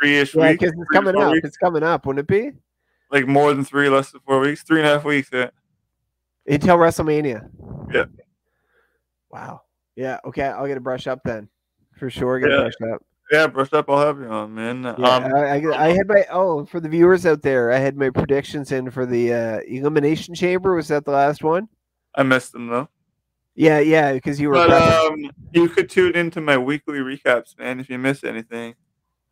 three-ish 0.00 0.34
Yeah, 0.34 0.50
weeks. 0.50 0.60
because 0.60 0.72
it's 0.74 0.88
three 0.90 0.96
coming 0.96 1.16
up. 1.20 1.32
weeks. 1.32 1.48
It's 1.48 1.56
coming 1.56 1.82
up, 1.82 2.06
wouldn't 2.06 2.20
it 2.20 2.26
be? 2.28 2.52
Like 3.10 3.26
more 3.26 3.52
than 3.54 3.64
three, 3.64 3.88
less 3.88 4.10
than 4.10 4.20
four 4.26 4.40
weeks. 4.40 4.62
Three 4.62 4.78
and 4.80 4.86
a 4.88 4.92
half 4.92 5.04
weeks. 5.04 5.28
Yeah. 5.32 5.50
Until 6.46 6.76
WrestleMania. 6.76 7.48
Yeah. 7.92 8.04
Wow. 9.30 9.62
Yeah. 9.96 10.18
Okay. 10.24 10.44
I'll 10.44 10.66
get 10.66 10.76
a 10.76 10.80
brush 10.80 11.06
up 11.06 11.20
then, 11.24 11.48
for 11.96 12.10
sure. 12.10 12.38
Get 12.38 12.50
Yeah. 12.50 12.56
brush 12.62 12.92
up. 12.94 13.02
Yeah, 13.30 13.46
brush 13.48 13.72
up. 13.72 13.90
I'll 13.90 14.06
have 14.06 14.20
you 14.20 14.26
on, 14.28 14.54
man. 14.54 14.84
Yeah, 14.84 14.90
um, 14.92 15.34
I, 15.34 15.58
I, 15.58 15.86
I 15.86 15.88
had 15.96 16.06
my 16.06 16.24
oh 16.30 16.64
for 16.64 16.78
the 16.78 16.88
viewers 16.88 17.26
out 17.26 17.42
there, 17.42 17.72
I 17.72 17.78
had 17.78 17.96
my 17.96 18.10
predictions 18.10 18.70
in 18.70 18.90
for 18.90 19.04
the 19.04 19.32
uh, 19.32 19.60
elimination 19.66 20.34
chamber. 20.34 20.74
Was 20.74 20.88
that 20.88 21.04
the 21.04 21.10
last 21.10 21.42
one? 21.42 21.68
I 22.14 22.22
missed 22.22 22.52
them 22.52 22.68
though. 22.68 22.88
Yeah, 23.56 23.80
yeah, 23.80 24.12
because 24.12 24.38
you 24.38 24.50
were. 24.50 24.54
But 24.54 24.70
um, 24.70 25.30
you 25.52 25.68
could 25.68 25.88
tune 25.88 26.14
into 26.14 26.40
my 26.40 26.58
weekly 26.58 26.98
recaps, 26.98 27.58
man. 27.58 27.80
If 27.80 27.88
you 27.88 27.98
miss 27.98 28.22
anything, 28.22 28.74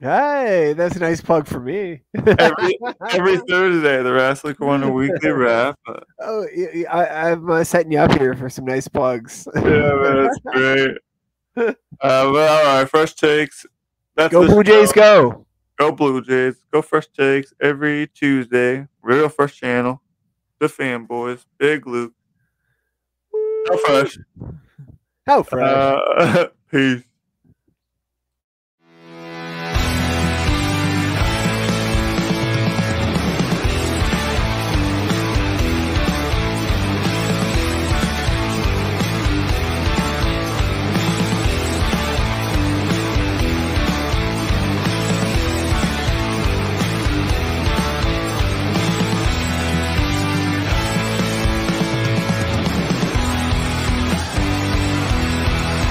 hey, 0.00 0.74
that's 0.76 0.96
a 0.96 0.98
nice 0.98 1.20
plug 1.20 1.46
for 1.46 1.60
me. 1.60 2.00
every 2.14 2.78
every 3.10 3.36
Thursday, 3.48 4.02
the 4.02 4.12
Wrestling 4.12 4.54
Corner 4.54 4.90
weekly 4.90 5.30
wrap. 5.30 5.78
Oh, 6.20 6.46
I, 6.90 7.30
am 7.30 7.50
uh, 7.50 7.64
setting 7.64 7.92
you 7.92 7.98
up 7.98 8.18
here 8.18 8.34
for 8.34 8.48
some 8.48 8.64
nice 8.64 8.88
plugs. 8.88 9.46
yeah, 9.54 9.62
man, 9.62 10.22
that's 10.24 10.38
great. 10.46 10.96
Uh, 11.56 11.72
well, 12.00 12.66
all 12.66 12.80
right, 12.80 12.88
Fresh 12.88 13.14
Takes. 13.14 13.64
That's 14.16 14.32
go 14.32 14.46
Blue 14.46 14.62
Jays, 14.62 14.92
go! 14.92 15.46
Go 15.78 15.92
Blue 15.92 16.22
Jays. 16.22 16.56
Go 16.72 16.82
Fresh 16.82 17.08
Takes 17.08 17.52
every 17.60 18.08
Tuesday. 18.08 18.86
Real 19.02 19.28
Fresh 19.28 19.60
Channel. 19.60 20.00
The 20.58 20.66
Fanboys. 20.66 21.44
Big 21.58 21.86
Luke. 21.86 22.12
How 23.68 23.76
fresh. 23.78 24.18
How 25.26 25.42
fresh. 25.42 25.66
Uh, 25.66 26.48
peace. 26.70 27.02